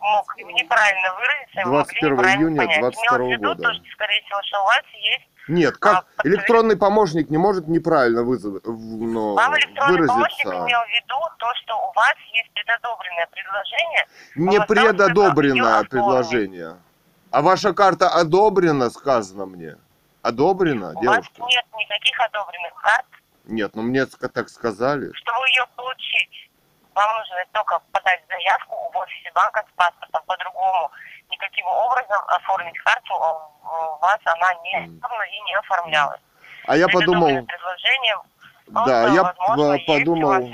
мог 0.00 0.36
неправильно 0.36 1.14
выразиться, 1.14 1.60
и 1.60 1.64
вы 1.64 1.70
могли 1.72 2.00
21 2.00 2.12
неправильно 2.12 2.42
июня 2.42 2.56
понять. 2.58 2.80
22 2.80 3.16
Имелось 3.16 3.26
в 3.26 3.30
виду 3.32 3.48
года. 3.48 3.62
то, 3.62 3.72
что, 3.74 3.84
скорее 3.94 4.22
всего, 4.22 4.42
что 4.42 4.60
у 4.62 4.64
вас 4.66 4.82
есть... 4.92 5.29
Нет, 5.48 5.76
как 5.78 6.04
А, 6.16 6.26
электронный 6.28 6.76
помощник 6.76 7.30
не 7.30 7.38
может 7.38 7.66
неправильно 7.66 8.22
вызов... 8.22 8.62
ну, 8.64 9.34
Вам 9.34 9.54
электронный 9.56 10.06
помощник 10.06 10.44
выразиться. 10.44 10.66
имел 10.68 10.80
в 10.80 10.88
виду 10.88 11.16
то, 11.38 11.46
что 11.62 11.76
у 11.76 11.92
вас 11.92 12.14
есть 12.32 12.50
предодобренное 12.52 13.26
предложение. 13.32 14.06
Не 14.36 14.60
предодобренное 14.60 15.84
предложение. 15.84 16.76
А 17.30 17.42
ваша 17.42 17.72
карта 17.72 18.08
одобрена, 18.08 18.90
сказано 18.90 19.46
мне. 19.46 19.76
Одобрена, 20.22 20.92
У 20.96 21.00
девушка? 21.00 21.40
вас 21.40 21.48
нет 21.50 21.64
никаких 21.78 22.20
одобренных 22.20 22.74
карт. 22.82 23.06
Нет, 23.44 23.74
ну 23.74 23.82
мне 23.82 24.06
так 24.06 24.48
сказали. 24.48 25.10
Чтобы 25.14 25.48
ее 25.48 25.66
получить, 25.76 26.50
вам 26.94 27.18
нужно 27.18 27.36
только 27.52 27.80
подать 27.92 28.20
заявку 28.28 28.74
в 28.92 28.96
офисе 28.96 29.30
банка 29.34 29.64
с 29.68 29.72
паспортом. 29.76 30.22
По-другому 30.26 30.90
никаким 31.60 31.66
образом 31.66 32.18
оформить 32.26 32.78
карту 32.78 33.14
а, 33.14 33.96
у 33.96 33.98
вас 34.00 34.18
она 34.24 34.54
не 34.64 34.86
и 34.86 35.40
не 35.46 35.54
оформлялась. 35.58 36.20
А 36.66 36.76
я 36.76 36.88
подумал, 36.88 37.44
предложение 37.46 38.16
да, 38.68 39.08
я 39.08 39.22
возможно, 39.22 39.78
подумал, 39.86 40.50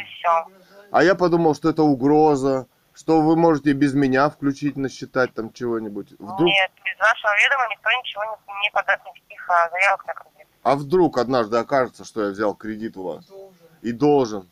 а 0.91 1.03
я 1.03 1.15
подумал, 1.15 1.55
что 1.55 1.69
это 1.69 1.83
угроза, 1.83 2.67
что 2.95 3.21
вы 3.21 3.37
можете 3.37 3.73
без 3.73 3.93
меня 3.93 4.31
включить, 4.31 4.77
насчитать 4.77 5.35
там 5.35 5.53
чего-нибудь. 5.53 6.13
Вдруг, 6.13 6.41
Нет, 6.41 6.71
без 6.85 6.99
вашего 6.99 7.33
ведома 7.45 7.69
никто 7.71 7.91
ничего 7.91 8.25
не, 8.25 8.63
не 8.63 8.71
подаст 8.71 9.05
никаких 9.05 9.51
а, 9.51 9.69
заявок 9.71 10.07
на 10.07 10.15
кредит. 10.15 10.47
а 10.63 10.77
вдруг 10.77 11.19
однажды 11.19 11.59
окажется, 11.59 12.05
что 12.05 12.25
я 12.25 12.31
взял 12.31 12.55
кредит 12.55 12.97
у 12.97 13.03
вас? 13.03 13.27
Должен. 13.27 13.55
И 13.83 13.93
должен. 13.93 14.51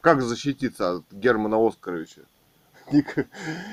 Как 0.00 0.22
защититься 0.22 0.96
от 0.96 1.04
Германа 1.12 1.64
Оскаровича? 1.64 2.22
Ник- 2.92 3.28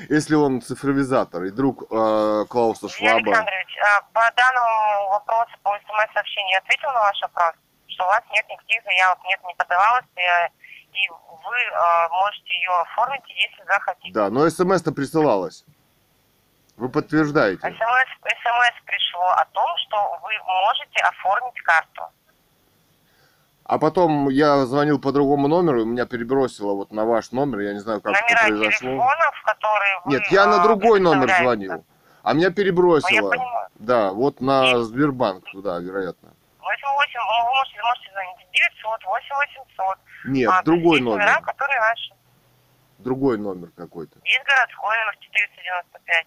Если 0.09 0.35
он 0.35 0.61
цифровизатор 0.61 1.43
и 1.43 1.51
друг 1.51 1.83
э, 1.83 2.45
Клауса 2.49 2.89
Шваба. 2.89 3.15
Александрович, 3.15 3.77
а, 3.81 4.01
по 4.13 4.31
данному 4.35 5.09
вопросу 5.09 5.51
по 5.63 5.77
смс-сообщению 5.79 6.51
я 6.53 6.57
ответил 6.59 6.89
на 6.93 6.99
ваш 7.01 7.21
вопрос, 7.21 7.53
что 7.87 8.03
у 8.03 8.07
вас 8.07 8.21
нет 8.31 8.45
никаких 8.49 8.83
заявок, 8.83 9.19
нет, 9.25 9.39
не 9.45 9.55
подавалось, 9.55 10.05
и, 10.15 10.97
и 10.97 11.09
вы 11.09 11.57
э, 11.57 12.07
можете 12.09 12.53
ее 12.53 12.71
оформить, 12.81 13.23
если 13.27 13.63
захотите. 13.65 14.13
Да, 14.13 14.29
но 14.29 14.49
смс-то 14.49 14.91
присылалась. 14.91 15.63
Вы 16.77 16.89
подтверждаете. 16.89 17.61
СМС, 17.61 18.09
СМС 18.21 18.75
пришло 18.85 19.29
о 19.31 19.45
том, 19.45 19.65
что 19.87 20.19
вы 20.21 20.31
можете 20.45 20.99
оформить 21.03 21.59
карту. 21.61 22.03
А 23.67 23.79
потом 23.79 24.29
я 24.29 24.65
звонил 24.65 24.97
по 24.99 25.11
другому 25.11 25.49
номеру, 25.49 25.81
и 25.81 25.85
меня 25.85 26.05
перебросило 26.05 26.73
вот 26.73 26.91
на 26.91 27.03
ваш 27.03 27.31
номер, 27.33 27.59
я 27.59 27.73
не 27.73 27.79
знаю, 27.79 27.99
как 27.99 28.13
Номера 28.13 28.25
это 28.25 28.47
произошло. 28.47 28.71
телефонов, 28.79 29.41
которые 29.45 30.01
вы... 30.05 30.11
Нет, 30.13 30.23
я 30.31 30.45
на 30.47 30.61
э, 30.61 30.63
другой 30.63 30.99
номер 31.01 31.35
звонил, 31.37 31.85
а 32.23 32.33
меня 32.33 32.47
Ну, 32.47 32.55
перебросило. 32.55 33.29
понимаю. 33.29 33.67
Да, 33.75 34.13
вот 34.13 34.39
на 34.39 34.83
Сбербанк 34.83 35.43
туда, 35.51 35.79
вероятно. 35.79 36.29
88, 36.61 37.19
вы 37.19 37.49
можете, 37.57 37.81
можете 37.83 38.11
звонить 38.13 38.47
900, 38.53 39.03
8 39.05 39.35
800. 39.35 39.97
Нет, 40.27 40.49
а, 40.53 40.63
другой 40.63 40.99
есть 40.99 41.03
номера, 41.03 41.25
номер. 41.25 41.41
которые 41.45 41.79
раньше. 41.79 42.13
Другой 42.99 43.37
номер 43.37 43.69
какой-то. 43.75 44.17
Есть 44.23 44.43
городской 44.45 44.95
номер 44.97 45.17
495. 45.19 46.25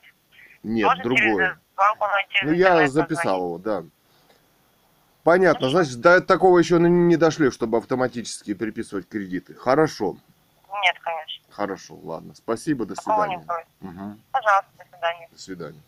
Нет, 0.62 0.84
Можете 0.84 1.02
другой. 1.04 1.50
Ну, 2.42 2.52
я 2.52 2.86
записал 2.86 3.36
его, 3.38 3.58
да. 3.58 3.82
Понятно, 5.22 5.68
значит, 5.68 6.00
до 6.00 6.20
такого 6.20 6.58
еще 6.58 6.78
не 6.78 7.16
дошли, 7.16 7.50
чтобы 7.50 7.78
автоматически 7.78 8.54
переписывать 8.54 9.08
кредиты. 9.08 9.54
Хорошо, 9.54 10.16
Нет, 10.82 10.98
конечно. 11.00 11.44
хорошо, 11.50 11.96
ладно. 11.96 12.34
Спасибо, 12.34 12.86
до 12.86 12.94
свидания. 12.94 13.46
Мгм, 13.80 14.20
Пожалуйста, 14.32 14.70
до 14.78 14.84
свидания. 14.84 15.28
До 15.30 15.38
свидания. 15.38 15.82